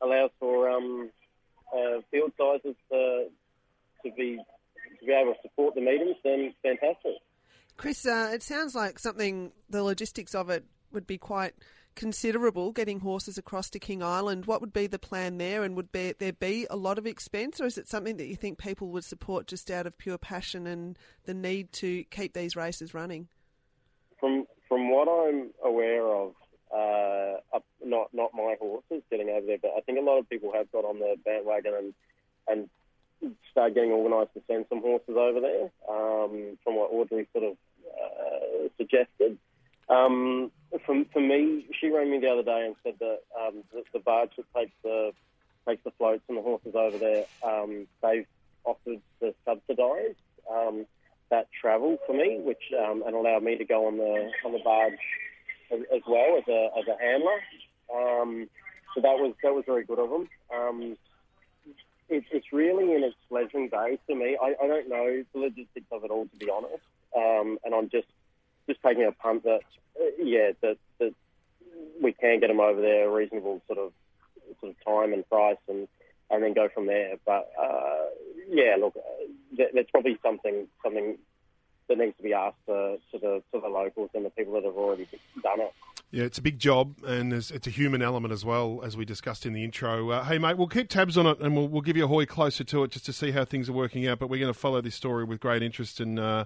allows 0.00 0.30
for 0.38 0.68
um, 0.70 1.10
uh, 1.72 2.00
field 2.10 2.32
sizes 2.38 2.76
to 2.90 3.28
to 4.04 4.12
be 4.16 4.38
to 5.00 5.06
be 5.06 5.12
able 5.12 5.34
to 5.34 5.38
support 5.42 5.74
the 5.74 5.80
meetings, 5.80 6.16
then 6.24 6.54
fantastic. 6.62 7.14
Chris, 7.76 8.06
uh, 8.06 8.30
it 8.32 8.42
sounds 8.42 8.74
like 8.74 8.98
something, 8.98 9.52
the 9.70 9.82
logistics 9.82 10.34
of 10.34 10.50
it 10.50 10.64
would 10.92 11.06
be 11.06 11.18
quite 11.18 11.54
considerable, 11.94 12.72
getting 12.72 13.00
horses 13.00 13.38
across 13.38 13.70
to 13.70 13.78
King 13.78 14.02
Island. 14.02 14.46
What 14.46 14.60
would 14.60 14.72
be 14.72 14.86
the 14.86 14.98
plan 14.98 15.38
there, 15.38 15.62
and 15.62 15.76
would 15.76 15.92
be, 15.92 16.14
there 16.18 16.32
be 16.32 16.66
a 16.70 16.76
lot 16.76 16.98
of 16.98 17.06
expense, 17.06 17.60
or 17.60 17.66
is 17.66 17.78
it 17.78 17.88
something 17.88 18.16
that 18.16 18.26
you 18.26 18.36
think 18.36 18.58
people 18.58 18.88
would 18.88 19.04
support 19.04 19.46
just 19.46 19.70
out 19.70 19.86
of 19.86 19.98
pure 19.98 20.18
passion 20.18 20.66
and 20.66 20.98
the 21.24 21.34
need 21.34 21.72
to 21.74 22.04
keep 22.04 22.34
these 22.34 22.56
races 22.56 22.94
running? 22.94 23.28
From 24.20 24.46
from 24.68 24.90
what 24.90 25.08
I'm 25.08 25.50
aware 25.64 26.06
of, 26.06 26.34
uh, 26.74 27.36
not 27.84 28.08
not 28.14 28.34
my 28.34 28.56
horses 28.60 29.02
getting 29.10 29.28
over 29.28 29.46
there, 29.46 29.58
but 29.60 29.72
I 29.76 29.80
think 29.80 29.98
a 29.98 30.02
lot 30.02 30.18
of 30.18 30.28
people 30.28 30.52
have 30.52 30.70
got 30.72 30.84
on 30.84 30.98
the 30.98 31.16
bandwagon 31.24 31.74
and 31.74 31.94
and 32.48 33.36
start 33.50 33.74
getting 33.74 33.92
organised 33.92 34.34
to 34.34 34.42
send 34.48 34.66
some 34.68 34.80
horses 34.80 35.16
over 35.16 35.40
there. 35.40 35.70
Um, 35.88 36.58
from 36.64 36.76
what 36.76 36.90
Audrey 36.90 37.26
sort 37.32 37.44
of 37.44 37.56
uh, 37.86 38.68
suggested. 38.76 39.38
Um, 39.88 40.50
for, 40.86 41.04
for 41.12 41.20
me, 41.20 41.66
she 41.78 41.88
rang 41.88 42.10
me 42.10 42.18
the 42.18 42.28
other 42.28 42.42
day 42.42 42.64
and 42.66 42.76
said 42.82 42.94
that 43.00 43.20
um, 43.38 43.62
the, 43.72 43.82
the 43.92 43.98
barge 43.98 44.30
that 44.36 44.46
takes 44.56 44.72
the 44.82 45.12
takes 45.68 45.84
the 45.84 45.92
floats 45.92 46.22
and 46.28 46.38
the 46.38 46.42
horses 46.42 46.74
over 46.74 46.98
there, 46.98 47.24
um, 47.44 47.86
they've 48.02 48.26
offered 48.64 49.00
to 49.20 49.34
subsidise 49.44 50.16
um, 50.50 50.86
that 51.30 51.48
travel 51.60 51.98
for 52.06 52.14
me, 52.14 52.40
which 52.40 52.62
um, 52.78 53.02
and 53.06 53.14
allow 53.14 53.38
me 53.38 53.56
to 53.56 53.64
go 53.64 53.86
on 53.86 53.96
the 53.98 54.30
on 54.44 54.52
the 54.52 54.60
barge 54.64 54.98
as, 55.72 55.80
as 55.94 56.02
well 56.06 56.38
as 56.38 56.44
a 56.48 56.68
as 56.78 56.86
a 56.88 56.96
handler. 57.02 57.40
Um, 57.94 58.48
so 58.94 59.00
that 59.00 59.18
was 59.18 59.34
that 59.42 59.54
was 59.54 59.64
very 59.66 59.84
good 59.84 59.98
of 59.98 60.10
them. 60.10 60.28
Um, 60.54 60.96
it, 62.08 62.24
it's 62.30 62.52
really 62.52 62.94
in 62.94 63.02
its 63.02 63.16
fledgling 63.28 63.68
days 63.68 63.98
for 64.06 64.14
me. 64.14 64.36
I, 64.40 64.54
I 64.62 64.66
don't 64.66 64.88
know 64.88 65.24
the 65.32 65.38
logistics 65.38 65.86
of 65.90 66.04
it 66.04 66.10
all, 66.10 66.26
to 66.26 66.36
be 66.36 66.50
honest, 66.50 66.84
um, 67.16 67.58
and 67.64 67.74
I'm 67.74 67.88
just 67.88 68.08
just 68.68 68.80
taking 68.82 69.04
a 69.04 69.12
punt 69.12 69.44
that 69.44 69.60
uh, 70.00 70.04
yeah 70.22 70.52
that 70.60 70.76
that 70.98 71.14
we 72.00 72.12
can 72.12 72.40
get 72.40 72.48
them 72.48 72.60
over 72.60 72.80
there 72.80 73.08
a 73.08 73.12
reasonable 73.12 73.62
sort 73.66 73.78
of 73.78 73.92
sort 74.60 74.74
of 74.74 74.84
time 74.84 75.12
and 75.12 75.28
price 75.28 75.56
and 75.68 75.88
and 76.30 76.42
then 76.42 76.54
go 76.54 76.68
from 76.72 76.86
there. 76.86 77.16
But 77.24 77.50
uh, 77.60 78.06
yeah, 78.48 78.76
look, 78.78 78.96
uh, 78.96 79.64
that's 79.74 79.90
probably 79.90 80.18
something 80.22 80.66
something 80.82 81.18
that 81.88 81.98
needs 81.98 82.16
to 82.16 82.22
be 82.22 82.32
asked 82.32 82.56
to, 82.66 82.98
to 83.12 83.18
the 83.18 83.42
to 83.52 83.60
the 83.60 83.68
locals 83.68 84.10
and 84.14 84.24
the 84.24 84.30
people 84.30 84.54
that 84.54 84.64
have 84.64 84.76
already 84.76 85.06
done 85.42 85.60
it. 85.60 85.72
Yeah, 86.10 86.24
it's 86.24 86.36
a 86.36 86.42
big 86.42 86.58
job, 86.58 86.96
and 87.06 87.32
it's 87.32 87.50
a 87.66 87.70
human 87.70 88.02
element 88.02 88.34
as 88.34 88.44
well, 88.44 88.82
as 88.84 88.98
we 88.98 89.06
discussed 89.06 89.46
in 89.46 89.54
the 89.54 89.64
intro. 89.64 90.10
Uh, 90.10 90.24
hey, 90.24 90.36
mate, 90.36 90.58
we'll 90.58 90.68
keep 90.68 90.90
tabs 90.90 91.16
on 91.16 91.26
it, 91.26 91.40
and 91.40 91.56
we'll, 91.56 91.68
we'll 91.68 91.80
give 91.80 91.96
you 91.96 92.04
a 92.04 92.08
hoy 92.08 92.26
closer 92.26 92.64
to 92.64 92.84
it 92.84 92.90
just 92.90 93.06
to 93.06 93.14
see 93.14 93.30
how 93.30 93.46
things 93.46 93.70
are 93.70 93.72
working 93.72 94.06
out. 94.06 94.18
But 94.18 94.28
we're 94.28 94.38
going 94.38 94.52
to 94.52 94.58
follow 94.58 94.82
this 94.82 94.94
story 94.94 95.24
with 95.24 95.40
great 95.40 95.62
interest 95.62 96.00
and 96.00 96.18
uh, 96.18 96.44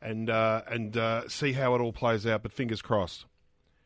and 0.00 0.30
uh, 0.30 0.62
and 0.66 0.96
uh, 0.96 1.28
see 1.28 1.52
how 1.52 1.74
it 1.74 1.80
all 1.82 1.92
plays 1.92 2.26
out. 2.26 2.42
But 2.42 2.52
fingers 2.52 2.80
crossed. 2.80 3.26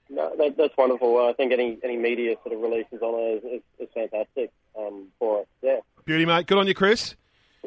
No, 0.08 0.32
that, 0.38 0.56
that's 0.56 0.76
wonderful. 0.78 1.18
I 1.18 1.32
think 1.32 1.52
any 1.52 1.78
any 1.82 1.96
media 1.96 2.36
sort 2.44 2.54
of 2.54 2.60
releases 2.60 3.02
on 3.02 3.18
it 3.18 3.44
is, 3.44 3.44
is, 3.44 3.62
is 3.80 3.88
fantastic 3.92 4.52
um, 4.78 5.08
for 5.18 5.40
us. 5.40 5.46
Yeah. 5.60 5.80
Beauty, 6.04 6.24
mate. 6.24 6.46
Good 6.46 6.58
on 6.58 6.68
you, 6.68 6.74
Chris. 6.74 7.16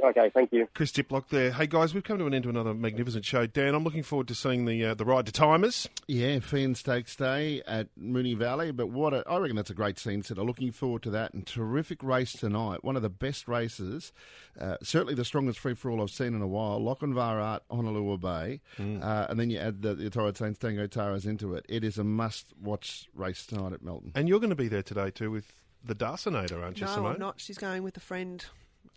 Okay, 0.03 0.29
thank 0.33 0.51
you. 0.51 0.67
Chris 0.73 0.91
Diplock 0.91 1.27
there. 1.29 1.51
Hey 1.51 1.67
guys, 1.67 1.93
we've 1.93 2.03
come 2.03 2.17
to 2.19 2.25
an 2.25 2.33
end 2.33 2.43
to 2.43 2.49
another 2.49 2.73
magnificent 2.73 3.25
show. 3.25 3.45
Dan, 3.45 3.75
I'm 3.75 3.83
looking 3.83 4.03
forward 4.03 4.27
to 4.29 4.35
seeing 4.35 4.65
the 4.65 4.85
uh, 4.85 4.93
the 4.93 5.05
ride 5.05 5.25
to 5.25 5.31
timers. 5.31 5.89
Yeah, 6.07 6.39
Fan 6.39 6.75
Stakes 6.75 7.15
Day 7.15 7.61
at 7.67 7.87
Moonee 7.99 8.37
Valley. 8.37 8.71
But 8.71 8.87
what 8.87 9.13
a, 9.13 9.23
I 9.27 9.37
reckon 9.37 9.55
that's 9.55 9.69
a 9.69 9.73
great 9.75 9.99
scene 9.99 10.23
setter. 10.23 10.43
Looking 10.43 10.71
forward 10.71 11.03
to 11.03 11.09
that 11.11 11.33
and 11.33 11.45
terrific 11.45 12.01
race 12.03 12.33
tonight. 12.33 12.83
One 12.83 12.95
of 12.95 13.01
the 13.01 13.09
best 13.09 13.47
races, 13.47 14.11
uh, 14.59 14.77
certainly 14.81 15.15
the 15.15 15.25
strongest 15.25 15.59
free 15.59 15.73
for 15.73 15.91
all 15.91 16.01
I've 16.01 16.09
seen 16.09 16.33
in 16.33 16.41
a 16.41 16.47
while. 16.47 16.79
Lochinvar 16.79 17.41
Art, 17.41 17.63
Honolulu 17.69 18.17
Bay, 18.17 18.61
uh, 18.79 19.27
and 19.29 19.39
then 19.39 19.49
you 19.49 19.59
add 19.59 19.81
the, 19.81 19.95
the 19.95 20.09
Torrid 20.09 20.37
Saints 20.37 20.59
Tango 20.59 20.87
Taras 20.87 21.25
into 21.25 21.53
it. 21.55 21.65
It 21.67 21.83
is 21.83 21.97
a 21.97 22.03
must 22.03 22.53
watch 22.61 23.09
race 23.13 23.45
tonight 23.45 23.73
at 23.73 23.83
Melton. 23.83 24.11
And 24.15 24.27
you're 24.29 24.39
going 24.39 24.49
to 24.49 24.55
be 24.55 24.67
there 24.67 24.83
today 24.83 25.11
too 25.11 25.31
with 25.31 25.51
the 25.83 25.95
Darcinator, 25.95 26.61
aren't 26.61 26.79
you, 26.79 26.85
no, 26.85 26.93
Simone? 26.93 27.13
I'm 27.13 27.19
not. 27.19 27.39
She's 27.39 27.57
going 27.57 27.83
with 27.83 27.95
a 27.97 28.01
friend. 28.01 28.45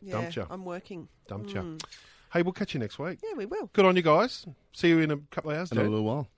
Yeah, 0.03 0.13
Dumped 0.13 0.37
ya. 0.37 0.47
I'm 0.51 0.65
working. 0.65 1.09
Dumped 1.29 1.53
ya. 1.55 1.63
Mm. 1.63 1.83
Hey, 2.33 2.43
we'll 2.43 2.53
catch 2.53 2.75
you 2.75 2.81
next 2.81 2.99
week. 2.99 3.19
Yeah, 3.23 3.37
we 3.37 3.47
will. 3.47 3.71
Good 3.73 3.85
on 3.85 3.95
you 3.97 4.03
guys. 4.03 4.47
See 4.73 4.89
you 4.89 4.99
in 5.01 5.11
a 5.11 5.17
couple 5.31 5.51
of 5.51 5.59
hours. 5.59 5.71
In 5.73 5.79
a 5.79 5.83
Dan. 5.83 5.91
little 5.91 6.05
while. 6.05 6.29